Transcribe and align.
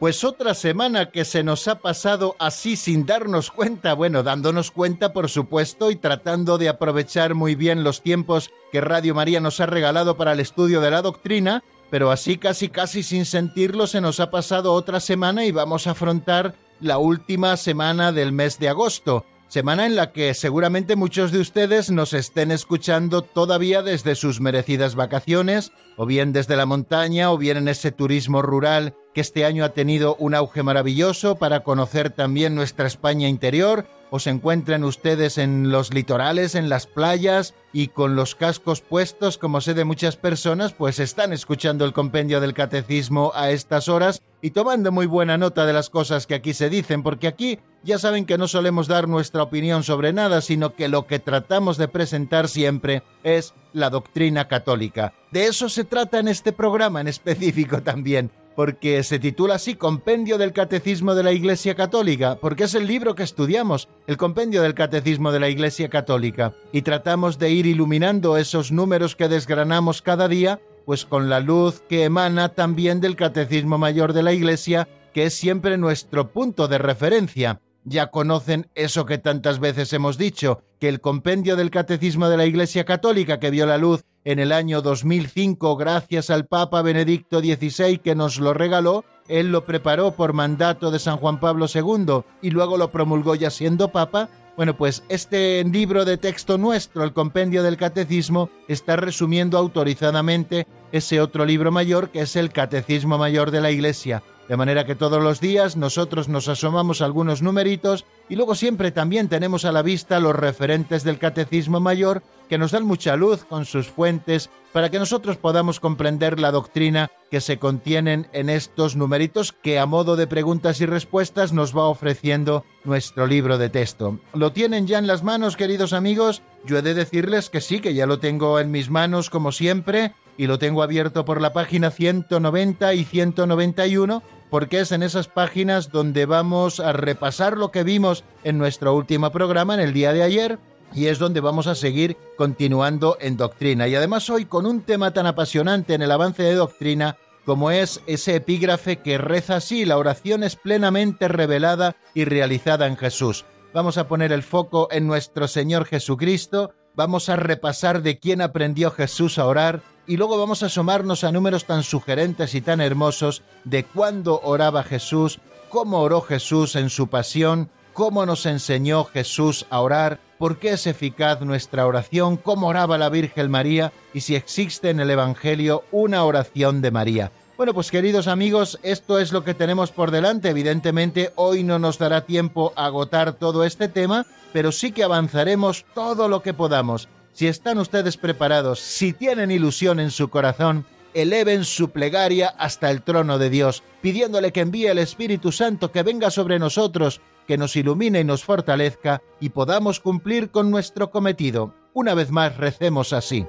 Pues 0.00 0.24
otra 0.24 0.54
semana 0.54 1.10
que 1.10 1.26
se 1.26 1.42
nos 1.42 1.68
ha 1.68 1.80
pasado 1.80 2.34
así 2.38 2.76
sin 2.76 3.04
darnos 3.04 3.50
cuenta, 3.50 3.92
bueno, 3.92 4.22
dándonos 4.22 4.70
cuenta 4.70 5.12
por 5.12 5.28
supuesto 5.28 5.90
y 5.90 5.96
tratando 5.96 6.56
de 6.56 6.70
aprovechar 6.70 7.34
muy 7.34 7.54
bien 7.54 7.84
los 7.84 8.00
tiempos 8.00 8.50
que 8.72 8.80
Radio 8.80 9.14
María 9.14 9.40
nos 9.40 9.60
ha 9.60 9.66
regalado 9.66 10.16
para 10.16 10.32
el 10.32 10.40
estudio 10.40 10.80
de 10.80 10.90
la 10.90 11.02
doctrina, 11.02 11.62
pero 11.90 12.10
así 12.10 12.38
casi 12.38 12.70
casi 12.70 13.02
sin 13.02 13.26
sentirlo 13.26 13.86
se 13.86 14.00
nos 14.00 14.20
ha 14.20 14.30
pasado 14.30 14.72
otra 14.72 15.00
semana 15.00 15.44
y 15.44 15.52
vamos 15.52 15.86
a 15.86 15.90
afrontar 15.90 16.54
la 16.80 16.96
última 16.96 17.58
semana 17.58 18.10
del 18.10 18.32
mes 18.32 18.58
de 18.58 18.70
agosto, 18.70 19.26
semana 19.50 19.84
en 19.84 19.96
la 19.96 20.12
que 20.12 20.32
seguramente 20.32 20.94
muchos 20.94 21.32
de 21.32 21.40
ustedes 21.40 21.90
nos 21.90 22.12
estén 22.12 22.52
escuchando 22.52 23.22
todavía 23.22 23.82
desde 23.82 24.14
sus 24.14 24.40
merecidas 24.40 24.94
vacaciones, 24.94 25.72
o 25.96 26.06
bien 26.06 26.32
desde 26.32 26.56
la 26.56 26.66
montaña, 26.66 27.32
o 27.32 27.36
bien 27.36 27.56
en 27.56 27.66
ese 27.66 27.90
turismo 27.90 28.42
rural 28.42 28.94
que 29.12 29.20
este 29.20 29.44
año 29.44 29.64
ha 29.64 29.70
tenido 29.70 30.14
un 30.20 30.36
auge 30.36 30.62
maravilloso 30.62 31.34
para 31.34 31.64
conocer 31.64 32.10
también 32.10 32.54
nuestra 32.54 32.86
España 32.86 33.28
interior, 33.28 33.86
o 34.12 34.20
se 34.20 34.30
encuentren 34.30 34.84
ustedes 34.84 35.36
en 35.36 35.72
los 35.72 35.92
litorales, 35.92 36.54
en 36.54 36.68
las 36.68 36.86
playas 36.86 37.54
y 37.72 37.88
con 37.88 38.14
los 38.14 38.36
cascos 38.36 38.82
puestos, 38.82 39.36
como 39.36 39.60
sé 39.60 39.74
de 39.74 39.84
muchas 39.84 40.16
personas, 40.16 40.72
pues 40.74 41.00
están 41.00 41.32
escuchando 41.32 41.84
el 41.84 41.92
compendio 41.92 42.40
del 42.40 42.54
catecismo 42.54 43.32
a 43.34 43.50
estas 43.50 43.88
horas 43.88 44.22
y 44.42 44.50
tomando 44.50 44.92
muy 44.92 45.06
buena 45.06 45.38
nota 45.38 45.66
de 45.66 45.72
las 45.72 45.90
cosas 45.90 46.26
que 46.26 46.34
aquí 46.34 46.54
se 46.54 46.70
dicen, 46.70 47.02
porque 47.02 47.28
aquí 47.28 47.58
ya 47.82 47.98
saben 47.98 48.26
que 48.26 48.38
no 48.38 48.48
solemos 48.48 48.88
dar 48.88 49.08
nuestra 49.08 49.42
opinión 49.42 49.82
sobre 49.82 50.12
nada, 50.12 50.40
sino 50.40 50.74
que 50.74 50.88
lo 50.88 51.06
que 51.06 51.18
tratamos 51.18 51.76
de 51.76 51.88
presentar 51.88 52.48
siempre 52.48 53.02
es 53.22 53.54
la 53.72 53.90
doctrina 53.90 54.48
católica. 54.48 55.12
De 55.30 55.46
eso 55.46 55.68
se 55.68 55.84
trata 55.84 56.18
en 56.18 56.28
este 56.28 56.52
programa 56.52 57.00
en 57.00 57.08
específico 57.08 57.82
también 57.82 58.30
porque 58.60 59.02
se 59.04 59.18
titula 59.18 59.54
así 59.54 59.74
Compendio 59.74 60.36
del 60.36 60.52
Catecismo 60.52 61.14
de 61.14 61.22
la 61.22 61.32
Iglesia 61.32 61.74
Católica, 61.74 62.36
porque 62.40 62.64
es 62.64 62.74
el 62.74 62.86
libro 62.86 63.14
que 63.14 63.22
estudiamos, 63.22 63.88
el 64.06 64.18
Compendio 64.18 64.60
del 64.60 64.74
Catecismo 64.74 65.32
de 65.32 65.40
la 65.40 65.48
Iglesia 65.48 65.88
Católica, 65.88 66.52
y 66.70 66.82
tratamos 66.82 67.38
de 67.38 67.50
ir 67.50 67.64
iluminando 67.64 68.36
esos 68.36 68.70
números 68.70 69.16
que 69.16 69.28
desgranamos 69.28 70.02
cada 70.02 70.28
día, 70.28 70.60
pues 70.90 71.04
con 71.04 71.28
la 71.28 71.38
luz 71.38 71.84
que 71.88 72.02
emana 72.02 72.48
también 72.48 73.00
del 73.00 73.14
Catecismo 73.14 73.78
Mayor 73.78 74.12
de 74.12 74.24
la 74.24 74.32
Iglesia, 74.32 74.88
que 75.14 75.22
es 75.22 75.34
siempre 75.36 75.78
nuestro 75.78 76.32
punto 76.32 76.66
de 76.66 76.78
referencia. 76.78 77.60
Ya 77.84 78.08
conocen 78.08 78.68
eso 78.74 79.06
que 79.06 79.16
tantas 79.16 79.60
veces 79.60 79.92
hemos 79.92 80.18
dicho, 80.18 80.64
que 80.80 80.88
el 80.88 81.00
compendio 81.00 81.54
del 81.54 81.70
Catecismo 81.70 82.28
de 82.28 82.36
la 82.36 82.44
Iglesia 82.44 82.84
Católica 82.84 83.38
que 83.38 83.52
vio 83.52 83.66
la 83.66 83.78
luz 83.78 84.02
en 84.24 84.40
el 84.40 84.50
año 84.50 84.82
2005 84.82 85.76
gracias 85.76 86.28
al 86.28 86.46
Papa 86.46 86.82
Benedicto 86.82 87.38
XVI 87.38 87.98
que 87.98 88.16
nos 88.16 88.40
lo 88.40 88.52
regaló, 88.52 89.04
él 89.28 89.52
lo 89.52 89.64
preparó 89.64 90.16
por 90.16 90.32
mandato 90.32 90.90
de 90.90 90.98
San 90.98 91.18
Juan 91.18 91.38
Pablo 91.38 91.66
II 91.72 92.22
y 92.42 92.50
luego 92.50 92.76
lo 92.76 92.90
promulgó 92.90 93.36
ya 93.36 93.50
siendo 93.50 93.92
Papa. 93.92 94.28
Bueno, 94.60 94.76
pues 94.76 95.02
este 95.08 95.64
libro 95.64 96.04
de 96.04 96.18
texto 96.18 96.58
nuestro, 96.58 97.02
el 97.02 97.14
Compendio 97.14 97.62
del 97.62 97.78
Catecismo, 97.78 98.50
está 98.68 98.94
resumiendo 98.96 99.56
autorizadamente 99.56 100.66
ese 100.92 101.22
otro 101.22 101.46
libro 101.46 101.72
mayor 101.72 102.10
que 102.10 102.20
es 102.20 102.36
el 102.36 102.52
Catecismo 102.52 103.16
Mayor 103.16 103.52
de 103.52 103.62
la 103.62 103.70
Iglesia. 103.70 104.22
De 104.50 104.56
manera 104.56 104.84
que 104.84 104.96
todos 104.96 105.22
los 105.22 105.40
días 105.40 105.76
nosotros 105.76 106.28
nos 106.28 106.48
asomamos 106.48 107.02
algunos 107.02 107.40
numeritos 107.40 108.04
y 108.28 108.34
luego 108.34 108.56
siempre 108.56 108.90
también 108.90 109.28
tenemos 109.28 109.64
a 109.64 109.70
la 109.70 109.82
vista 109.82 110.18
los 110.18 110.34
referentes 110.34 111.04
del 111.04 111.20
Catecismo 111.20 111.78
Mayor 111.78 112.24
que 112.48 112.58
nos 112.58 112.72
dan 112.72 112.84
mucha 112.84 113.14
luz 113.14 113.44
con 113.44 113.64
sus 113.64 113.86
fuentes 113.86 114.50
para 114.72 114.90
que 114.90 114.98
nosotros 114.98 115.36
podamos 115.36 115.78
comprender 115.78 116.40
la 116.40 116.50
doctrina 116.50 117.12
que 117.30 117.40
se 117.40 117.60
contienen 117.60 118.26
en 118.32 118.50
estos 118.50 118.96
numeritos 118.96 119.52
que 119.52 119.78
a 119.78 119.86
modo 119.86 120.16
de 120.16 120.26
preguntas 120.26 120.80
y 120.80 120.86
respuestas 120.86 121.52
nos 121.52 121.76
va 121.76 121.84
ofreciendo 121.84 122.64
nuestro 122.82 123.28
libro 123.28 123.56
de 123.56 123.68
texto. 123.68 124.18
¿Lo 124.34 124.50
tienen 124.50 124.88
ya 124.88 124.98
en 124.98 125.06
las 125.06 125.22
manos, 125.22 125.56
queridos 125.56 125.92
amigos? 125.92 126.42
Yo 126.66 126.78
he 126.78 126.82
de 126.82 126.94
decirles 126.94 127.50
que 127.50 127.60
sí, 127.60 127.78
que 127.78 127.94
ya 127.94 128.06
lo 128.06 128.18
tengo 128.18 128.58
en 128.58 128.72
mis 128.72 128.90
manos 128.90 129.30
como 129.30 129.52
siempre 129.52 130.12
y 130.36 130.48
lo 130.48 130.58
tengo 130.58 130.82
abierto 130.82 131.24
por 131.24 131.40
la 131.40 131.52
página 131.52 131.92
190 131.92 132.94
y 132.94 133.04
191 133.04 134.39
porque 134.50 134.80
es 134.80 134.92
en 134.92 135.02
esas 135.02 135.28
páginas 135.28 135.90
donde 135.90 136.26
vamos 136.26 136.80
a 136.80 136.92
repasar 136.92 137.56
lo 137.56 137.70
que 137.70 137.84
vimos 137.84 138.24
en 138.44 138.58
nuestro 138.58 138.94
último 138.94 139.30
programa 139.30 139.74
en 139.74 139.80
el 139.80 139.92
día 139.92 140.12
de 140.12 140.22
ayer 140.22 140.58
y 140.92 141.06
es 141.06 141.18
donde 141.18 141.40
vamos 141.40 141.66
a 141.68 141.74
seguir 141.74 142.16
continuando 142.36 143.16
en 143.20 143.36
doctrina. 143.36 143.86
Y 143.86 143.94
además 143.94 144.28
hoy 144.28 144.44
con 144.44 144.66
un 144.66 144.82
tema 144.82 145.12
tan 145.12 145.26
apasionante 145.26 145.94
en 145.94 146.02
el 146.02 146.10
avance 146.10 146.42
de 146.42 146.54
doctrina 146.54 147.16
como 147.44 147.70
es 147.70 148.00
ese 148.06 148.36
epígrafe 148.36 148.96
que 148.98 149.18
reza 149.18 149.56
así, 149.56 149.84
la 149.84 149.98
oración 149.98 150.44
es 150.44 150.56
plenamente 150.56 151.26
revelada 151.26 151.96
y 152.14 152.24
realizada 152.24 152.86
en 152.86 152.96
Jesús. 152.96 153.44
Vamos 153.72 153.98
a 153.98 154.08
poner 154.08 154.32
el 154.32 154.42
foco 154.42 154.88
en 154.90 155.06
nuestro 155.06 155.48
Señor 155.48 155.86
Jesucristo, 155.86 156.74
vamos 156.94 157.28
a 157.28 157.36
repasar 157.36 158.02
de 158.02 158.18
quién 158.18 158.42
aprendió 158.42 158.90
Jesús 158.90 159.38
a 159.38 159.46
orar 159.46 159.82
y 160.10 160.16
luego 160.16 160.36
vamos 160.36 160.64
a 160.64 160.66
asomarnos 160.66 161.22
a 161.22 161.30
números 161.30 161.66
tan 161.66 161.84
sugerentes 161.84 162.56
y 162.56 162.60
tan 162.60 162.80
hermosos 162.80 163.44
de 163.62 163.84
cuándo 163.84 164.40
oraba 164.42 164.82
Jesús, 164.82 165.38
cómo 165.68 166.00
oró 166.00 166.20
Jesús 166.20 166.74
en 166.74 166.90
su 166.90 167.06
pasión, 167.06 167.70
cómo 167.92 168.26
nos 168.26 168.44
enseñó 168.44 169.04
Jesús 169.04 169.66
a 169.70 169.78
orar, 169.78 170.18
por 170.36 170.58
qué 170.58 170.70
es 170.70 170.88
eficaz 170.88 171.42
nuestra 171.42 171.86
oración, 171.86 172.36
cómo 172.38 172.66
oraba 172.66 172.98
la 172.98 173.08
Virgen 173.08 173.52
María 173.52 173.92
y 174.12 174.22
si 174.22 174.34
existe 174.34 174.90
en 174.90 174.98
el 174.98 175.10
Evangelio 175.10 175.84
una 175.92 176.24
oración 176.24 176.82
de 176.82 176.90
María. 176.90 177.30
Bueno, 177.56 177.72
pues 177.72 177.92
queridos 177.92 178.26
amigos, 178.26 178.80
esto 178.82 179.20
es 179.20 179.30
lo 179.30 179.44
que 179.44 179.54
tenemos 179.54 179.92
por 179.92 180.10
delante. 180.10 180.48
Evidentemente 180.48 181.30
hoy 181.36 181.62
no 181.62 181.78
nos 181.78 181.98
dará 181.98 182.22
tiempo 182.22 182.72
a 182.74 182.86
agotar 182.86 183.34
todo 183.34 183.62
este 183.62 183.86
tema, 183.86 184.26
pero 184.52 184.72
sí 184.72 184.90
que 184.90 185.04
avanzaremos 185.04 185.84
todo 185.94 186.26
lo 186.26 186.42
que 186.42 186.52
podamos. 186.52 187.08
Si 187.32 187.46
están 187.46 187.78
ustedes 187.78 188.16
preparados, 188.16 188.80
si 188.80 189.12
tienen 189.12 189.50
ilusión 189.50 190.00
en 190.00 190.10
su 190.10 190.28
corazón, 190.28 190.84
eleven 191.14 191.64
su 191.64 191.90
plegaria 191.90 192.48
hasta 192.48 192.90
el 192.90 193.02
trono 193.02 193.38
de 193.38 193.50
Dios, 193.50 193.82
pidiéndole 194.02 194.52
que 194.52 194.60
envíe 194.60 194.86
el 194.86 194.98
Espíritu 194.98 195.52
Santo 195.52 195.92
que 195.92 196.02
venga 196.02 196.30
sobre 196.30 196.58
nosotros, 196.58 197.20
que 197.46 197.56
nos 197.56 197.76
ilumine 197.76 198.20
y 198.20 198.24
nos 198.24 198.44
fortalezca 198.44 199.22
y 199.40 199.50
podamos 199.50 200.00
cumplir 200.00 200.50
con 200.50 200.70
nuestro 200.70 201.10
cometido. 201.10 201.74
Una 201.94 202.14
vez 202.14 202.30
más 202.30 202.56
recemos 202.56 203.12
así. 203.12 203.46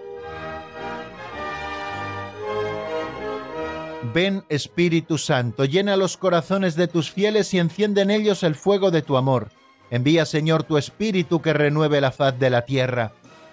Ven 4.13 4.43
Espíritu 4.49 5.17
Santo, 5.17 5.65
llena 5.65 5.95
los 5.95 6.17
corazones 6.17 6.75
de 6.75 6.87
tus 6.87 7.11
fieles 7.11 7.53
y 7.53 7.59
enciende 7.59 8.01
en 8.01 8.11
ellos 8.11 8.43
el 8.43 8.55
fuego 8.55 8.89
de 8.89 9.03
tu 9.03 9.15
amor. 9.15 9.49
Envía 9.91 10.25
Señor 10.25 10.63
tu 10.63 10.77
Espíritu 10.77 11.41
que 11.41 11.53
renueve 11.53 12.01
la 12.01 12.11
faz 12.11 12.37
de 12.39 12.49
la 12.49 12.65
tierra 12.65 13.13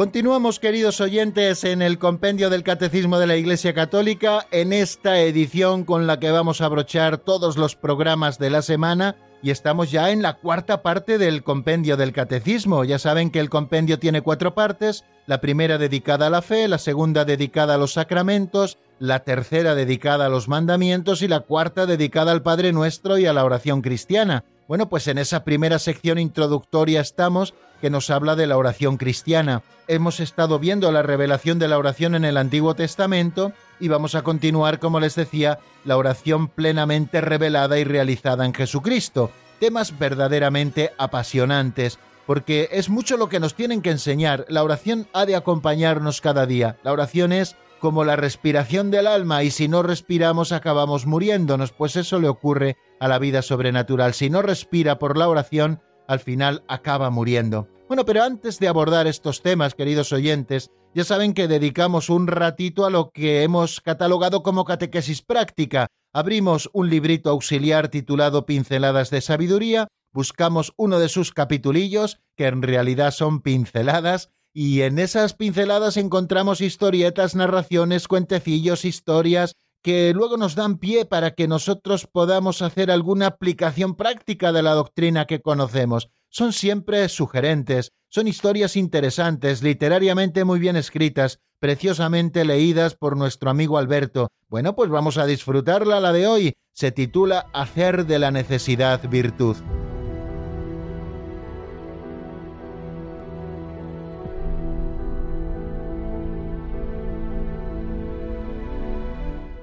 Continuamos, 0.00 0.60
queridos 0.60 0.98
oyentes, 1.02 1.62
en 1.62 1.82
el 1.82 1.98
compendio 1.98 2.48
del 2.48 2.62
Catecismo 2.62 3.18
de 3.18 3.26
la 3.26 3.36
Iglesia 3.36 3.74
Católica, 3.74 4.46
en 4.50 4.72
esta 4.72 5.20
edición 5.20 5.84
con 5.84 6.06
la 6.06 6.18
que 6.18 6.30
vamos 6.30 6.62
a 6.62 6.68
brochar 6.68 7.18
todos 7.18 7.58
los 7.58 7.76
programas 7.76 8.38
de 8.38 8.48
la 8.48 8.62
semana 8.62 9.16
y 9.42 9.50
estamos 9.50 9.90
ya 9.90 10.10
en 10.10 10.22
la 10.22 10.38
cuarta 10.38 10.80
parte 10.80 11.18
del 11.18 11.42
compendio 11.42 11.98
del 11.98 12.14
Catecismo. 12.14 12.84
Ya 12.84 12.98
saben 12.98 13.28
que 13.30 13.40
el 13.40 13.50
compendio 13.50 13.98
tiene 13.98 14.22
cuatro 14.22 14.54
partes, 14.54 15.04
la 15.26 15.42
primera 15.42 15.76
dedicada 15.76 16.28
a 16.28 16.30
la 16.30 16.40
fe, 16.40 16.66
la 16.66 16.78
segunda 16.78 17.26
dedicada 17.26 17.74
a 17.74 17.78
los 17.78 17.92
sacramentos, 17.92 18.78
la 18.98 19.18
tercera 19.18 19.74
dedicada 19.74 20.24
a 20.24 20.30
los 20.30 20.48
mandamientos 20.48 21.20
y 21.20 21.28
la 21.28 21.40
cuarta 21.40 21.84
dedicada 21.84 22.32
al 22.32 22.40
Padre 22.42 22.72
Nuestro 22.72 23.18
y 23.18 23.26
a 23.26 23.34
la 23.34 23.44
oración 23.44 23.82
cristiana. 23.82 24.44
Bueno, 24.66 24.88
pues 24.88 25.08
en 25.08 25.18
esa 25.18 25.44
primera 25.44 25.78
sección 25.78 26.18
introductoria 26.18 27.02
estamos 27.02 27.52
que 27.80 27.90
nos 27.90 28.10
habla 28.10 28.36
de 28.36 28.46
la 28.46 28.56
oración 28.56 28.96
cristiana. 28.96 29.62
Hemos 29.88 30.20
estado 30.20 30.58
viendo 30.58 30.92
la 30.92 31.02
revelación 31.02 31.58
de 31.58 31.68
la 31.68 31.78
oración 31.78 32.14
en 32.14 32.24
el 32.24 32.36
Antiguo 32.36 32.74
Testamento 32.74 33.52
y 33.80 33.88
vamos 33.88 34.14
a 34.14 34.22
continuar, 34.22 34.78
como 34.78 35.00
les 35.00 35.14
decía, 35.14 35.58
la 35.84 35.96
oración 35.96 36.48
plenamente 36.48 37.20
revelada 37.20 37.78
y 37.78 37.84
realizada 37.84 38.44
en 38.44 38.54
Jesucristo. 38.54 39.30
Temas 39.58 39.98
verdaderamente 39.98 40.92
apasionantes, 40.98 41.98
porque 42.26 42.68
es 42.72 42.88
mucho 42.88 43.16
lo 43.16 43.28
que 43.28 43.40
nos 43.40 43.54
tienen 43.54 43.82
que 43.82 43.90
enseñar. 43.90 44.46
La 44.48 44.62
oración 44.62 45.08
ha 45.12 45.26
de 45.26 45.36
acompañarnos 45.36 46.20
cada 46.20 46.46
día. 46.46 46.76
La 46.82 46.92
oración 46.92 47.32
es 47.32 47.56
como 47.80 48.04
la 48.04 48.14
respiración 48.14 48.90
del 48.90 49.06
alma 49.06 49.42
y 49.42 49.50
si 49.50 49.66
no 49.66 49.82
respiramos 49.82 50.52
acabamos 50.52 51.06
muriéndonos, 51.06 51.72
pues 51.72 51.96
eso 51.96 52.20
le 52.20 52.28
ocurre 52.28 52.76
a 53.00 53.08
la 53.08 53.18
vida 53.18 53.42
sobrenatural. 53.42 54.12
Si 54.14 54.28
no 54.28 54.42
respira 54.42 54.98
por 54.98 55.16
la 55.16 55.28
oración, 55.28 55.80
al 56.10 56.18
final 56.18 56.64
acaba 56.66 57.08
muriendo. 57.08 57.68
Bueno, 57.86 58.04
pero 58.04 58.24
antes 58.24 58.58
de 58.58 58.66
abordar 58.66 59.06
estos 59.06 59.42
temas, 59.42 59.76
queridos 59.76 60.12
oyentes, 60.12 60.72
ya 60.92 61.04
saben 61.04 61.34
que 61.34 61.46
dedicamos 61.46 62.10
un 62.10 62.26
ratito 62.26 62.84
a 62.84 62.90
lo 62.90 63.10
que 63.10 63.44
hemos 63.44 63.80
catalogado 63.80 64.42
como 64.42 64.64
catequesis 64.64 65.22
práctica. 65.22 65.86
Abrimos 66.12 66.68
un 66.72 66.90
librito 66.90 67.30
auxiliar 67.30 67.90
titulado 67.90 68.44
Pinceladas 68.44 69.10
de 69.10 69.20
Sabiduría, 69.20 69.86
buscamos 70.12 70.72
uno 70.76 70.98
de 70.98 71.08
sus 71.08 71.30
capitulillos, 71.30 72.18
que 72.36 72.48
en 72.48 72.62
realidad 72.62 73.12
son 73.12 73.40
pinceladas, 73.40 74.30
y 74.52 74.80
en 74.80 74.98
esas 74.98 75.34
pinceladas 75.34 75.96
encontramos 75.96 76.60
historietas, 76.60 77.36
narraciones, 77.36 78.08
cuentecillos, 78.08 78.84
historias, 78.84 79.54
que 79.82 80.12
luego 80.14 80.36
nos 80.36 80.54
dan 80.54 80.78
pie 80.78 81.04
para 81.04 81.32
que 81.32 81.48
nosotros 81.48 82.06
podamos 82.06 82.62
hacer 82.62 82.90
alguna 82.90 83.26
aplicación 83.26 83.94
práctica 83.94 84.52
de 84.52 84.62
la 84.62 84.72
doctrina 84.72 85.26
que 85.26 85.40
conocemos. 85.40 86.10
Son 86.28 86.52
siempre 86.52 87.08
sugerentes, 87.08 87.92
son 88.08 88.28
historias 88.28 88.76
interesantes, 88.76 89.62
literariamente 89.62 90.44
muy 90.44 90.60
bien 90.60 90.76
escritas, 90.76 91.40
preciosamente 91.58 92.44
leídas 92.44 92.94
por 92.94 93.16
nuestro 93.16 93.50
amigo 93.50 93.78
Alberto. 93.78 94.28
Bueno, 94.48 94.74
pues 94.74 94.90
vamos 94.90 95.18
a 95.18 95.26
disfrutarla 95.26 96.00
la 96.00 96.12
de 96.12 96.26
hoy. 96.26 96.54
Se 96.72 96.92
titula 96.92 97.46
Hacer 97.52 98.06
de 98.06 98.18
la 98.18 98.30
necesidad 98.30 99.08
virtud. 99.08 99.56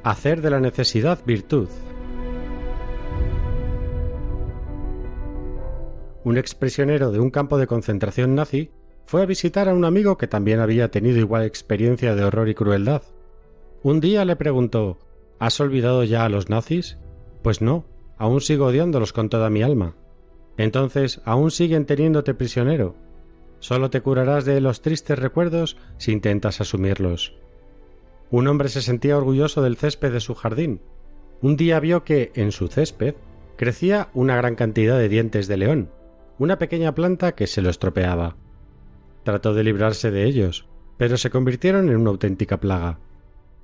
Hacer 0.08 0.42
de 0.42 0.50
la 0.50 0.62
necesidad 0.62 1.20
virtud. 1.26 1.68
Un 6.24 6.38
exprisionero 6.38 7.12
de 7.12 7.20
un 7.20 7.30
campo 7.30 7.58
de 7.58 7.68
concentración 7.68 8.34
nazi 8.34 8.72
fue 9.06 9.22
a 9.22 9.26
visitar 9.26 9.68
a 9.68 9.74
un 9.74 9.84
amigo 9.84 10.18
que 10.18 10.28
también 10.28 10.62
había 10.62 10.92
tenido 10.92 11.18
igual 11.18 11.44
experiencia 11.44 12.16
de 12.16 12.24
horror 12.24 12.48
y 12.48 12.56
crueldad. 12.56 13.02
Un 13.84 14.00
día 14.00 14.24
le 14.24 14.38
preguntó 14.38 14.98
¿Has 15.40 15.60
olvidado 15.60 16.06
ya 16.06 16.24
a 16.24 16.30
los 16.30 16.48
nazis? 16.48 16.98
Pues 17.42 17.62
no, 17.62 17.84
aún 18.18 18.40
sigo 18.40 18.68
odiándolos 18.68 19.12
con 19.12 19.28
toda 19.28 19.50
mi 19.50 19.62
alma. 19.62 19.98
Entonces, 20.56 21.20
aún 21.26 21.52
siguen 21.52 21.86
teniéndote 21.86 22.34
prisionero. 22.34 22.96
Solo 23.60 23.90
te 23.90 24.00
curarás 24.00 24.46
de 24.46 24.62
los 24.62 24.82
tristes 24.82 25.20
recuerdos 25.20 25.76
si 25.98 26.14
intentas 26.14 26.62
asumirlos. 26.62 27.34
Un 28.30 28.48
hombre 28.48 28.70
se 28.70 28.82
sentía 28.82 29.18
orgulloso 29.18 29.62
del 29.62 29.78
césped 29.78 30.12
de 30.12 30.20
su 30.20 30.36
jardín. 30.36 30.82
Un 31.42 31.56
día 31.56 31.80
vio 31.80 32.04
que, 32.04 32.32
en 32.36 32.52
su 32.52 32.68
césped, 32.68 33.16
crecía 33.56 34.10
una 34.14 34.36
gran 34.36 34.56
cantidad 34.56 34.98
de 34.98 35.10
dientes 35.10 35.48
de 35.48 35.58
león, 35.58 35.92
una 36.38 36.58
pequeña 36.58 36.94
planta 36.94 37.34
que 37.34 37.48
se 37.48 37.62
lo 37.62 37.70
estropeaba. 37.70 38.36
Trató 39.24 39.54
de 39.54 39.64
librarse 39.64 40.12
de 40.12 40.26
ellos, 40.26 40.68
pero 40.98 41.18
se 41.18 41.30
convirtieron 41.30 41.90
en 41.90 41.98
una 41.98 42.10
auténtica 42.10 42.60
plaga. 42.60 43.00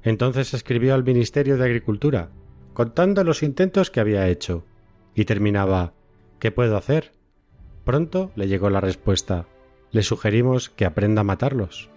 Entonces 0.01 0.53
escribió 0.53 0.93
al 0.93 1.03
Ministerio 1.03 1.57
de 1.57 1.65
Agricultura, 1.65 2.29
contando 2.73 3.23
los 3.23 3.43
intentos 3.43 3.91
que 3.91 3.99
había 3.99 4.27
hecho, 4.27 4.65
y 5.15 5.25
terminaba 5.25 5.93
¿Qué 6.43 6.51
puedo 6.51 6.75
hacer? 6.75 7.13
Pronto 7.85 8.31
le 8.35 8.49
llegó 8.49 8.69
la 8.69 8.81
respuesta. 8.81 9.45
Le 9.91 10.03
sugerimos 10.03 10.69
que 10.69 10.83
aprenda 10.83 11.21
a 11.21 11.23
matarlos. 11.23 11.89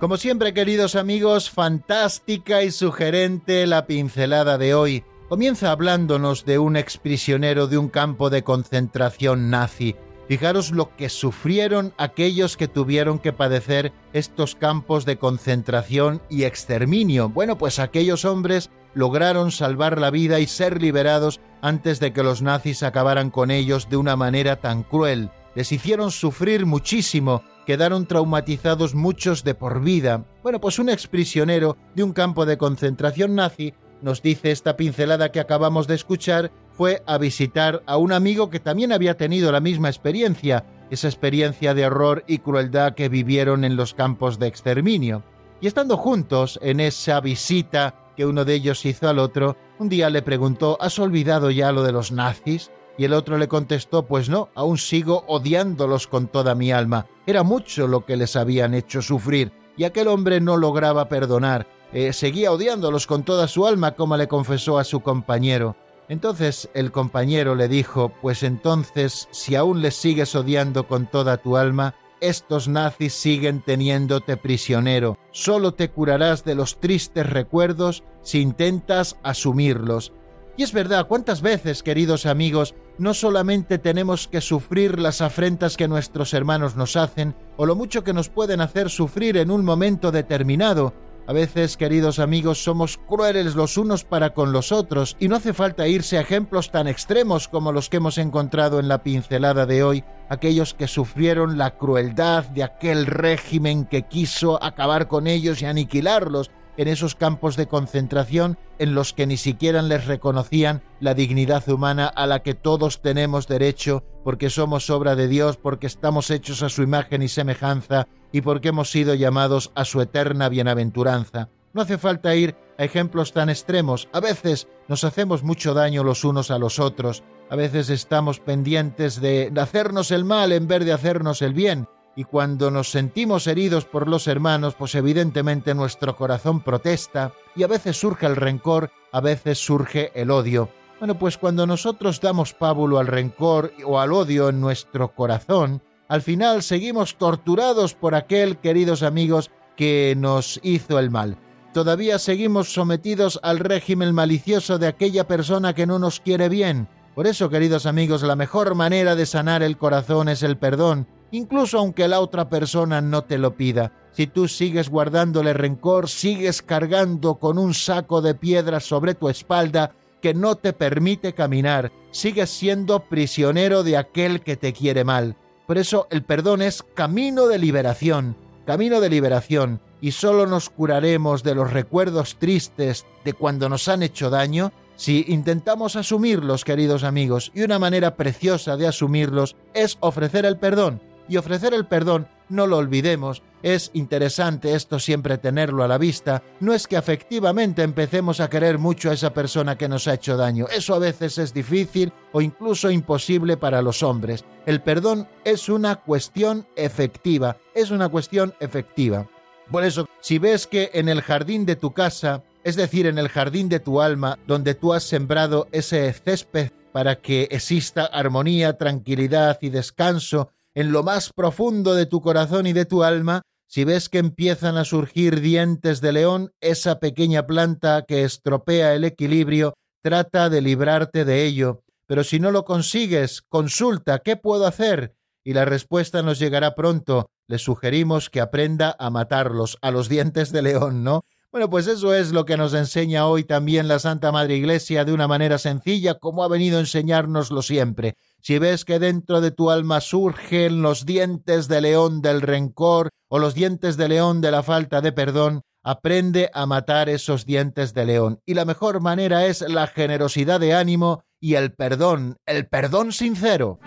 Como 0.00 0.18
siempre, 0.18 0.52
queridos 0.52 0.94
amigos, 0.94 1.48
fantástica 1.48 2.62
y 2.62 2.70
sugerente 2.70 3.66
la 3.66 3.86
pincelada 3.86 4.58
de 4.58 4.74
hoy. 4.74 5.04
Comienza 5.30 5.70
hablándonos 5.70 6.44
de 6.44 6.58
un 6.58 6.76
exprisionero 6.76 7.66
de 7.66 7.78
un 7.78 7.88
campo 7.88 8.28
de 8.28 8.44
concentración 8.44 9.48
nazi. 9.48 9.96
Fijaros 10.28 10.70
lo 10.72 10.94
que 10.96 11.08
sufrieron 11.08 11.94
aquellos 11.96 12.58
que 12.58 12.68
tuvieron 12.68 13.18
que 13.18 13.32
padecer 13.32 13.94
estos 14.12 14.54
campos 14.54 15.06
de 15.06 15.16
concentración 15.16 16.20
y 16.28 16.44
exterminio. 16.44 17.30
Bueno, 17.30 17.56
pues 17.56 17.78
aquellos 17.78 18.26
hombres 18.26 18.68
lograron 18.92 19.50
salvar 19.50 19.98
la 19.98 20.10
vida 20.10 20.40
y 20.40 20.46
ser 20.46 20.82
liberados 20.82 21.40
antes 21.62 22.00
de 22.00 22.12
que 22.12 22.22
los 22.22 22.42
nazis 22.42 22.82
acabaran 22.82 23.30
con 23.30 23.50
ellos 23.50 23.88
de 23.88 23.96
una 23.96 24.14
manera 24.14 24.56
tan 24.56 24.82
cruel. 24.82 25.30
Les 25.56 25.72
hicieron 25.72 26.12
sufrir 26.12 26.66
muchísimo 26.66 27.42
quedaron 27.66 28.06
traumatizados 28.06 28.94
muchos 28.94 29.42
de 29.42 29.54
por 29.54 29.82
vida. 29.82 30.24
Bueno, 30.42 30.60
pues 30.60 30.78
un 30.78 30.88
exprisionero 30.88 31.76
de 31.94 32.04
un 32.04 32.12
campo 32.12 32.46
de 32.46 32.58
concentración 32.58 33.34
nazi, 33.34 33.74
nos 34.02 34.22
dice 34.22 34.52
esta 34.52 34.76
pincelada 34.76 35.32
que 35.32 35.40
acabamos 35.40 35.86
de 35.86 35.94
escuchar, 35.94 36.52
fue 36.72 37.02
a 37.06 37.18
visitar 37.18 37.82
a 37.86 37.96
un 37.96 38.12
amigo 38.12 38.50
que 38.50 38.60
también 38.60 38.92
había 38.92 39.16
tenido 39.16 39.50
la 39.50 39.60
misma 39.60 39.88
experiencia, 39.88 40.64
esa 40.90 41.08
experiencia 41.08 41.72
de 41.72 41.86
horror 41.86 42.22
y 42.26 42.38
crueldad 42.38 42.94
que 42.94 43.08
vivieron 43.08 43.64
en 43.64 43.76
los 43.76 43.94
campos 43.94 44.38
de 44.38 44.46
exterminio. 44.46 45.24
Y 45.62 45.66
estando 45.66 45.96
juntos 45.96 46.60
en 46.62 46.80
esa 46.80 47.20
visita 47.20 48.12
que 48.14 48.26
uno 48.26 48.44
de 48.44 48.54
ellos 48.54 48.84
hizo 48.84 49.08
al 49.08 49.18
otro, 49.18 49.56
un 49.78 49.88
día 49.88 50.10
le 50.10 50.20
preguntó 50.20 50.76
¿Has 50.80 50.98
olvidado 50.98 51.50
ya 51.50 51.72
lo 51.72 51.82
de 51.82 51.92
los 51.92 52.12
nazis? 52.12 52.70
Y 52.98 53.04
el 53.04 53.12
otro 53.12 53.38
le 53.38 53.48
contestó, 53.48 54.06
pues 54.06 54.28
no, 54.28 54.48
aún 54.54 54.78
sigo 54.78 55.24
odiándolos 55.26 56.06
con 56.06 56.28
toda 56.28 56.54
mi 56.54 56.72
alma. 56.72 57.06
Era 57.26 57.42
mucho 57.42 57.86
lo 57.86 58.04
que 58.04 58.16
les 58.16 58.36
habían 58.36 58.74
hecho 58.74 59.02
sufrir, 59.02 59.52
y 59.76 59.84
aquel 59.84 60.08
hombre 60.08 60.40
no 60.40 60.56
lograba 60.56 61.08
perdonar. 61.08 61.66
Eh, 61.92 62.12
seguía 62.12 62.52
odiándolos 62.52 63.06
con 63.06 63.22
toda 63.22 63.48
su 63.48 63.66
alma, 63.66 63.92
como 63.92 64.16
le 64.16 64.28
confesó 64.28 64.78
a 64.78 64.84
su 64.84 65.00
compañero. 65.00 65.76
Entonces 66.08 66.70
el 66.74 66.92
compañero 66.92 67.54
le 67.54 67.68
dijo, 67.68 68.12
pues 68.22 68.42
entonces, 68.42 69.28
si 69.32 69.56
aún 69.56 69.82
les 69.82 69.96
sigues 69.96 70.34
odiando 70.34 70.86
con 70.86 71.06
toda 71.06 71.36
tu 71.36 71.56
alma, 71.56 71.94
estos 72.20 72.68
nazis 72.68 73.12
siguen 73.12 73.60
teniéndote 73.60 74.36
prisionero. 74.36 75.18
Solo 75.32 75.74
te 75.74 75.90
curarás 75.90 76.44
de 76.44 76.54
los 76.54 76.80
tristes 76.80 77.28
recuerdos 77.28 78.04
si 78.22 78.40
intentas 78.40 79.16
asumirlos. 79.22 80.12
Y 80.56 80.62
es 80.62 80.72
verdad, 80.72 81.06
¿cuántas 81.06 81.42
veces, 81.42 81.82
queridos 81.82 82.24
amigos, 82.24 82.74
no 82.98 83.14
solamente 83.14 83.78
tenemos 83.78 84.28
que 84.28 84.40
sufrir 84.40 84.98
las 84.98 85.20
afrentas 85.20 85.76
que 85.76 85.88
nuestros 85.88 86.34
hermanos 86.34 86.76
nos 86.76 86.96
hacen, 86.96 87.34
o 87.56 87.66
lo 87.66 87.76
mucho 87.76 88.04
que 88.04 88.12
nos 88.12 88.28
pueden 88.28 88.60
hacer 88.60 88.90
sufrir 88.90 89.36
en 89.36 89.50
un 89.50 89.64
momento 89.64 90.12
determinado, 90.12 90.94
a 91.28 91.32
veces, 91.32 91.76
queridos 91.76 92.20
amigos, 92.20 92.62
somos 92.62 92.98
crueles 92.98 93.56
los 93.56 93.76
unos 93.76 94.04
para 94.04 94.30
con 94.32 94.52
los 94.52 94.70
otros 94.70 95.16
y 95.18 95.26
no 95.26 95.34
hace 95.34 95.52
falta 95.52 95.88
irse 95.88 96.18
a 96.18 96.20
ejemplos 96.20 96.70
tan 96.70 96.86
extremos 96.86 97.48
como 97.48 97.72
los 97.72 97.90
que 97.90 97.96
hemos 97.96 98.16
encontrado 98.18 98.78
en 98.78 98.86
la 98.86 99.02
pincelada 99.02 99.66
de 99.66 99.82
hoy, 99.82 100.04
aquellos 100.28 100.74
que 100.74 100.86
sufrieron 100.86 101.58
la 101.58 101.76
crueldad 101.76 102.44
de 102.44 102.62
aquel 102.62 103.06
régimen 103.06 103.86
que 103.86 104.02
quiso 104.02 104.62
acabar 104.62 105.08
con 105.08 105.26
ellos 105.26 105.60
y 105.62 105.66
aniquilarlos, 105.66 106.52
en 106.76 106.88
esos 106.88 107.14
campos 107.14 107.56
de 107.56 107.66
concentración 107.66 108.58
en 108.78 108.94
los 108.94 109.12
que 109.12 109.26
ni 109.26 109.36
siquiera 109.36 109.82
les 109.82 110.06
reconocían 110.06 110.82
la 111.00 111.14
dignidad 111.14 111.68
humana 111.68 112.06
a 112.06 112.26
la 112.26 112.42
que 112.42 112.54
todos 112.54 113.02
tenemos 113.02 113.48
derecho 113.48 114.04
porque 114.24 114.50
somos 114.50 114.90
obra 114.90 115.16
de 115.16 115.28
Dios, 115.28 115.56
porque 115.56 115.86
estamos 115.86 116.30
hechos 116.30 116.62
a 116.62 116.68
su 116.68 116.82
imagen 116.82 117.22
y 117.22 117.28
semejanza 117.28 118.08
y 118.32 118.40
porque 118.40 118.68
hemos 118.68 118.90
sido 118.90 119.14
llamados 119.14 119.70
a 119.74 119.84
su 119.84 120.00
eterna 120.00 120.48
bienaventuranza. 120.48 121.48
No 121.72 121.82
hace 121.82 121.98
falta 121.98 122.34
ir 122.34 122.56
a 122.78 122.84
ejemplos 122.84 123.32
tan 123.32 123.50
extremos. 123.50 124.08
A 124.12 124.20
veces 124.20 124.66
nos 124.88 125.04
hacemos 125.04 125.42
mucho 125.42 125.74
daño 125.74 126.04
los 126.04 126.24
unos 126.24 126.50
a 126.50 126.58
los 126.58 126.78
otros. 126.78 127.22
a 127.48 127.54
veces 127.54 127.90
estamos 127.90 128.40
pendientes 128.40 129.20
de 129.20 129.52
hacernos 129.56 130.10
el 130.10 130.24
mal 130.24 130.50
en 130.50 130.66
vez 130.66 130.84
de 130.84 130.92
hacernos 130.92 131.42
el 131.42 131.54
bien. 131.54 131.86
Y 132.16 132.24
cuando 132.24 132.70
nos 132.70 132.90
sentimos 132.90 133.46
heridos 133.46 133.84
por 133.84 134.08
los 134.08 134.26
hermanos, 134.26 134.74
pues 134.74 134.94
evidentemente 134.94 135.74
nuestro 135.74 136.16
corazón 136.16 136.62
protesta 136.62 137.32
y 137.54 137.62
a 137.62 137.66
veces 137.66 138.00
surge 138.00 138.24
el 138.24 138.36
rencor, 138.36 138.90
a 139.12 139.20
veces 139.20 139.58
surge 139.58 140.10
el 140.14 140.30
odio. 140.30 140.70
Bueno, 140.98 141.18
pues 141.18 141.36
cuando 141.36 141.66
nosotros 141.66 142.22
damos 142.22 142.54
pábulo 142.54 142.98
al 142.98 143.06
rencor 143.06 143.70
o 143.84 144.00
al 144.00 144.14
odio 144.14 144.48
en 144.48 144.62
nuestro 144.62 145.14
corazón, 145.14 145.82
al 146.08 146.22
final 146.22 146.62
seguimos 146.62 147.16
torturados 147.18 147.92
por 147.94 148.14
aquel, 148.14 148.56
queridos 148.58 149.02
amigos, 149.02 149.50
que 149.76 150.14
nos 150.16 150.58
hizo 150.62 150.98
el 150.98 151.10
mal. 151.10 151.36
Todavía 151.74 152.18
seguimos 152.18 152.72
sometidos 152.72 153.38
al 153.42 153.58
régimen 153.58 154.14
malicioso 154.14 154.78
de 154.78 154.86
aquella 154.86 155.28
persona 155.28 155.74
que 155.74 155.86
no 155.86 155.98
nos 155.98 156.20
quiere 156.20 156.48
bien. 156.48 156.88
Por 157.14 157.26
eso, 157.26 157.50
queridos 157.50 157.84
amigos, 157.84 158.22
la 158.22 158.36
mejor 158.36 158.74
manera 158.74 159.14
de 159.14 159.26
sanar 159.26 159.62
el 159.62 159.76
corazón 159.76 160.30
es 160.30 160.42
el 160.42 160.56
perdón, 160.56 161.06
incluso 161.30 161.78
aunque 161.78 162.08
la 162.08 162.20
otra 162.20 162.48
persona 162.48 163.00
no 163.00 163.22
te 163.22 163.38
lo 163.38 163.56
pida. 163.56 163.92
Si 164.12 164.26
tú 164.26 164.48
sigues 164.48 164.88
guardándole 164.88 165.52
rencor, 165.52 166.08
sigues 166.08 166.62
cargando 166.62 167.34
con 167.36 167.58
un 167.58 167.74
saco 167.74 168.22
de 168.22 168.34
piedras 168.34 168.84
sobre 168.84 169.14
tu 169.14 169.28
espalda 169.28 169.92
que 170.22 170.34
no 170.34 170.56
te 170.56 170.72
permite 170.72 171.34
caminar, 171.34 171.92
sigues 172.10 172.50
siendo 172.50 173.00
prisionero 173.00 173.82
de 173.82 173.96
aquel 173.96 174.40
que 174.40 174.56
te 174.56 174.72
quiere 174.72 175.04
mal. 175.04 175.36
Por 175.66 175.78
eso 175.78 176.06
el 176.10 176.22
perdón 176.22 176.62
es 176.62 176.82
camino 176.82 177.46
de 177.46 177.58
liberación, 177.58 178.36
camino 178.64 179.00
de 179.00 179.10
liberación, 179.10 179.80
y 180.00 180.12
solo 180.12 180.46
nos 180.46 180.70
curaremos 180.70 181.42
de 181.42 181.54
los 181.54 181.72
recuerdos 181.72 182.36
tristes 182.38 183.06
de 183.24 183.32
cuando 183.32 183.68
nos 183.68 183.88
han 183.88 184.02
hecho 184.02 184.30
daño 184.30 184.72
si 184.96 185.26
intentamos 185.28 185.94
asumirlos, 185.94 186.64
queridos 186.64 187.04
amigos, 187.04 187.52
y 187.54 187.62
una 187.62 187.78
manera 187.78 188.16
preciosa 188.16 188.76
de 188.76 188.86
asumirlos 188.86 189.56
es 189.74 189.98
ofrecer 190.00 190.46
el 190.46 190.58
perdón, 190.58 191.02
y 191.28 191.36
ofrecer 191.36 191.74
el 191.74 191.86
perdón, 191.86 192.28
no 192.48 192.66
lo 192.66 192.76
olvidemos, 192.76 193.42
es 193.62 193.90
interesante 193.94 194.74
esto 194.74 194.98
siempre 194.98 195.38
tenerlo 195.38 195.82
a 195.82 195.88
la 195.88 195.98
vista, 195.98 196.42
no 196.60 196.72
es 196.72 196.86
que 196.86 196.96
afectivamente 196.96 197.82
empecemos 197.82 198.40
a 198.40 198.48
querer 198.48 198.78
mucho 198.78 199.10
a 199.10 199.14
esa 199.14 199.34
persona 199.34 199.76
que 199.76 199.88
nos 199.88 200.06
ha 200.06 200.14
hecho 200.14 200.36
daño, 200.36 200.66
eso 200.68 200.94
a 200.94 200.98
veces 200.98 201.38
es 201.38 201.52
difícil 201.52 202.12
o 202.32 202.40
incluso 202.40 202.90
imposible 202.90 203.56
para 203.56 203.82
los 203.82 204.02
hombres. 204.02 204.44
El 204.66 204.82
perdón 204.82 205.28
es 205.44 205.68
una 205.68 205.96
cuestión 205.96 206.66
efectiva, 206.76 207.56
es 207.74 207.90
una 207.90 208.08
cuestión 208.08 208.54
efectiva. 208.60 209.28
Por 209.70 209.84
eso, 209.84 210.08
si 210.20 210.38
ves 210.38 210.66
que 210.66 210.90
en 210.94 211.08
el 211.08 211.22
jardín 211.22 211.66
de 211.66 211.76
tu 211.76 211.92
casa, 211.92 212.44
es 212.62 212.76
decir, 212.76 213.06
en 213.06 213.18
el 213.18 213.28
jardín 213.28 213.68
de 213.68 213.80
tu 213.80 214.00
alma, 214.00 214.38
donde 214.46 214.74
tú 214.74 214.92
has 214.92 215.02
sembrado 215.02 215.68
ese 215.72 216.12
césped 216.12 216.70
para 216.92 217.16
que 217.16 217.48
exista 217.50 218.06
armonía, 218.06 218.78
tranquilidad 218.78 219.58
y 219.60 219.68
descanso, 219.68 220.52
en 220.76 220.92
lo 220.92 221.02
más 221.02 221.32
profundo 221.34 221.94
de 221.94 222.04
tu 222.04 222.20
corazón 222.20 222.66
y 222.66 222.74
de 222.74 222.84
tu 222.84 223.02
alma, 223.02 223.40
si 223.66 223.84
ves 223.84 224.10
que 224.10 224.18
empiezan 224.18 224.76
a 224.76 224.84
surgir 224.84 225.40
dientes 225.40 226.02
de 226.02 226.12
león, 226.12 226.52
esa 226.60 227.00
pequeña 227.00 227.46
planta 227.46 228.04
que 228.06 228.24
estropea 228.24 228.94
el 228.94 229.04
equilibrio, 229.04 229.72
trata 230.02 230.50
de 230.50 230.60
librarte 230.60 231.24
de 231.24 231.46
ello. 231.46 231.80
Pero 232.06 232.24
si 232.24 232.38
no 232.40 232.50
lo 232.50 232.66
consigues, 232.66 233.40
consulta, 233.48 234.18
¿qué 234.18 234.36
puedo 234.36 234.66
hacer? 234.66 235.16
Y 235.42 235.54
la 235.54 235.64
respuesta 235.64 236.22
nos 236.22 236.38
llegará 236.38 236.74
pronto. 236.74 237.30
Le 237.48 237.58
sugerimos 237.58 238.28
que 238.28 238.42
aprenda 238.42 238.94
a 238.98 239.08
matarlos, 239.08 239.78
a 239.80 239.90
los 239.90 240.10
dientes 240.10 240.52
de 240.52 240.60
león, 240.60 241.02
¿no? 241.02 241.22
Bueno, 241.56 241.70
pues 241.70 241.86
eso 241.86 242.12
es 242.12 242.32
lo 242.32 242.44
que 242.44 242.58
nos 242.58 242.74
enseña 242.74 243.26
hoy 243.26 243.42
también 243.42 243.88
la 243.88 243.98
Santa 243.98 244.30
Madre 244.30 244.56
Iglesia 244.56 245.06
de 245.06 245.14
una 245.14 245.26
manera 245.26 245.56
sencilla, 245.56 246.18
como 246.18 246.44
ha 246.44 246.48
venido 246.48 246.76
a 246.76 246.80
enseñárnoslo 246.80 247.62
siempre. 247.62 248.18
Si 248.42 248.58
ves 248.58 248.84
que 248.84 248.98
dentro 248.98 249.40
de 249.40 249.52
tu 249.52 249.70
alma 249.70 250.02
surgen 250.02 250.82
los 250.82 251.06
dientes 251.06 251.66
de 251.66 251.80
león 251.80 252.20
del 252.20 252.42
rencor 252.42 253.08
o 253.28 253.38
los 253.38 253.54
dientes 253.54 253.96
de 253.96 254.06
león 254.06 254.42
de 254.42 254.50
la 254.50 254.62
falta 254.62 255.00
de 255.00 255.12
perdón, 255.12 255.62
aprende 255.82 256.50
a 256.52 256.66
matar 256.66 257.08
esos 257.08 257.46
dientes 257.46 257.94
de 257.94 258.04
león. 258.04 258.42
Y 258.44 258.52
la 258.52 258.66
mejor 258.66 259.00
manera 259.00 259.46
es 259.46 259.62
la 259.62 259.86
generosidad 259.86 260.60
de 260.60 260.74
ánimo 260.74 261.24
y 261.40 261.54
el 261.54 261.72
perdón, 261.72 262.36
el 262.44 262.66
perdón 262.66 263.12
sincero. 263.12 263.80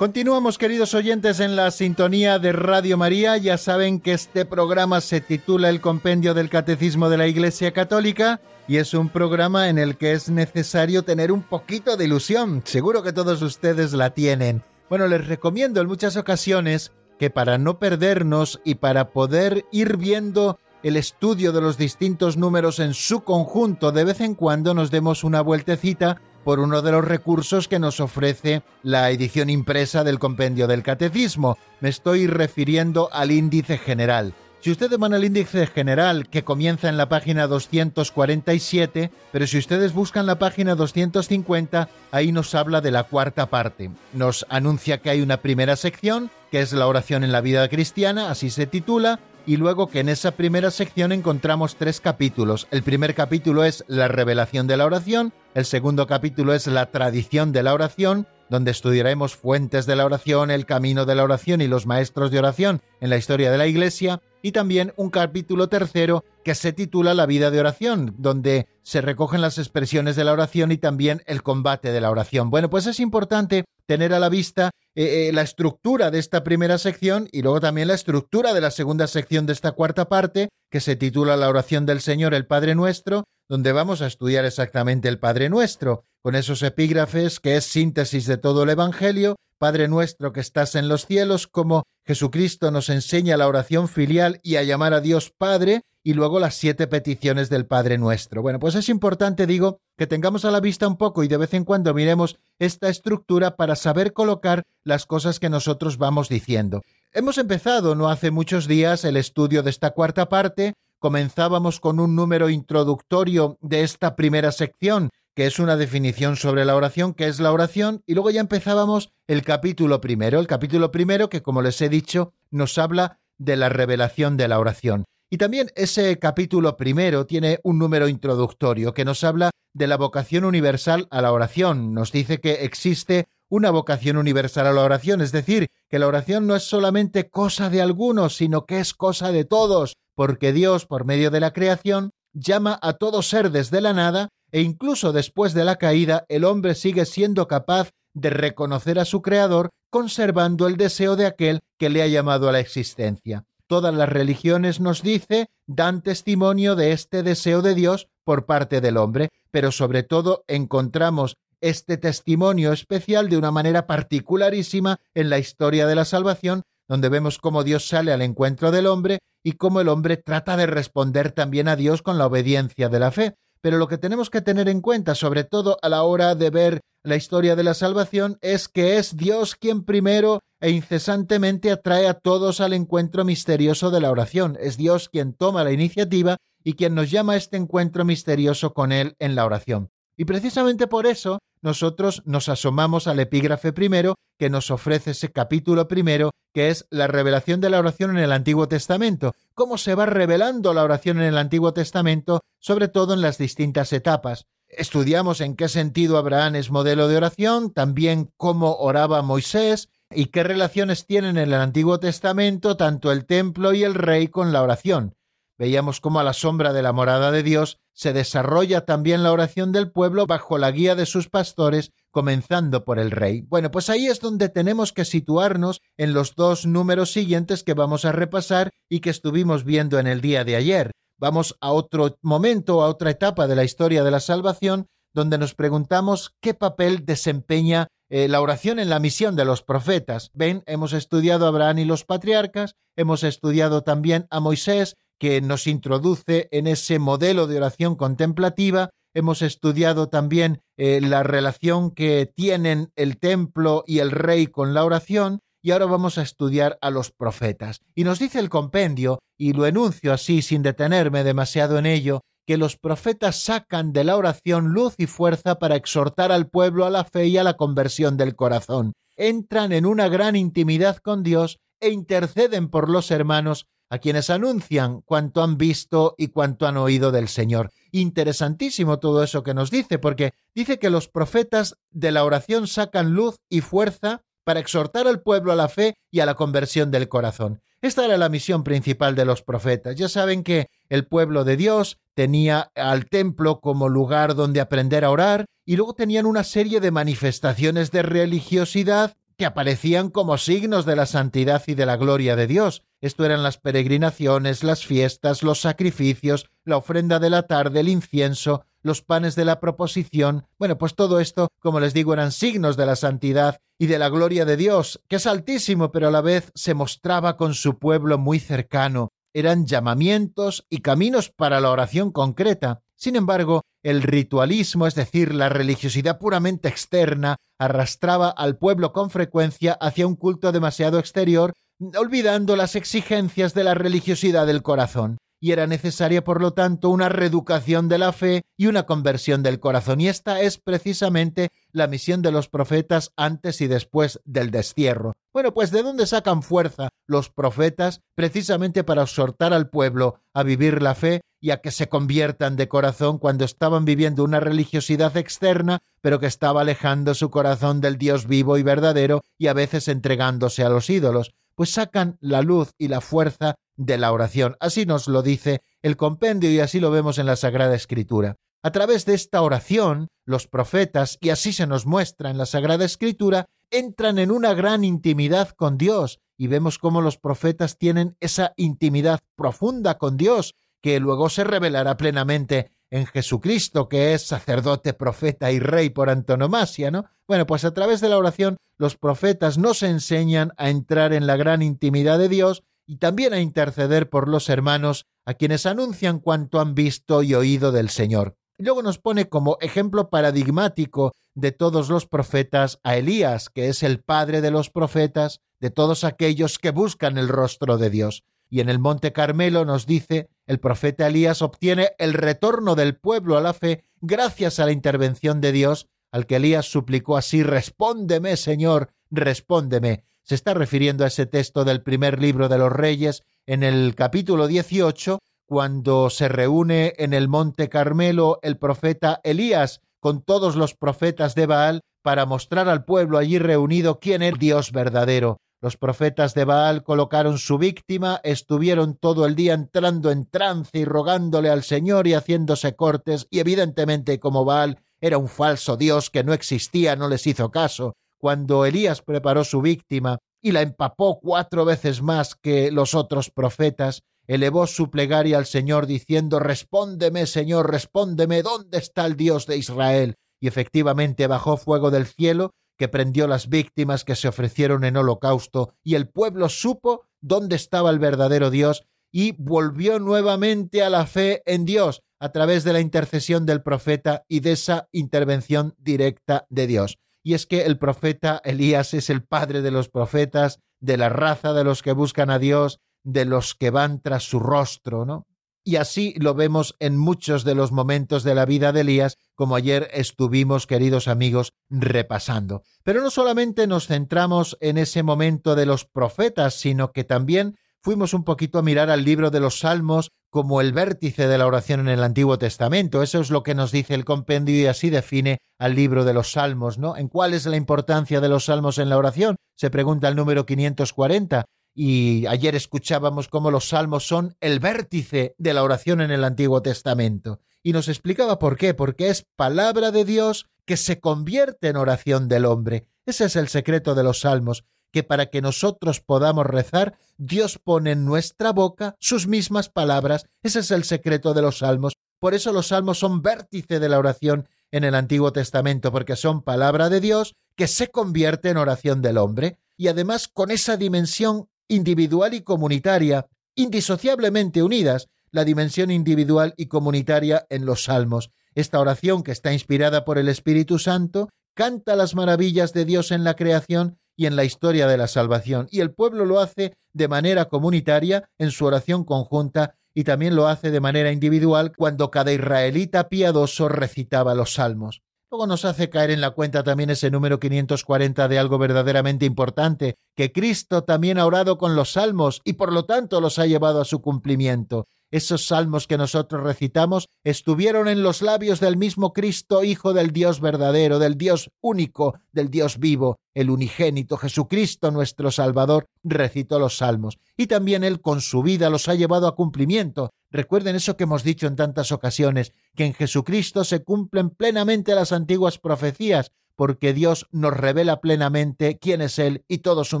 Continuamos, 0.06 0.56
queridos 0.56 0.94
oyentes, 0.94 1.40
en 1.40 1.56
la 1.56 1.68
sintonía 1.72 2.38
de 2.38 2.52
Radio 2.52 2.96
María. 2.96 3.38
Ya 3.38 3.58
saben 3.58 3.98
que 3.98 4.12
este 4.12 4.44
programa 4.44 5.00
se 5.00 5.20
titula 5.20 5.68
El 5.68 5.80
Compendio 5.80 6.32
del 6.32 6.48
Catecismo 6.48 7.08
de 7.08 7.16
la 7.16 7.26
Iglesia 7.26 7.72
Católica 7.72 8.40
y 8.68 8.76
es 8.76 8.94
un 8.94 9.08
programa 9.08 9.68
en 9.68 9.78
el 9.78 9.96
que 9.96 10.12
es 10.12 10.30
necesario 10.30 11.02
tener 11.02 11.32
un 11.32 11.42
poquito 11.42 11.96
de 11.96 12.04
ilusión. 12.04 12.62
Seguro 12.64 13.02
que 13.02 13.12
todos 13.12 13.42
ustedes 13.42 13.94
la 13.94 14.10
tienen. 14.10 14.62
Bueno, 14.88 15.08
les 15.08 15.26
recomiendo 15.26 15.80
en 15.80 15.88
muchas 15.88 16.16
ocasiones 16.16 16.92
que 17.18 17.28
para 17.28 17.58
no 17.58 17.80
perdernos 17.80 18.60
y 18.62 18.76
para 18.76 19.10
poder 19.10 19.64
ir 19.72 19.96
viendo 19.96 20.60
el 20.84 20.96
estudio 20.96 21.50
de 21.50 21.62
los 21.62 21.78
distintos 21.78 22.36
números 22.36 22.78
en 22.78 22.94
su 22.94 23.24
conjunto, 23.24 23.90
de 23.90 24.04
vez 24.04 24.20
en 24.20 24.36
cuando 24.36 24.72
nos 24.72 24.92
demos 24.92 25.24
una 25.24 25.40
vueltecita 25.40 26.20
por 26.46 26.60
uno 26.60 26.80
de 26.80 26.92
los 26.92 27.04
recursos 27.04 27.66
que 27.66 27.80
nos 27.80 27.98
ofrece 27.98 28.62
la 28.84 29.10
edición 29.10 29.50
impresa 29.50 30.04
del 30.04 30.20
compendio 30.20 30.68
del 30.68 30.84
catecismo. 30.84 31.58
Me 31.80 31.88
estoy 31.88 32.28
refiriendo 32.28 33.08
al 33.12 33.32
índice 33.32 33.78
general. 33.78 34.32
Si 34.60 34.70
ustedes 34.70 34.96
van 34.96 35.12
al 35.12 35.24
índice 35.24 35.66
general 35.66 36.28
que 36.28 36.44
comienza 36.44 36.88
en 36.88 36.98
la 36.98 37.08
página 37.08 37.48
247, 37.48 39.10
pero 39.32 39.46
si 39.48 39.58
ustedes 39.58 39.92
buscan 39.92 40.26
la 40.26 40.38
página 40.38 40.76
250, 40.76 41.88
ahí 42.12 42.30
nos 42.30 42.54
habla 42.54 42.80
de 42.80 42.92
la 42.92 43.02
cuarta 43.02 43.46
parte. 43.46 43.90
Nos 44.12 44.46
anuncia 44.48 44.98
que 44.98 45.10
hay 45.10 45.22
una 45.22 45.38
primera 45.38 45.74
sección, 45.74 46.30
que 46.52 46.60
es 46.60 46.72
la 46.72 46.86
oración 46.86 47.24
en 47.24 47.32
la 47.32 47.40
vida 47.40 47.68
cristiana, 47.68 48.30
así 48.30 48.50
se 48.50 48.68
titula, 48.68 49.18
y 49.46 49.56
luego 49.56 49.88
que 49.88 49.98
en 49.98 50.08
esa 50.08 50.32
primera 50.32 50.70
sección 50.70 51.10
encontramos 51.10 51.74
tres 51.74 52.00
capítulos. 52.00 52.68
El 52.70 52.84
primer 52.84 53.16
capítulo 53.16 53.64
es 53.64 53.84
la 53.88 54.06
revelación 54.06 54.68
de 54.68 54.76
la 54.76 54.86
oración, 54.86 55.32
el 55.56 55.64
segundo 55.64 56.06
capítulo 56.06 56.52
es 56.52 56.66
la 56.66 56.90
tradición 56.90 57.50
de 57.50 57.62
la 57.62 57.72
oración, 57.72 58.26
donde 58.50 58.72
estudiaremos 58.72 59.36
fuentes 59.36 59.86
de 59.86 59.96
la 59.96 60.04
oración, 60.04 60.50
el 60.50 60.66
camino 60.66 61.06
de 61.06 61.14
la 61.14 61.24
oración 61.24 61.62
y 61.62 61.66
los 61.66 61.86
maestros 61.86 62.30
de 62.30 62.38
oración 62.38 62.82
en 63.00 63.08
la 63.08 63.16
historia 63.16 63.50
de 63.50 63.56
la 63.56 63.66
Iglesia, 63.66 64.20
y 64.42 64.52
también 64.52 64.92
un 64.98 65.08
capítulo 65.08 65.70
tercero 65.70 66.26
que 66.44 66.54
se 66.54 66.74
titula 66.74 67.14
La 67.14 67.24
vida 67.24 67.50
de 67.50 67.58
oración, 67.58 68.14
donde 68.18 68.68
se 68.82 69.00
recogen 69.00 69.40
las 69.40 69.56
expresiones 69.56 70.14
de 70.14 70.24
la 70.24 70.34
oración 70.34 70.72
y 70.72 70.76
también 70.76 71.22
el 71.24 71.42
combate 71.42 71.90
de 71.90 72.02
la 72.02 72.10
oración. 72.10 72.50
Bueno, 72.50 72.68
pues 72.68 72.86
es 72.86 73.00
importante 73.00 73.64
tener 73.86 74.12
a 74.12 74.18
la 74.18 74.28
vista 74.28 74.70
eh, 74.94 75.28
eh, 75.28 75.32
la 75.32 75.42
estructura 75.42 76.10
de 76.10 76.18
esta 76.18 76.42
primera 76.42 76.78
sección 76.78 77.28
y 77.32 77.42
luego 77.42 77.60
también 77.60 77.88
la 77.88 77.94
estructura 77.94 78.54
de 78.54 78.60
la 78.60 78.70
segunda 78.70 79.06
sección 79.06 79.46
de 79.46 79.52
esta 79.52 79.72
cuarta 79.72 80.08
parte, 80.08 80.48
que 80.70 80.80
se 80.80 80.96
titula 80.96 81.36
La 81.36 81.48
oración 81.48 81.86
del 81.86 82.00
Señor, 82.00 82.34
el 82.34 82.46
Padre 82.46 82.74
Nuestro, 82.74 83.24
donde 83.48 83.72
vamos 83.72 84.02
a 84.02 84.06
estudiar 84.06 84.44
exactamente 84.44 85.08
el 85.08 85.18
Padre 85.18 85.48
Nuestro, 85.48 86.04
con 86.22 86.34
esos 86.34 86.62
epígrafes 86.62 87.40
que 87.40 87.56
es 87.56 87.64
síntesis 87.64 88.26
de 88.26 88.38
todo 88.38 88.64
el 88.64 88.70
Evangelio, 88.70 89.36
Padre 89.58 89.88
nuestro 89.88 90.32
que 90.32 90.40
estás 90.40 90.74
en 90.74 90.88
los 90.88 91.06
cielos, 91.06 91.46
como 91.46 91.84
Jesucristo 92.04 92.70
nos 92.70 92.88
enseña 92.88 93.36
la 93.36 93.48
oración 93.48 93.88
filial 93.88 94.40
y 94.42 94.56
a 94.56 94.62
llamar 94.62 94.94
a 94.94 95.00
Dios 95.00 95.32
Padre, 95.36 95.82
y 96.06 96.14
luego 96.14 96.38
las 96.38 96.54
siete 96.54 96.86
peticiones 96.86 97.50
del 97.50 97.66
Padre 97.66 97.98
nuestro. 97.98 98.40
Bueno, 98.40 98.60
pues 98.60 98.76
es 98.76 98.88
importante, 98.88 99.44
digo, 99.44 99.80
que 99.98 100.06
tengamos 100.06 100.44
a 100.44 100.52
la 100.52 100.60
vista 100.60 100.86
un 100.86 100.96
poco 100.96 101.24
y 101.24 101.28
de 101.28 101.36
vez 101.36 101.52
en 101.52 101.64
cuando 101.64 101.92
miremos 101.94 102.38
esta 102.60 102.88
estructura 102.88 103.56
para 103.56 103.74
saber 103.74 104.12
colocar 104.12 104.62
las 104.84 105.04
cosas 105.04 105.40
que 105.40 105.50
nosotros 105.50 105.98
vamos 105.98 106.28
diciendo. 106.28 106.82
Hemos 107.12 107.38
empezado 107.38 107.96
no 107.96 108.08
hace 108.08 108.30
muchos 108.30 108.68
días 108.68 109.04
el 109.04 109.16
estudio 109.16 109.64
de 109.64 109.70
esta 109.70 109.90
cuarta 109.90 110.28
parte, 110.28 110.74
comenzábamos 111.00 111.80
con 111.80 111.98
un 111.98 112.14
número 112.14 112.50
introductorio 112.50 113.58
de 113.60 113.82
esta 113.82 114.14
primera 114.14 114.52
sección, 114.52 115.10
que 115.36 115.46
es 115.46 115.58
una 115.58 115.76
definición 115.76 116.36
sobre 116.36 116.64
la 116.64 116.74
oración, 116.74 117.12
que 117.12 117.26
es 117.26 117.40
la 117.40 117.52
oración, 117.52 118.02
y 118.06 118.14
luego 118.14 118.30
ya 118.30 118.40
empezábamos 118.40 119.12
el 119.26 119.42
capítulo 119.42 120.00
primero, 120.00 120.40
el 120.40 120.46
capítulo 120.46 120.90
primero 120.90 121.28
que, 121.28 121.42
como 121.42 121.60
les 121.60 121.78
he 121.82 121.90
dicho, 121.90 122.32
nos 122.50 122.78
habla 122.78 123.20
de 123.36 123.56
la 123.56 123.68
revelación 123.68 124.38
de 124.38 124.48
la 124.48 124.58
oración. 124.58 125.04
Y 125.28 125.36
también 125.36 125.70
ese 125.76 126.18
capítulo 126.18 126.78
primero 126.78 127.26
tiene 127.26 127.60
un 127.64 127.78
número 127.78 128.08
introductorio 128.08 128.94
que 128.94 129.04
nos 129.04 129.24
habla 129.24 129.50
de 129.74 129.86
la 129.86 129.98
vocación 129.98 130.46
universal 130.46 131.06
a 131.10 131.20
la 131.20 131.32
oración. 131.32 131.92
Nos 131.92 132.12
dice 132.12 132.40
que 132.40 132.64
existe 132.64 133.28
una 133.50 133.70
vocación 133.70 134.16
universal 134.16 134.66
a 134.66 134.72
la 134.72 134.84
oración, 134.84 135.20
es 135.20 135.32
decir, 135.32 135.68
que 135.90 135.98
la 135.98 136.06
oración 136.06 136.46
no 136.46 136.56
es 136.56 136.62
solamente 136.62 137.28
cosa 137.28 137.68
de 137.68 137.82
algunos, 137.82 138.36
sino 138.36 138.64
que 138.64 138.80
es 138.80 138.94
cosa 138.94 139.32
de 139.32 139.44
todos, 139.44 139.96
porque 140.14 140.54
Dios, 140.54 140.86
por 140.86 141.04
medio 141.04 141.30
de 141.30 141.40
la 141.40 141.52
creación, 141.52 142.12
llama 142.32 142.78
a 142.80 142.94
todo 142.94 143.20
ser 143.20 143.50
desde 143.50 143.82
la 143.82 143.92
nada, 143.92 144.30
e 144.52 144.60
incluso 144.60 145.12
después 145.12 145.54
de 145.54 145.64
la 145.64 145.76
caída 145.76 146.24
el 146.28 146.44
hombre 146.44 146.74
sigue 146.74 147.04
siendo 147.04 147.48
capaz 147.48 147.90
de 148.14 148.30
reconocer 148.30 148.98
a 148.98 149.04
su 149.04 149.20
Creador, 149.20 149.70
conservando 149.90 150.66
el 150.66 150.76
deseo 150.76 151.16
de 151.16 151.26
aquel 151.26 151.60
que 151.78 151.90
le 151.90 152.02
ha 152.02 152.06
llamado 152.06 152.48
a 152.48 152.52
la 152.52 152.60
existencia. 152.60 153.44
Todas 153.66 153.94
las 153.94 154.08
religiones, 154.08 154.80
nos 154.80 155.02
dice, 155.02 155.48
dan 155.66 156.00
testimonio 156.00 156.76
de 156.76 156.92
este 156.92 157.22
deseo 157.22 157.62
de 157.62 157.74
Dios 157.74 158.08
por 158.24 158.46
parte 158.46 158.80
del 158.80 158.96
hombre, 158.96 159.28
pero 159.50 159.72
sobre 159.72 160.02
todo 160.02 160.44
encontramos 160.46 161.36
este 161.60 161.96
testimonio 161.96 162.72
especial 162.72 163.28
de 163.28 163.36
una 163.36 163.50
manera 163.50 163.86
particularísima 163.86 164.98
en 165.14 165.30
la 165.30 165.38
historia 165.38 165.86
de 165.86 165.94
la 165.94 166.04
salvación, 166.04 166.62
donde 166.88 167.08
vemos 167.08 167.38
cómo 167.38 167.64
Dios 167.64 167.88
sale 167.88 168.12
al 168.12 168.22
encuentro 168.22 168.70
del 168.70 168.86
hombre 168.86 169.18
y 169.42 169.52
cómo 169.52 169.80
el 169.80 169.88
hombre 169.88 170.16
trata 170.16 170.56
de 170.56 170.66
responder 170.66 171.32
también 171.32 171.68
a 171.68 171.76
Dios 171.76 172.02
con 172.02 172.18
la 172.18 172.26
obediencia 172.26 172.88
de 172.88 173.00
la 173.00 173.10
fe. 173.10 173.34
Pero 173.66 173.78
lo 173.78 173.88
que 173.88 173.98
tenemos 173.98 174.30
que 174.30 174.42
tener 174.42 174.68
en 174.68 174.80
cuenta, 174.80 175.16
sobre 175.16 175.42
todo 175.42 175.76
a 175.82 175.88
la 175.88 176.04
hora 176.04 176.36
de 176.36 176.50
ver 176.50 176.82
la 177.02 177.16
historia 177.16 177.56
de 177.56 177.64
la 177.64 177.74
salvación, 177.74 178.38
es 178.40 178.68
que 178.68 178.96
es 178.96 179.16
Dios 179.16 179.56
quien 179.56 179.84
primero 179.84 180.38
e 180.60 180.70
incesantemente 180.70 181.72
atrae 181.72 182.06
a 182.06 182.14
todos 182.14 182.60
al 182.60 182.74
encuentro 182.74 183.24
misterioso 183.24 183.90
de 183.90 184.00
la 184.00 184.12
oración. 184.12 184.56
Es 184.60 184.76
Dios 184.76 185.08
quien 185.08 185.32
toma 185.32 185.64
la 185.64 185.72
iniciativa 185.72 186.36
y 186.62 186.74
quien 186.74 186.94
nos 186.94 187.10
llama 187.10 187.32
a 187.32 187.36
este 187.38 187.56
encuentro 187.56 188.04
misterioso 188.04 188.72
con 188.72 188.92
Él 188.92 189.16
en 189.18 189.34
la 189.34 189.44
oración. 189.44 189.90
Y 190.16 190.24
precisamente 190.24 190.86
por 190.86 191.06
eso 191.06 191.38
nosotros 191.60 192.22
nos 192.24 192.48
asomamos 192.48 193.06
al 193.06 193.20
epígrafe 193.20 193.72
primero 193.72 194.14
que 194.38 194.50
nos 194.50 194.70
ofrece 194.70 195.10
ese 195.10 195.32
capítulo 195.32 195.88
primero, 195.88 196.30
que 196.54 196.68
es 196.68 196.86
la 196.90 197.06
revelación 197.06 197.60
de 197.60 197.70
la 197.70 197.78
oración 197.78 198.10
en 198.12 198.22
el 198.22 198.32
Antiguo 198.32 198.68
Testamento, 198.68 199.34
cómo 199.54 199.78
se 199.78 199.94
va 199.94 200.06
revelando 200.06 200.72
la 200.74 200.84
oración 200.84 201.18
en 201.18 201.24
el 201.24 201.38
Antiguo 201.38 201.72
Testamento, 201.72 202.42
sobre 202.60 202.88
todo 202.88 203.14
en 203.14 203.20
las 203.20 203.38
distintas 203.38 203.92
etapas. 203.92 204.46
Estudiamos 204.68 205.40
en 205.40 205.54
qué 205.54 205.68
sentido 205.68 206.18
Abraham 206.18 206.56
es 206.56 206.70
modelo 206.70 207.08
de 207.08 207.16
oración, 207.16 207.72
también 207.72 208.30
cómo 208.36 208.76
oraba 208.76 209.22
Moisés 209.22 209.88
y 210.10 210.26
qué 210.26 210.42
relaciones 210.42 211.06
tienen 211.06 211.36
en 211.36 211.48
el 211.48 211.54
Antiguo 211.54 212.00
Testamento 212.00 212.76
tanto 212.76 213.12
el 213.12 213.26
templo 213.26 213.74
y 213.74 213.84
el 213.84 213.94
rey 213.94 214.28
con 214.28 214.52
la 214.52 214.62
oración 214.62 215.14
veíamos 215.58 216.00
cómo 216.00 216.20
a 216.20 216.24
la 216.24 216.32
sombra 216.32 216.72
de 216.72 216.82
la 216.82 216.92
morada 216.92 217.30
de 217.30 217.42
Dios 217.42 217.78
se 217.92 218.12
desarrolla 218.12 218.84
también 218.84 219.22
la 219.22 219.32
oración 219.32 219.72
del 219.72 219.90
pueblo 219.90 220.26
bajo 220.26 220.58
la 220.58 220.70
guía 220.70 220.94
de 220.94 221.06
sus 221.06 221.28
pastores, 221.28 221.92
comenzando 222.10 222.84
por 222.84 222.98
el 222.98 223.10
rey. 223.10 223.42
Bueno, 223.42 223.70
pues 223.70 223.88
ahí 223.90 224.06
es 224.06 224.20
donde 224.20 224.48
tenemos 224.48 224.92
que 224.92 225.04
situarnos 225.04 225.80
en 225.96 226.12
los 226.12 226.34
dos 226.34 226.66
números 226.66 227.10
siguientes 227.12 227.64
que 227.64 227.74
vamos 227.74 228.04
a 228.04 228.12
repasar 228.12 228.70
y 228.88 229.00
que 229.00 229.10
estuvimos 229.10 229.64
viendo 229.64 229.98
en 229.98 230.06
el 230.06 230.20
día 230.20 230.44
de 230.44 230.56
ayer. 230.56 230.92
Vamos 231.18 231.56
a 231.60 231.72
otro 231.72 232.18
momento, 232.20 232.82
a 232.82 232.88
otra 232.88 233.10
etapa 233.10 233.46
de 233.46 233.56
la 233.56 233.64
historia 233.64 234.04
de 234.04 234.10
la 234.10 234.20
salvación, 234.20 234.88
donde 235.14 235.38
nos 235.38 235.54
preguntamos 235.54 236.34
qué 236.42 236.52
papel 236.52 237.06
desempeña 237.06 237.88
eh, 238.08 238.28
la 238.28 238.40
oración 238.40 238.78
en 238.78 238.90
la 238.90 239.00
misión 239.00 239.34
de 239.34 239.46
los 239.46 239.62
profetas. 239.62 240.30
Ven, 240.34 240.62
hemos 240.66 240.92
estudiado 240.92 241.46
a 241.46 241.48
Abraham 241.48 241.78
y 241.78 241.84
los 241.86 242.04
patriarcas, 242.04 242.76
hemos 242.96 243.24
estudiado 243.24 243.82
también 243.82 244.26
a 244.30 244.40
Moisés, 244.40 244.96
que 245.18 245.40
nos 245.40 245.66
introduce 245.66 246.48
en 246.50 246.66
ese 246.66 246.98
modelo 246.98 247.46
de 247.46 247.58
oración 247.58 247.96
contemplativa. 247.96 248.90
Hemos 249.14 249.42
estudiado 249.42 250.08
también 250.08 250.62
eh, 250.76 251.00
la 251.00 251.22
relación 251.22 251.90
que 251.90 252.30
tienen 252.34 252.92
el 252.96 253.18
templo 253.18 253.84
y 253.86 254.00
el 254.00 254.10
rey 254.10 254.46
con 254.46 254.74
la 254.74 254.84
oración 254.84 255.40
y 255.66 255.72
ahora 255.72 255.86
vamos 255.86 256.16
a 256.16 256.22
estudiar 256.22 256.78
a 256.80 256.90
los 256.90 257.10
profetas. 257.10 257.80
Y 257.94 258.04
nos 258.04 258.20
dice 258.20 258.38
el 258.38 258.48
compendio, 258.48 259.18
y 259.36 259.52
lo 259.52 259.66
enuncio 259.66 260.12
así 260.12 260.40
sin 260.40 260.62
detenerme 260.62 261.24
demasiado 261.24 261.76
en 261.76 261.86
ello, 261.86 262.20
que 262.46 262.56
los 262.56 262.76
profetas 262.76 263.42
sacan 263.42 263.92
de 263.92 264.04
la 264.04 264.16
oración 264.16 264.68
luz 264.68 264.94
y 264.96 265.06
fuerza 265.06 265.58
para 265.58 265.74
exhortar 265.74 266.30
al 266.30 266.48
pueblo 266.48 266.84
a 266.84 266.90
la 266.90 267.02
fe 267.02 267.26
y 267.26 267.36
a 267.36 267.42
la 267.42 267.54
conversión 267.54 268.16
del 268.16 268.36
corazón. 268.36 268.92
Entran 269.16 269.72
en 269.72 269.86
una 269.86 270.08
gran 270.08 270.36
intimidad 270.36 270.98
con 270.98 271.24
Dios 271.24 271.58
e 271.80 271.90
interceden 271.90 272.68
por 272.68 272.88
los 272.88 273.10
hermanos 273.10 273.66
a 273.88 273.98
quienes 273.98 274.30
anuncian 274.30 275.00
cuanto 275.02 275.42
han 275.42 275.58
visto 275.58 276.14
y 276.18 276.28
cuanto 276.28 276.66
han 276.66 276.76
oído 276.76 277.12
del 277.12 277.28
Señor. 277.28 277.70
Interesantísimo 277.92 278.98
todo 278.98 279.22
eso 279.22 279.42
que 279.42 279.54
nos 279.54 279.70
dice, 279.70 279.98
porque 279.98 280.34
dice 280.54 280.78
que 280.78 280.90
los 280.90 281.08
profetas 281.08 281.76
de 281.90 282.12
la 282.12 282.24
oración 282.24 282.66
sacan 282.66 283.12
luz 283.12 283.36
y 283.48 283.60
fuerza 283.60 284.22
para 284.44 284.60
exhortar 284.60 285.08
al 285.08 285.22
pueblo 285.22 285.52
a 285.52 285.56
la 285.56 285.68
fe 285.68 285.96
y 286.10 286.20
a 286.20 286.26
la 286.26 286.34
conversión 286.34 286.90
del 286.90 287.08
corazón. 287.08 287.60
Esta 287.82 288.04
era 288.04 288.16
la 288.16 288.28
misión 288.28 288.64
principal 288.64 289.14
de 289.14 289.24
los 289.24 289.42
profetas. 289.42 289.96
Ya 289.96 290.08
saben 290.08 290.42
que 290.42 290.70
el 290.88 291.06
pueblo 291.06 291.44
de 291.44 291.56
Dios 291.56 291.98
tenía 292.14 292.72
al 292.74 293.06
templo 293.06 293.60
como 293.60 293.88
lugar 293.88 294.34
donde 294.34 294.60
aprender 294.60 295.04
a 295.04 295.10
orar 295.10 295.46
y 295.64 295.76
luego 295.76 295.94
tenían 295.94 296.26
una 296.26 296.42
serie 296.42 296.80
de 296.80 296.90
manifestaciones 296.90 297.90
de 297.90 298.02
religiosidad 298.02 299.16
que 299.36 299.46
aparecían 299.46 300.10
como 300.10 300.38
signos 300.38 300.86
de 300.86 300.96
la 300.96 301.06
santidad 301.06 301.62
y 301.66 301.74
de 301.74 301.86
la 301.86 301.96
gloria 301.96 302.36
de 302.36 302.46
Dios. 302.46 302.82
Esto 303.00 303.24
eran 303.24 303.42
las 303.42 303.58
peregrinaciones, 303.58 304.64
las 304.64 304.86
fiestas, 304.86 305.42
los 305.42 305.60
sacrificios, 305.60 306.50
la 306.64 306.78
ofrenda 306.78 307.18
de 307.18 307.30
la 307.30 307.42
tarde, 307.42 307.80
el 307.80 307.88
incienso, 307.88 308.64
los 308.82 309.02
panes 309.02 309.34
de 309.34 309.44
la 309.44 309.60
proposición. 309.60 310.46
Bueno, 310.58 310.78
pues 310.78 310.94
todo 310.94 311.20
esto, 311.20 311.48
como 311.58 311.80
les 311.80 311.92
digo, 311.92 312.14
eran 312.14 312.32
signos 312.32 312.76
de 312.76 312.86
la 312.86 312.96
santidad 312.96 313.60
y 313.78 313.86
de 313.86 313.98
la 313.98 314.08
gloria 314.08 314.44
de 314.46 314.56
Dios, 314.56 315.02
que 315.08 315.16
es 315.16 315.26
altísimo, 315.26 315.92
pero 315.92 316.08
a 316.08 316.10
la 316.10 316.22
vez 316.22 316.50
se 316.54 316.72
mostraba 316.72 317.36
con 317.36 317.54
su 317.54 317.78
pueblo 317.78 318.16
muy 318.16 318.38
cercano. 318.38 319.10
Eran 319.34 319.66
llamamientos 319.66 320.64
y 320.70 320.78
caminos 320.78 321.30
para 321.30 321.60
la 321.60 321.70
oración 321.70 322.10
concreta. 322.10 322.82
Sin 322.96 323.14
embargo, 323.14 323.62
el 323.82 324.02
ritualismo, 324.02 324.86
es 324.86 324.94
decir, 324.94 325.34
la 325.34 325.48
religiosidad 325.48 326.18
puramente 326.18 326.68
externa, 326.68 327.36
arrastraba 327.58 328.30
al 328.30 328.56
pueblo 328.56 328.92
con 328.92 329.10
frecuencia 329.10 329.74
hacia 329.74 330.06
un 330.06 330.16
culto 330.16 330.50
demasiado 330.50 330.98
exterior, 330.98 331.52
olvidando 331.96 332.56
las 332.56 332.74
exigencias 332.74 333.52
de 333.52 333.64
la 333.64 333.74
religiosidad 333.74 334.46
del 334.46 334.62
corazón 334.62 335.18
y 335.40 335.52
era 335.52 335.66
necesaria, 335.66 336.24
por 336.24 336.40
lo 336.40 336.52
tanto, 336.54 336.90
una 336.90 337.08
reeducación 337.08 337.88
de 337.88 337.98
la 337.98 338.12
fe 338.12 338.42
y 338.56 338.66
una 338.66 338.84
conversión 338.84 339.42
del 339.42 339.60
corazón. 339.60 340.00
Y 340.00 340.08
esta 340.08 340.40
es 340.40 340.58
precisamente 340.58 341.50
la 341.72 341.86
misión 341.86 342.22
de 342.22 342.32
los 342.32 342.48
profetas 342.48 343.12
antes 343.16 343.60
y 343.60 343.66
después 343.66 344.20
del 344.24 344.50
destierro. 344.50 345.12
Bueno, 345.32 345.52
pues 345.52 345.70
¿de 345.70 345.82
dónde 345.82 346.06
sacan 346.06 346.42
fuerza 346.42 346.88
los 347.06 347.30
profetas? 347.30 348.00
Precisamente 348.14 348.82
para 348.84 349.02
exhortar 349.02 349.52
al 349.52 349.68
pueblo 349.68 350.20
a 350.32 350.42
vivir 350.42 350.82
la 350.82 350.94
fe 350.94 351.20
y 351.46 351.52
a 351.52 351.58
que 351.58 351.70
se 351.70 351.88
conviertan 351.88 352.56
de 352.56 352.66
corazón 352.66 353.18
cuando 353.18 353.44
estaban 353.44 353.84
viviendo 353.84 354.24
una 354.24 354.40
religiosidad 354.40 355.16
externa, 355.16 355.78
pero 356.00 356.18
que 356.18 356.26
estaba 356.26 356.62
alejando 356.62 357.14
su 357.14 357.30
corazón 357.30 357.80
del 357.80 357.98
Dios 357.98 358.26
vivo 358.26 358.58
y 358.58 358.64
verdadero 358.64 359.22
y 359.38 359.46
a 359.46 359.52
veces 359.52 359.86
entregándose 359.86 360.64
a 360.64 360.68
los 360.68 360.90
ídolos 360.90 361.34
pues 361.54 361.70
sacan 361.70 362.18
la 362.20 362.42
luz 362.42 362.72
y 362.78 362.88
la 362.88 363.00
fuerza 363.00 363.54
de 363.76 363.96
la 363.96 364.10
oración. 364.10 364.56
Así 364.58 364.86
nos 364.86 365.06
lo 365.06 365.22
dice 365.22 365.62
el 365.82 365.96
compendio 365.96 366.50
y 366.50 366.58
así 366.58 366.80
lo 366.80 366.90
vemos 366.90 367.16
en 367.18 367.26
la 367.26 367.36
Sagrada 367.36 367.76
Escritura. 367.76 368.36
A 368.64 368.72
través 368.72 369.06
de 369.06 369.14
esta 369.14 369.40
oración, 369.40 370.08
los 370.24 370.48
profetas, 370.48 371.16
y 371.20 371.30
así 371.30 371.52
se 371.52 371.68
nos 371.68 371.86
muestra 371.86 372.30
en 372.30 372.38
la 372.38 372.46
Sagrada 372.46 372.84
Escritura, 372.84 373.46
entran 373.70 374.18
en 374.18 374.32
una 374.32 374.52
gran 374.52 374.82
intimidad 374.82 375.50
con 375.50 375.78
Dios 375.78 376.18
y 376.36 376.48
vemos 376.48 376.78
cómo 376.78 377.00
los 377.00 377.18
profetas 377.18 377.78
tienen 377.78 378.16
esa 378.18 378.52
intimidad 378.56 379.20
profunda 379.36 379.96
con 379.96 380.16
Dios, 380.16 380.56
que 380.86 381.00
luego 381.00 381.28
se 381.28 381.42
revelará 381.42 381.96
plenamente 381.96 382.70
en 382.90 383.06
Jesucristo, 383.06 383.88
que 383.88 384.14
es 384.14 384.22
sacerdote, 384.24 384.92
profeta 384.92 385.50
y 385.50 385.58
rey 385.58 385.90
por 385.90 386.08
antonomasia, 386.08 386.92
¿no? 386.92 387.06
Bueno, 387.26 387.44
pues 387.44 387.64
a 387.64 387.74
través 387.74 388.00
de 388.00 388.08
la 388.08 388.18
oración 388.18 388.56
los 388.78 388.96
profetas 388.96 389.58
nos 389.58 389.82
enseñan 389.82 390.52
a 390.58 390.70
entrar 390.70 391.12
en 391.12 391.26
la 391.26 391.36
gran 391.36 391.60
intimidad 391.60 392.20
de 392.20 392.28
Dios 392.28 392.62
y 392.86 392.98
también 392.98 393.32
a 393.32 393.40
interceder 393.40 394.08
por 394.08 394.28
los 394.28 394.48
hermanos 394.48 395.06
a 395.24 395.34
quienes 395.34 395.66
anuncian 395.66 396.20
cuanto 396.20 396.60
han 396.60 396.76
visto 396.76 397.24
y 397.24 397.34
oído 397.34 397.72
del 397.72 397.90
Señor. 397.90 398.36
Luego 398.56 398.80
nos 398.80 399.00
pone 399.00 399.28
como 399.28 399.58
ejemplo 399.60 400.08
paradigmático 400.08 401.14
de 401.34 401.50
todos 401.50 401.88
los 401.88 402.06
profetas 402.06 402.78
a 402.84 402.94
Elías, 402.94 403.50
que 403.50 403.70
es 403.70 403.82
el 403.82 404.04
padre 404.04 404.40
de 404.40 404.52
los 404.52 404.70
profetas, 404.70 405.40
de 405.58 405.70
todos 405.70 406.04
aquellos 406.04 406.60
que 406.60 406.70
buscan 406.70 407.18
el 407.18 407.26
rostro 407.26 407.76
de 407.76 407.90
Dios. 407.90 408.22
Y 408.48 408.60
en 408.60 408.68
el 408.68 408.78
Monte 408.78 409.12
Carmelo 409.12 409.64
nos 409.64 409.86
dice, 409.86 410.28
el 410.46 410.60
profeta 410.60 411.06
Elías 411.06 411.42
obtiene 411.42 411.92
el 411.98 412.14
retorno 412.14 412.74
del 412.74 412.96
pueblo 412.96 413.36
a 413.36 413.40
la 413.40 413.52
fe 413.52 413.84
gracias 414.00 414.60
a 414.60 414.66
la 414.66 414.72
intervención 414.72 415.40
de 415.40 415.52
Dios, 415.52 415.88
al 416.12 416.26
que 416.26 416.36
Elías 416.36 416.66
suplicó 416.66 417.16
así, 417.16 417.42
Respóndeme, 417.42 418.36
Señor, 418.36 418.90
respóndeme 419.10 420.04
se 420.26 420.34
está 420.34 420.54
refiriendo 420.54 421.04
a 421.04 421.06
ese 421.06 421.24
texto 421.24 421.64
del 421.64 421.82
primer 421.82 422.20
libro 422.20 422.48
de 422.48 422.58
los 422.58 422.72
Reyes 422.72 423.22
en 423.46 423.62
el 423.62 423.94
capítulo 423.94 424.48
18, 424.48 425.20
cuando 425.46 426.10
se 426.10 426.28
reúne 426.28 426.94
en 426.98 427.14
el 427.14 427.28
monte 427.28 427.68
Carmelo 427.68 428.40
el 428.42 428.58
profeta 428.58 429.20
Elías 429.22 429.82
con 430.00 430.22
todos 430.22 430.56
los 430.56 430.74
profetas 430.74 431.36
de 431.36 431.46
Baal 431.46 431.80
para 432.02 432.26
mostrar 432.26 432.68
al 432.68 432.84
pueblo 432.84 433.18
allí 433.18 433.38
reunido 433.38 434.00
quién 434.00 434.20
es 434.20 434.36
Dios 434.36 434.72
verdadero. 434.72 435.36
Los 435.62 435.78
profetas 435.78 436.34
de 436.34 436.44
Baal 436.44 436.82
colocaron 436.82 437.38
su 437.38 437.56
víctima, 437.56 438.20
estuvieron 438.22 438.94
todo 438.94 439.24
el 439.24 439.34
día 439.34 439.54
entrando 439.54 440.10
en 440.10 440.26
trance 440.26 440.78
y 440.78 440.84
rogándole 440.84 441.48
al 441.48 441.62
Señor 441.62 442.06
y 442.06 442.12
haciéndose 442.12 442.76
cortes, 442.76 443.26
y 443.30 443.38
evidentemente 443.38 444.20
como 444.20 444.44
Baal 444.44 444.82
era 445.00 445.16
un 445.16 445.28
falso 445.28 445.76
Dios 445.76 446.10
que 446.10 446.24
no 446.24 446.34
existía, 446.34 446.94
no 446.94 447.08
les 447.08 447.26
hizo 447.26 447.50
caso. 447.50 447.94
Cuando 448.18 448.66
Elías 448.66 449.00
preparó 449.00 449.44
su 449.44 449.62
víctima 449.62 450.18
y 450.42 450.52
la 450.52 450.60
empapó 450.60 451.20
cuatro 451.20 451.64
veces 451.64 452.02
más 452.02 452.34
que 452.34 452.70
los 452.70 452.94
otros 452.94 453.30
profetas, 453.30 454.02
elevó 454.26 454.66
su 454.66 454.90
plegaria 454.90 455.38
al 455.38 455.46
Señor 455.46 455.86
diciendo 455.86 456.38
Respóndeme, 456.38 457.26
Señor, 457.26 457.70
respóndeme, 457.70 458.42
¿dónde 458.42 458.78
está 458.78 459.06
el 459.06 459.16
Dios 459.16 459.46
de 459.46 459.56
Israel? 459.56 460.16
Y 460.38 460.48
efectivamente 460.48 461.26
bajó 461.26 461.56
fuego 461.56 461.90
del 461.90 462.06
cielo 462.06 462.52
que 462.76 462.88
prendió 462.88 463.26
las 463.26 463.48
víctimas 463.48 464.04
que 464.04 464.16
se 464.16 464.28
ofrecieron 464.28 464.84
en 464.84 464.96
holocausto, 464.96 465.74
y 465.82 465.94
el 465.94 466.08
pueblo 466.08 466.48
supo 466.48 467.06
dónde 467.20 467.56
estaba 467.56 467.90
el 467.90 467.98
verdadero 467.98 468.50
Dios 468.50 468.86
y 469.12 469.32
volvió 469.32 469.98
nuevamente 469.98 470.82
a 470.82 470.90
la 470.90 471.06
fe 471.06 471.42
en 471.46 471.64
Dios 471.64 472.02
a 472.18 472.32
través 472.32 472.64
de 472.64 472.72
la 472.72 472.80
intercesión 472.80 473.46
del 473.46 473.62
profeta 473.62 474.24
y 474.28 474.40
de 474.40 474.52
esa 474.52 474.88
intervención 474.92 475.74
directa 475.78 476.46
de 476.50 476.66
Dios. 476.66 476.98
Y 477.22 477.34
es 477.34 477.46
que 477.46 477.62
el 477.62 477.78
profeta 477.78 478.40
Elías 478.44 478.94
es 478.94 479.10
el 479.10 479.22
padre 479.24 479.62
de 479.62 479.70
los 479.70 479.88
profetas, 479.88 480.60
de 480.80 480.96
la 480.96 481.08
raza 481.08 481.52
de 481.52 481.64
los 481.64 481.82
que 481.82 481.92
buscan 481.92 482.30
a 482.30 482.38
Dios, 482.38 482.80
de 483.04 483.24
los 483.24 483.54
que 483.54 483.70
van 483.70 484.00
tras 484.00 484.24
su 484.24 484.38
rostro, 484.38 485.04
¿no? 485.04 485.26
Y 485.68 485.76
así 485.76 486.14
lo 486.18 486.34
vemos 486.34 486.76
en 486.78 486.96
muchos 486.96 487.42
de 487.42 487.56
los 487.56 487.72
momentos 487.72 488.22
de 488.22 488.36
la 488.36 488.44
vida 488.44 488.70
de 488.70 488.82
Elías, 488.82 489.18
como 489.34 489.56
ayer 489.56 489.90
estuvimos, 489.92 490.68
queridos 490.68 491.08
amigos, 491.08 491.54
repasando. 491.68 492.62
Pero 492.84 493.02
no 493.02 493.10
solamente 493.10 493.66
nos 493.66 493.88
centramos 493.88 494.56
en 494.60 494.78
ese 494.78 495.02
momento 495.02 495.56
de 495.56 495.66
los 495.66 495.84
profetas, 495.84 496.54
sino 496.54 496.92
que 496.92 497.02
también 497.02 497.56
fuimos 497.82 498.14
un 498.14 498.22
poquito 498.22 498.60
a 498.60 498.62
mirar 498.62 498.90
al 498.90 499.04
libro 499.04 499.32
de 499.32 499.40
los 499.40 499.58
Salmos 499.58 500.12
como 500.30 500.60
el 500.60 500.72
vértice 500.72 501.26
de 501.26 501.36
la 501.36 501.46
oración 501.48 501.80
en 501.80 501.88
el 501.88 502.04
Antiguo 502.04 502.38
Testamento. 502.38 503.02
Eso 503.02 503.18
es 503.18 503.30
lo 503.30 503.42
que 503.42 503.56
nos 503.56 503.72
dice 503.72 503.94
el 503.94 504.04
compendio 504.04 504.54
y 504.54 504.66
así 504.66 504.88
define 504.88 505.38
al 505.58 505.74
libro 505.74 506.04
de 506.04 506.14
los 506.14 506.30
Salmos, 506.30 506.78
¿no? 506.78 506.96
¿En 506.96 507.08
cuál 507.08 507.34
es 507.34 507.44
la 507.44 507.56
importancia 507.56 508.20
de 508.20 508.28
los 508.28 508.44
Salmos 508.44 508.78
en 508.78 508.88
la 508.88 508.98
oración? 508.98 509.34
Se 509.56 509.70
pregunta 509.70 510.06
el 510.06 510.14
número 510.14 510.46
540 510.46 511.44
y 511.78 512.24
ayer 512.26 512.54
escuchábamos 512.54 513.28
cómo 513.28 513.50
los 513.50 513.68
salmos 513.68 514.08
son 514.08 514.34
el 514.40 514.60
vértice 514.60 515.34
de 515.36 515.52
la 515.52 515.62
oración 515.62 516.00
en 516.00 516.10
el 516.10 516.24
Antiguo 516.24 516.62
Testamento. 516.62 517.40
Y 517.62 517.74
nos 517.74 517.88
explicaba 517.88 518.38
por 518.38 518.56
qué, 518.56 518.72
porque 518.72 519.10
es 519.10 519.26
palabra 519.36 519.90
de 519.90 520.06
Dios 520.06 520.46
que 520.64 520.78
se 520.78 521.00
convierte 521.00 521.68
en 521.68 521.76
oración 521.76 522.28
del 522.28 522.46
hombre. 522.46 522.88
Ese 523.04 523.26
es 523.26 523.36
el 523.36 523.48
secreto 523.48 523.94
de 523.94 524.04
los 524.04 524.20
salmos, 524.20 524.64
que 524.90 525.02
para 525.02 525.26
que 525.26 525.42
nosotros 525.42 526.00
podamos 526.00 526.46
rezar, 526.46 526.96
Dios 527.18 527.58
pone 527.62 527.92
en 527.92 528.06
nuestra 528.06 528.52
boca 528.52 528.96
sus 528.98 529.26
mismas 529.26 529.68
palabras. 529.68 530.24
Ese 530.42 530.60
es 530.60 530.70
el 530.70 530.84
secreto 530.84 531.34
de 531.34 531.42
los 531.42 531.58
salmos. 531.58 531.92
Por 532.18 532.32
eso 532.32 532.54
los 532.54 532.68
salmos 532.68 533.00
son 533.00 533.20
vértice 533.20 533.80
de 533.80 533.88
la 533.90 533.98
oración 533.98 534.48
en 534.70 534.84
el 534.84 534.94
Antiguo 534.94 535.30
Testamento, 535.30 535.92
porque 535.92 536.16
son 536.16 536.40
palabra 536.40 536.88
de 536.88 537.02
Dios 537.02 537.34
que 537.54 537.68
se 537.68 537.88
convierte 537.88 538.48
en 538.48 538.56
oración 538.56 539.02
del 539.02 539.18
hombre, 539.18 539.58
y 539.76 539.88
además 539.88 540.28
con 540.28 540.50
esa 540.50 540.78
dimensión 540.78 541.48
individual 541.68 542.34
y 542.34 542.42
comunitaria, 542.42 543.26
indisociablemente 543.54 544.62
unidas, 544.62 545.08
la 545.30 545.44
dimensión 545.44 545.90
individual 545.90 546.54
y 546.56 546.66
comunitaria 546.66 547.46
en 547.50 547.66
los 547.66 547.84
salmos. 547.84 548.30
Esta 548.54 548.80
oración, 548.80 549.22
que 549.22 549.32
está 549.32 549.52
inspirada 549.52 550.04
por 550.04 550.18
el 550.18 550.28
Espíritu 550.28 550.78
Santo, 550.78 551.28
canta 551.54 551.96
las 551.96 552.14
maravillas 552.14 552.72
de 552.72 552.84
Dios 552.84 553.10
en 553.12 553.24
la 553.24 553.34
creación 553.34 553.98
y 554.16 554.26
en 554.26 554.36
la 554.36 554.44
historia 554.44 554.86
de 554.86 554.96
la 554.96 555.08
salvación, 555.08 555.68
y 555.70 555.80
el 555.80 555.92
pueblo 555.92 556.24
lo 556.24 556.40
hace 556.40 556.74
de 556.94 557.08
manera 557.08 557.46
comunitaria 557.46 558.28
en 558.38 558.50
su 558.50 558.64
oración 558.64 559.04
conjunta 559.04 559.74
y 559.94 560.04
también 560.04 560.36
lo 560.36 560.48
hace 560.48 560.70
de 560.70 560.80
manera 560.80 561.12
individual 561.12 561.72
cuando 561.76 562.10
cada 562.10 562.32
israelita 562.32 563.08
piadoso 563.08 563.68
recitaba 563.68 564.34
los 564.34 564.54
salmos. 564.54 565.02
Luego 565.30 565.48
nos 565.48 565.64
hace 565.64 565.90
caer 565.90 566.10
en 566.10 566.20
la 566.20 566.30
cuenta 566.30 566.62
también 566.62 566.90
ese 566.90 567.10
número 567.10 567.40
540 567.40 568.28
de 568.28 568.38
algo 568.38 568.58
verdaderamente 568.58 569.26
importante, 569.26 569.96
que 570.14 570.30
Cristo 570.30 570.84
también 570.84 571.18
ha 571.18 571.26
orado 571.26 571.58
con 571.58 571.74
los 571.74 571.92
salmos 571.92 572.40
y 572.44 572.52
por 572.52 572.72
lo 572.72 572.84
tanto 572.84 573.20
los 573.20 573.40
ha 573.40 573.46
llevado 573.46 573.80
a 573.80 573.84
su 573.84 574.00
cumplimiento. 574.00 574.86
Esos 575.10 575.46
salmos 575.46 575.86
que 575.86 575.98
nosotros 575.98 576.42
recitamos 576.42 577.08
estuvieron 577.22 577.86
en 577.86 578.02
los 578.02 578.22
labios 578.22 578.58
del 578.58 578.76
mismo 578.76 579.12
Cristo, 579.12 579.62
Hijo 579.62 579.92
del 579.92 580.12
Dios 580.12 580.40
verdadero, 580.40 580.98
del 580.98 581.16
Dios 581.16 581.50
único, 581.60 582.18
del 582.32 582.50
Dios 582.50 582.78
vivo, 582.78 583.20
el 583.32 583.50
unigénito 583.50 584.16
Jesucristo 584.16 584.90
nuestro 584.90 585.30
Salvador, 585.30 585.86
recitó 586.02 586.58
los 586.58 586.78
salmos. 586.78 587.18
Y 587.36 587.46
también 587.46 587.84
Él 587.84 588.00
con 588.00 588.20
su 588.20 588.42
vida 588.42 588.68
los 588.68 588.88
ha 588.88 588.94
llevado 588.94 589.28
a 589.28 589.36
cumplimiento. 589.36 590.10
Recuerden 590.30 590.74
eso 590.74 590.96
que 590.96 591.04
hemos 591.04 591.22
dicho 591.22 591.46
en 591.46 591.54
tantas 591.54 591.92
ocasiones, 591.92 592.52
que 592.74 592.84
en 592.84 592.94
Jesucristo 592.94 593.62
se 593.62 593.84
cumplen 593.84 594.30
plenamente 594.30 594.94
las 594.94 595.12
antiguas 595.12 595.58
profecías, 595.58 596.32
porque 596.56 596.92
Dios 596.92 597.28
nos 597.30 597.54
revela 597.54 598.00
plenamente 598.00 598.78
quién 598.78 599.02
es 599.02 599.18
Él 599.18 599.44
y 599.46 599.58
todo 599.58 599.84
su 599.84 600.00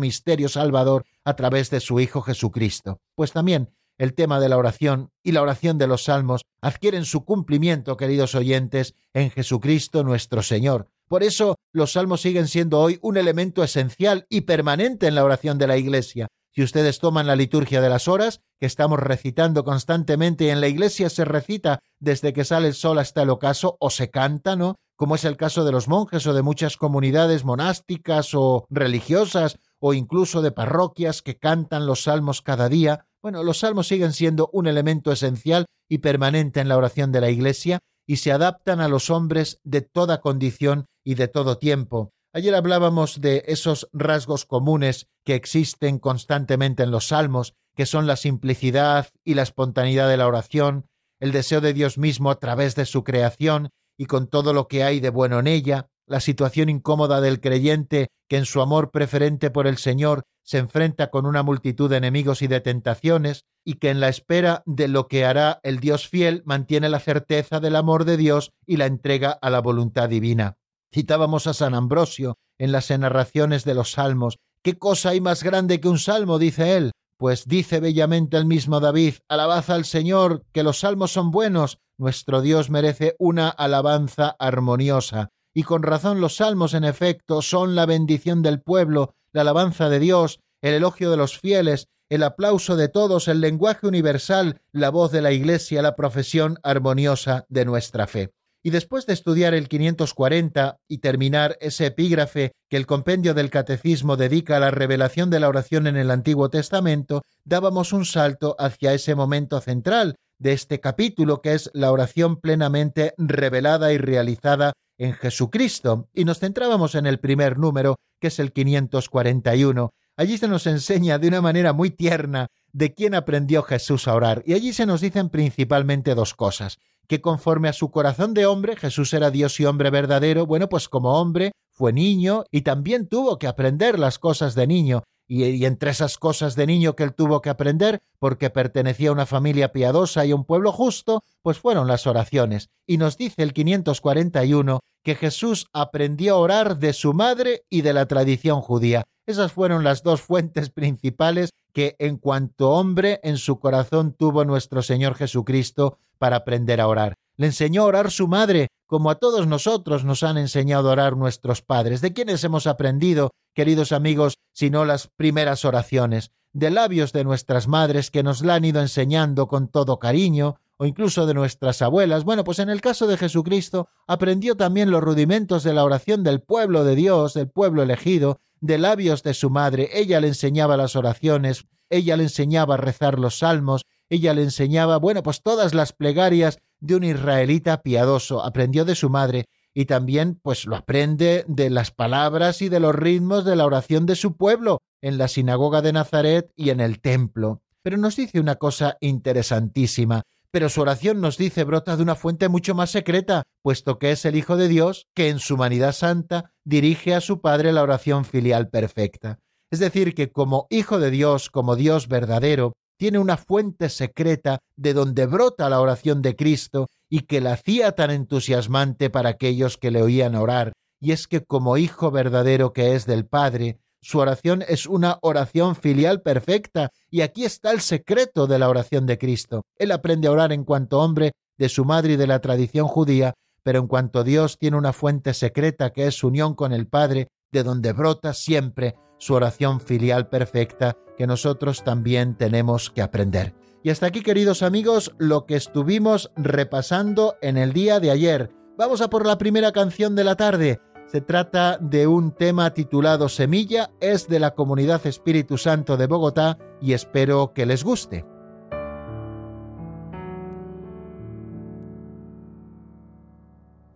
misterio 0.00 0.48
salvador 0.48 1.04
a 1.24 1.36
través 1.36 1.70
de 1.70 1.80
su 1.80 2.00
Hijo 2.00 2.22
Jesucristo. 2.22 3.00
Pues 3.14 3.32
también 3.32 3.70
el 3.98 4.14
tema 4.14 4.40
de 4.40 4.48
la 4.48 4.56
oración 4.56 5.10
y 5.22 5.32
la 5.32 5.42
oración 5.42 5.78
de 5.78 5.86
los 5.86 6.04
salmos 6.04 6.42
adquieren 6.60 7.04
su 7.04 7.24
cumplimiento, 7.24 7.96
queridos 7.96 8.34
oyentes, 8.34 8.94
en 9.14 9.30
Jesucristo 9.30 10.04
nuestro 10.04 10.42
Señor. 10.42 10.88
Por 11.08 11.22
eso 11.22 11.56
los 11.72 11.92
salmos 11.92 12.20
siguen 12.20 12.48
siendo 12.48 12.80
hoy 12.80 12.98
un 13.00 13.16
elemento 13.16 13.62
esencial 13.62 14.26
y 14.28 14.42
permanente 14.42 15.06
en 15.06 15.14
la 15.14 15.24
oración 15.24 15.56
de 15.58 15.68
la 15.68 15.76
Iglesia. 15.76 16.28
Si 16.56 16.62
ustedes 16.62 16.98
toman 16.98 17.26
la 17.26 17.36
liturgia 17.36 17.80
de 17.82 17.90
las 17.90 18.08
horas, 18.08 18.40
que 18.58 18.66
estamos 18.66 18.98
recitando 18.98 19.62
constantemente 19.62 20.44
y 20.44 20.48
en 20.48 20.62
la 20.62 20.68
Iglesia 20.68 21.10
se 21.10 21.26
recita 21.26 21.80
desde 22.00 22.32
que 22.32 22.44
sale 22.44 22.68
el 22.68 22.74
sol 22.74 22.98
hasta 22.98 23.22
el 23.22 23.30
ocaso, 23.30 23.76
o 23.78 23.90
se 23.90 24.10
canta, 24.10 24.56
¿no? 24.56 24.76
Como 24.96 25.14
es 25.14 25.26
el 25.26 25.36
caso 25.36 25.64
de 25.66 25.72
los 25.72 25.86
monjes 25.86 26.26
o 26.26 26.32
de 26.32 26.40
muchas 26.40 26.78
comunidades 26.78 27.44
monásticas 27.44 28.32
o 28.32 28.66
religiosas 28.70 29.58
o 29.80 29.94
incluso 29.94 30.42
de 30.42 30.52
parroquias 30.52 31.22
que 31.22 31.38
cantan 31.38 31.86
los 31.86 32.04
salmos 32.04 32.42
cada 32.42 32.68
día, 32.68 33.06
bueno, 33.22 33.42
los 33.42 33.58
salmos 33.58 33.88
siguen 33.88 34.12
siendo 34.12 34.50
un 34.52 34.66
elemento 34.66 35.12
esencial 35.12 35.66
y 35.88 35.98
permanente 35.98 36.60
en 36.60 36.68
la 36.68 36.76
oración 36.76 37.12
de 37.12 37.20
la 37.20 37.30
Iglesia 37.30 37.80
y 38.06 38.16
se 38.16 38.32
adaptan 38.32 38.80
a 38.80 38.88
los 38.88 39.10
hombres 39.10 39.60
de 39.64 39.80
toda 39.80 40.20
condición 40.20 40.86
y 41.04 41.14
de 41.14 41.28
todo 41.28 41.58
tiempo. 41.58 42.12
Ayer 42.32 42.54
hablábamos 42.54 43.20
de 43.20 43.44
esos 43.46 43.88
rasgos 43.92 44.44
comunes 44.44 45.08
que 45.24 45.34
existen 45.34 45.98
constantemente 45.98 46.82
en 46.82 46.90
los 46.90 47.08
salmos, 47.08 47.54
que 47.74 47.86
son 47.86 48.06
la 48.06 48.16
simplicidad 48.16 49.08
y 49.24 49.34
la 49.34 49.42
espontaneidad 49.42 50.08
de 50.08 50.16
la 50.16 50.26
oración, 50.26 50.86
el 51.18 51.32
deseo 51.32 51.60
de 51.60 51.72
Dios 51.72 51.98
mismo 51.98 52.30
a 52.30 52.38
través 52.38 52.74
de 52.74 52.84
su 52.84 53.04
creación 53.04 53.70
y 53.98 54.06
con 54.06 54.28
todo 54.28 54.52
lo 54.52 54.68
que 54.68 54.84
hay 54.84 55.00
de 55.00 55.10
bueno 55.10 55.38
en 55.40 55.46
ella, 55.46 55.88
la 56.06 56.20
situación 56.20 56.68
incómoda 56.68 57.20
del 57.20 57.40
creyente 57.40 58.08
que 58.28 58.36
en 58.36 58.44
su 58.44 58.60
amor 58.60 58.90
preferente 58.90 59.50
por 59.50 59.66
el 59.66 59.76
Señor 59.76 60.24
se 60.42 60.58
enfrenta 60.58 61.10
con 61.10 61.26
una 61.26 61.42
multitud 61.42 61.90
de 61.90 61.96
enemigos 61.96 62.40
y 62.42 62.46
de 62.46 62.60
tentaciones, 62.60 63.44
y 63.64 63.74
que 63.74 63.90
en 63.90 63.98
la 63.98 64.08
espera 64.08 64.62
de 64.64 64.86
lo 64.86 65.08
que 65.08 65.24
hará 65.24 65.58
el 65.64 65.80
Dios 65.80 66.08
fiel 66.08 66.42
mantiene 66.46 66.88
la 66.88 67.00
certeza 67.00 67.58
del 67.58 67.74
amor 67.74 68.04
de 68.04 68.16
Dios 68.16 68.52
y 68.64 68.76
la 68.76 68.86
entrega 68.86 69.32
a 69.32 69.50
la 69.50 69.60
voluntad 69.60 70.08
divina. 70.08 70.56
Citábamos 70.92 71.48
a 71.48 71.54
San 71.54 71.74
Ambrosio 71.74 72.38
en 72.58 72.70
las 72.70 72.90
narraciones 72.90 73.64
de 73.64 73.74
los 73.74 73.92
salmos. 73.92 74.38
¿Qué 74.62 74.78
cosa 74.78 75.10
hay 75.10 75.20
más 75.20 75.42
grande 75.42 75.80
que 75.80 75.88
un 75.88 75.98
salmo? 75.98 76.38
dice 76.38 76.76
él. 76.76 76.92
Pues 77.18 77.46
dice 77.46 77.80
bellamente 77.80 78.36
el 78.36 78.44
mismo 78.44 78.78
David, 78.78 79.14
alabad 79.28 79.70
al 79.70 79.84
Señor, 79.84 80.44
que 80.52 80.62
los 80.62 80.80
salmos 80.80 81.12
son 81.12 81.30
buenos, 81.30 81.78
nuestro 81.96 82.42
Dios 82.42 82.68
merece 82.68 83.16
una 83.18 83.48
alabanza 83.48 84.36
armoniosa. 84.38 85.30
Y 85.56 85.62
con 85.62 85.82
razón 85.82 86.20
los 86.20 86.36
salmos, 86.36 86.74
en 86.74 86.84
efecto, 86.84 87.40
son 87.40 87.74
la 87.74 87.86
bendición 87.86 88.42
del 88.42 88.60
pueblo, 88.60 89.14
la 89.32 89.40
alabanza 89.40 89.88
de 89.88 89.98
Dios, 89.98 90.40
el 90.60 90.74
elogio 90.74 91.10
de 91.10 91.16
los 91.16 91.38
fieles, 91.38 91.88
el 92.10 92.24
aplauso 92.24 92.76
de 92.76 92.88
todos, 92.88 93.26
el 93.26 93.40
lenguaje 93.40 93.86
universal, 93.86 94.60
la 94.70 94.90
voz 94.90 95.12
de 95.12 95.22
la 95.22 95.32
Iglesia, 95.32 95.80
la 95.80 95.96
profesión 95.96 96.58
armoniosa 96.62 97.46
de 97.48 97.64
nuestra 97.64 98.06
fe. 98.06 98.34
Y 98.62 98.68
después 98.68 99.06
de 99.06 99.14
estudiar 99.14 99.54
el 99.54 99.70
540 99.70 100.76
y 100.88 100.98
terminar 100.98 101.56
ese 101.62 101.86
epígrafe 101.86 102.52
que 102.68 102.76
el 102.76 102.84
compendio 102.84 103.32
del 103.32 103.48
Catecismo 103.48 104.18
dedica 104.18 104.58
a 104.58 104.60
la 104.60 104.70
revelación 104.70 105.30
de 105.30 105.40
la 105.40 105.48
oración 105.48 105.86
en 105.86 105.96
el 105.96 106.10
Antiguo 106.10 106.50
Testamento, 106.50 107.22
dábamos 107.46 107.94
un 107.94 108.04
salto 108.04 108.56
hacia 108.58 108.92
ese 108.92 109.14
momento 109.14 109.62
central 109.62 110.16
de 110.38 110.52
este 110.52 110.80
capítulo, 110.80 111.40
que 111.40 111.54
es 111.54 111.70
la 111.72 111.90
oración 111.92 112.36
plenamente 112.42 113.14
revelada 113.16 113.94
y 113.94 113.96
realizada 113.96 114.74
en 114.98 115.12
Jesucristo, 115.12 116.08
y 116.14 116.24
nos 116.24 116.38
centrábamos 116.38 116.94
en 116.94 117.06
el 117.06 117.18
primer 117.20 117.58
número, 117.58 117.96
que 118.20 118.28
es 118.28 118.38
el 118.38 118.52
541. 118.52 119.90
Allí 120.16 120.38
se 120.38 120.48
nos 120.48 120.66
enseña 120.66 121.18
de 121.18 121.28
una 121.28 121.40
manera 121.40 121.72
muy 121.72 121.90
tierna 121.90 122.48
de 122.72 122.94
quién 122.94 123.14
aprendió 123.14 123.62
Jesús 123.62 124.08
a 124.08 124.14
orar, 124.14 124.42
y 124.46 124.54
allí 124.54 124.72
se 124.72 124.86
nos 124.86 125.00
dicen 125.00 125.28
principalmente 125.28 126.14
dos 126.14 126.34
cosas, 126.34 126.78
que 127.06 127.20
conforme 127.20 127.68
a 127.68 127.72
su 127.72 127.90
corazón 127.90 128.34
de 128.34 128.46
hombre, 128.46 128.76
Jesús 128.76 129.12
era 129.12 129.30
Dios 129.30 129.60
y 129.60 129.64
hombre 129.64 129.90
verdadero, 129.90 130.46
bueno, 130.46 130.68
pues 130.68 130.88
como 130.88 131.20
hombre 131.20 131.52
fue 131.70 131.92
niño 131.92 132.44
y 132.50 132.62
también 132.62 133.08
tuvo 133.08 133.38
que 133.38 133.46
aprender 133.46 133.98
las 133.98 134.18
cosas 134.18 134.54
de 134.54 134.66
niño, 134.66 135.04
y, 135.28 135.64
entre 135.64 135.90
esas 135.90 136.18
cosas 136.18 136.56
de 136.56 136.66
niño 136.66 136.94
que 136.94 137.04
él 137.04 137.14
tuvo 137.14 137.40
que 137.40 137.50
aprender, 137.50 138.00
porque 138.18 138.50
pertenecía 138.50 139.10
a 139.10 139.12
una 139.12 139.26
familia 139.26 139.72
piadosa 139.72 140.24
y 140.24 140.30
a 140.30 140.36
un 140.36 140.44
pueblo 140.44 140.72
justo, 140.72 141.22
pues 141.42 141.58
fueron 141.58 141.88
las 141.88 142.06
oraciones. 142.06 142.70
Y 142.86 142.98
nos 142.98 143.16
dice 143.16 143.42
el 143.42 143.52
541 143.52 144.80
que 145.02 145.14
Jesús 145.14 145.68
aprendió 145.72 146.34
a 146.34 146.38
orar 146.38 146.78
de 146.78 146.92
su 146.92 147.12
madre 147.12 147.64
y 147.70 147.82
de 147.82 147.92
la 147.92 148.06
tradición 148.06 148.60
judía. 148.60 149.04
Esas 149.26 149.52
fueron 149.52 149.82
las 149.82 150.02
dos 150.02 150.20
fuentes 150.20 150.70
principales 150.70 151.50
que 151.72 151.96
en 151.98 152.16
cuanto 152.16 152.70
hombre 152.70 153.20
en 153.22 153.38
su 153.38 153.58
corazón 153.58 154.12
tuvo 154.12 154.44
nuestro 154.44 154.82
Señor 154.82 155.14
Jesucristo 155.14 155.98
para 156.18 156.36
aprender 156.36 156.80
a 156.80 156.88
orar. 156.88 157.14
Le 157.36 157.46
enseñó 157.46 157.82
a 157.82 157.86
orar 157.86 158.10
su 158.10 158.28
madre, 158.28 158.68
como 158.86 159.10
a 159.10 159.16
todos 159.16 159.46
nosotros 159.46 160.04
nos 160.04 160.22
han 160.22 160.38
enseñado 160.38 160.88
a 160.88 160.92
orar 160.92 161.16
nuestros 161.16 161.62
padres. 161.62 162.00
¿De 162.00 162.12
quiénes 162.12 162.42
hemos 162.44 162.66
aprendido, 162.66 163.32
queridos 163.54 163.92
amigos, 163.92 164.38
sino 164.52 164.84
las 164.84 165.08
primeras 165.08 165.64
oraciones? 165.64 166.30
De 166.52 166.70
labios 166.70 167.12
de 167.12 167.24
nuestras 167.24 167.68
madres 167.68 168.10
que 168.10 168.22
nos 168.22 168.42
la 168.42 168.54
han 168.54 168.64
ido 168.64 168.80
enseñando 168.80 169.48
con 169.48 169.68
todo 169.68 169.98
cariño, 169.98 170.56
o 170.78 170.86
incluso 170.86 171.26
de 171.26 171.34
nuestras 171.34 171.82
abuelas. 171.82 172.24
Bueno, 172.24 172.44
pues 172.44 172.58
en 172.58 172.68
el 172.68 172.80
caso 172.80 173.06
de 173.06 173.16
Jesucristo 173.16 173.88
aprendió 174.06 174.56
también 174.56 174.90
los 174.90 175.02
rudimentos 175.02 175.62
de 175.62 175.72
la 175.72 175.84
oración 175.84 176.22
del 176.22 176.40
pueblo 176.40 176.84
de 176.84 176.94
Dios, 176.94 177.34
del 177.34 177.48
pueblo 177.48 177.82
elegido, 177.82 178.40
de 178.60 178.78
labios 178.78 179.22
de 179.22 179.34
su 179.34 179.50
madre. 179.50 179.90
Ella 179.92 180.20
le 180.20 180.28
enseñaba 180.28 180.76
las 180.76 180.96
oraciones, 180.96 181.66
ella 181.88 182.16
le 182.16 182.24
enseñaba 182.24 182.74
a 182.74 182.78
rezar 182.78 183.18
los 183.18 183.38
salmos, 183.38 183.86
ella 184.08 184.34
le 184.34 184.42
enseñaba, 184.42 184.98
bueno, 184.98 185.22
pues 185.22 185.42
todas 185.42 185.74
las 185.74 185.92
plegarias 185.92 186.58
de 186.80 186.96
un 186.96 187.04
israelita 187.04 187.82
piadoso, 187.82 188.44
aprendió 188.44 188.84
de 188.84 188.94
su 188.94 189.10
madre 189.10 189.46
y 189.74 189.84
también 189.84 190.40
pues 190.42 190.64
lo 190.64 190.76
aprende 190.76 191.44
de 191.48 191.68
las 191.68 191.90
palabras 191.90 192.62
y 192.62 192.68
de 192.68 192.80
los 192.80 192.94
ritmos 192.94 193.44
de 193.44 193.56
la 193.56 193.66
oración 193.66 194.06
de 194.06 194.16
su 194.16 194.36
pueblo 194.36 194.80
en 195.02 195.18
la 195.18 195.28
sinagoga 195.28 195.82
de 195.82 195.92
Nazaret 195.92 196.50
y 196.56 196.70
en 196.70 196.80
el 196.80 197.00
templo. 197.00 197.60
Pero 197.82 197.98
nos 197.98 198.16
dice 198.16 198.40
una 198.40 198.56
cosa 198.56 198.96
interesantísima, 199.00 200.22
pero 200.50 200.70
su 200.70 200.80
oración 200.80 201.20
nos 201.20 201.36
dice 201.36 201.64
brota 201.64 201.96
de 201.96 202.02
una 202.02 202.14
fuente 202.14 202.48
mucho 202.48 202.74
más 202.74 202.90
secreta, 202.90 203.42
puesto 203.62 203.98
que 203.98 204.12
es 204.12 204.24
el 204.24 204.36
Hijo 204.36 204.56
de 204.56 204.68
Dios 204.68 205.06
que 205.14 205.28
en 205.28 205.38
su 205.38 205.54
humanidad 205.54 205.92
santa 205.92 206.52
dirige 206.64 207.14
a 207.14 207.20
su 207.20 207.42
Padre 207.42 207.72
la 207.72 207.82
oración 207.82 208.24
filial 208.24 208.70
perfecta. 208.70 209.38
Es 209.70 209.78
decir, 209.78 210.14
que 210.14 210.30
como 210.30 210.66
Hijo 210.70 210.98
de 210.98 211.10
Dios, 211.10 211.50
como 211.50 211.76
Dios 211.76 212.08
verdadero, 212.08 212.72
tiene 212.96 213.18
una 213.18 213.36
fuente 213.36 213.88
secreta 213.88 214.60
de 214.76 214.94
donde 214.94 215.26
brota 215.26 215.68
la 215.68 215.80
oración 215.80 216.22
de 216.22 216.36
Cristo 216.36 216.88
y 217.08 217.20
que 217.20 217.40
la 217.40 217.52
hacía 217.52 217.92
tan 217.92 218.10
entusiasmante 218.10 219.10
para 219.10 219.30
aquellos 219.30 219.76
que 219.76 219.90
le 219.90 220.02
oían 220.02 220.34
orar, 220.34 220.72
y 221.00 221.12
es 221.12 221.26
que 221.26 221.42
como 221.42 221.76
Hijo 221.76 222.10
verdadero 222.10 222.72
que 222.72 222.94
es 222.94 223.06
del 223.06 223.26
Padre, 223.26 223.78
su 224.00 224.18
oración 224.18 224.62
es 224.68 224.86
una 224.86 225.18
oración 225.22 225.74
filial 225.74 226.22
perfecta, 226.22 226.90
y 227.10 227.22
aquí 227.22 227.44
está 227.44 227.72
el 227.72 227.80
secreto 227.80 228.46
de 228.46 228.58
la 228.58 228.68
oración 228.68 229.06
de 229.06 229.18
Cristo. 229.18 229.62
Él 229.78 229.90
aprende 229.90 230.28
a 230.28 230.32
orar 230.32 230.52
en 230.52 230.64
cuanto 230.64 231.00
hombre 231.00 231.32
de 231.58 231.68
su 231.68 231.84
madre 231.84 232.12
y 232.12 232.16
de 232.16 232.26
la 232.26 232.40
tradición 232.40 232.86
judía, 232.86 233.34
pero 233.62 233.80
en 233.80 233.88
cuanto 233.88 234.22
Dios 234.22 234.58
tiene 234.58 234.76
una 234.76 234.92
fuente 234.92 235.34
secreta 235.34 235.90
que 235.90 236.06
es 236.06 236.14
su 236.14 236.28
unión 236.28 236.54
con 236.54 236.72
el 236.72 236.86
Padre, 236.86 237.26
de 237.56 237.62
donde 237.62 237.94
brota 237.94 238.34
siempre 238.34 238.96
su 239.16 239.32
oración 239.32 239.80
filial 239.80 240.28
perfecta 240.28 240.94
que 241.16 241.26
nosotros 241.26 241.84
también 241.84 242.36
tenemos 242.36 242.90
que 242.90 243.00
aprender. 243.00 243.54
Y 243.82 243.88
hasta 243.88 244.06
aquí, 244.06 244.20
queridos 244.20 244.62
amigos, 244.62 245.14
lo 245.16 245.46
que 245.46 245.56
estuvimos 245.56 246.30
repasando 246.36 247.36
en 247.40 247.56
el 247.56 247.72
día 247.72 247.98
de 247.98 248.10
ayer. 248.10 248.50
Vamos 248.76 249.00
a 249.00 249.08
por 249.08 249.24
la 249.24 249.38
primera 249.38 249.72
canción 249.72 250.14
de 250.14 250.24
la 250.24 250.34
tarde. 250.36 250.80
Se 251.06 251.22
trata 251.22 251.78
de 251.80 252.06
un 252.06 252.32
tema 252.32 252.74
titulado 252.74 253.30
Semilla, 253.30 253.90
es 254.00 254.28
de 254.28 254.38
la 254.38 254.54
Comunidad 254.54 255.06
Espíritu 255.06 255.56
Santo 255.56 255.96
de 255.96 256.06
Bogotá 256.06 256.58
y 256.82 256.92
espero 256.92 257.54
que 257.54 257.64
les 257.64 257.84
guste. 257.84 258.26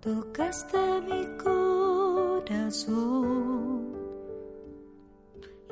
Tocaste 0.00 0.78
corazón 2.50 3.86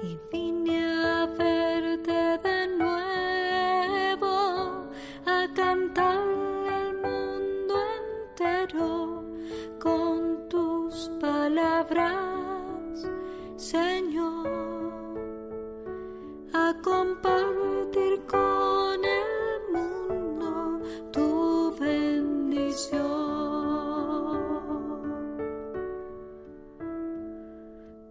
y 0.01 0.17
vine 0.31 0.79
a 0.85 1.27
verte 1.27 2.38
de 2.38 2.69
nuevo, 2.79 4.27
a 5.27 5.49
cantar 5.55 6.19
al 6.79 6.95
mundo 6.95 7.75
entero 8.31 9.25
con 9.81 10.49
tus 10.49 11.11
palabras, 11.21 13.09
Señor, 13.57 14.47
a 16.53 16.75
compartir 16.81 18.25
con 18.27 19.05
el 19.05 19.73
mundo 19.73 20.81
tu 21.11 21.75
bendición. 21.81 23.18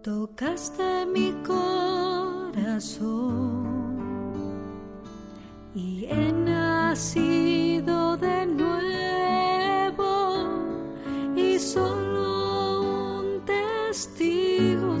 Tocaste 0.02 1.06
mi 1.06 1.32
corazón 1.44 1.98
y 5.74 6.04
he 6.04 6.32
nacido 6.32 8.16
de 8.16 8.46
nuevo 8.46 10.04
y 11.34 11.58
solo 11.58 13.18
un 13.18 13.44
testigo 13.44 15.00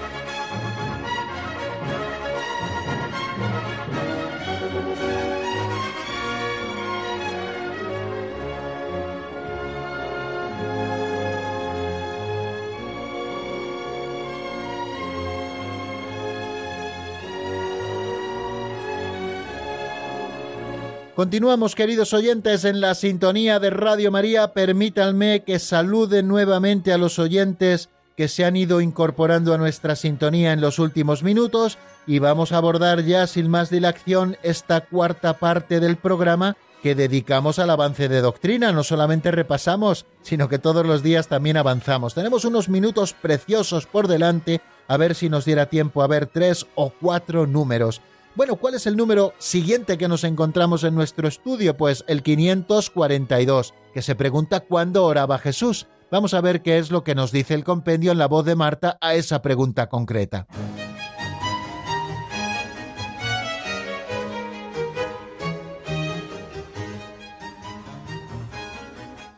Continuamos, 21.15 21.75
queridos 21.75 22.13
oyentes, 22.13 22.63
en 22.63 22.79
la 22.79 22.95
sintonía 22.95 23.59
de 23.59 23.69
Radio 23.69 24.11
María. 24.11 24.53
Permítanme 24.53 25.43
que 25.43 25.59
salude 25.59 26.23
nuevamente 26.23 26.93
a 26.93 26.97
los 26.97 27.19
oyentes 27.19 27.89
que 28.15 28.29
se 28.29 28.45
han 28.45 28.55
ido 28.55 28.79
incorporando 28.79 29.53
a 29.53 29.57
nuestra 29.57 29.97
sintonía 29.97 30.53
en 30.53 30.61
los 30.61 30.79
últimos 30.79 31.21
minutos 31.21 31.77
y 32.07 32.19
vamos 32.19 32.53
a 32.53 32.57
abordar 32.57 33.03
ya 33.03 33.27
sin 33.27 33.49
más 33.49 33.69
dilación 33.69 34.37
esta 34.41 34.81
cuarta 34.81 35.33
parte 35.33 35.81
del 35.81 35.97
programa 35.97 36.55
que 36.81 36.95
dedicamos 36.95 37.59
al 37.59 37.71
avance 37.71 38.07
de 38.07 38.21
doctrina. 38.21 38.71
No 38.71 38.83
solamente 38.83 39.31
repasamos, 39.31 40.05
sino 40.21 40.47
que 40.47 40.59
todos 40.59 40.85
los 40.85 41.03
días 41.03 41.27
también 41.27 41.57
avanzamos. 41.57 42.13
Tenemos 42.13 42.45
unos 42.45 42.69
minutos 42.69 43.13
preciosos 43.13 43.85
por 43.85 44.07
delante, 44.07 44.61
a 44.87 44.95
ver 44.95 45.13
si 45.13 45.29
nos 45.29 45.43
diera 45.43 45.65
tiempo 45.65 46.03
a 46.03 46.07
ver 46.07 46.27
tres 46.27 46.67
o 46.75 46.89
cuatro 46.89 47.47
números. 47.47 48.01
Bueno, 48.33 48.55
¿cuál 48.55 48.75
es 48.75 48.87
el 48.87 48.95
número 48.95 49.33
siguiente 49.39 49.97
que 49.97 50.07
nos 50.07 50.23
encontramos 50.23 50.85
en 50.85 50.95
nuestro 50.95 51.27
estudio? 51.27 51.75
Pues 51.75 52.05
el 52.07 52.23
542, 52.23 53.73
que 53.93 54.01
se 54.01 54.15
pregunta 54.15 54.61
cuándo 54.61 55.03
oraba 55.03 55.37
Jesús. 55.37 55.87
Vamos 56.09 56.33
a 56.33 56.39
ver 56.39 56.61
qué 56.61 56.77
es 56.77 56.91
lo 56.91 57.03
que 57.03 57.13
nos 57.13 57.33
dice 57.33 57.55
el 57.55 57.65
compendio 57.65 58.13
en 58.13 58.17
la 58.17 58.27
voz 58.27 58.45
de 58.45 58.55
Marta 58.55 58.97
a 59.01 59.15
esa 59.15 59.41
pregunta 59.41 59.89
concreta. 59.89 60.47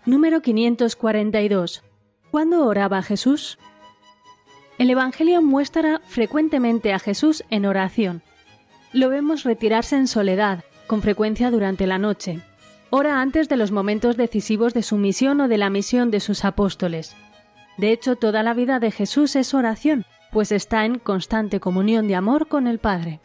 Número 0.06 0.42
542. 0.42 1.84
¿Cuándo 2.30 2.68
oraba 2.68 3.02
Jesús? 3.02 3.58
El 4.78 4.92
Evangelio 4.92 5.42
muestra 5.42 6.00
frecuentemente 6.06 6.94
a 6.94 7.00
Jesús 7.00 7.44
en 7.50 7.66
oración. 7.66 8.22
Lo 8.94 9.10
vemos 9.10 9.44
retirarse 9.44 9.96
en 9.96 10.08
soledad, 10.08 10.64
con 10.86 11.02
frecuencia 11.02 11.50
durante 11.50 11.88
la 11.88 11.98
noche, 11.98 12.42
hora 12.92 13.22
antes 13.22 13.50
de 13.50 13.58
los 13.58 13.72
momentos 13.72 14.18
decisivos 14.18 14.76
de 14.76 14.84
su 14.84 14.98
misión 14.98 15.42
o 15.42 15.48
de 15.48 15.58
la 15.58 15.72
misión 15.72 16.12
de 16.12 16.20
sus 16.20 16.46
apóstoles. 16.46 17.16
De 17.78 17.92
hecho, 17.92 18.16
toda 18.18 18.44
la 18.44 18.54
vida 18.54 18.80
de 18.80 18.92
Jesús 18.92 19.36
es 19.36 19.56
oración, 19.56 20.06
pues 20.32 20.52
está 20.52 20.86
en 20.86 21.00
constante 21.00 21.60
comunión 21.60 22.08
de 22.08 22.14
amor 22.14 22.48
con 22.48 22.68
el 22.68 22.78
Padre. 22.78 23.20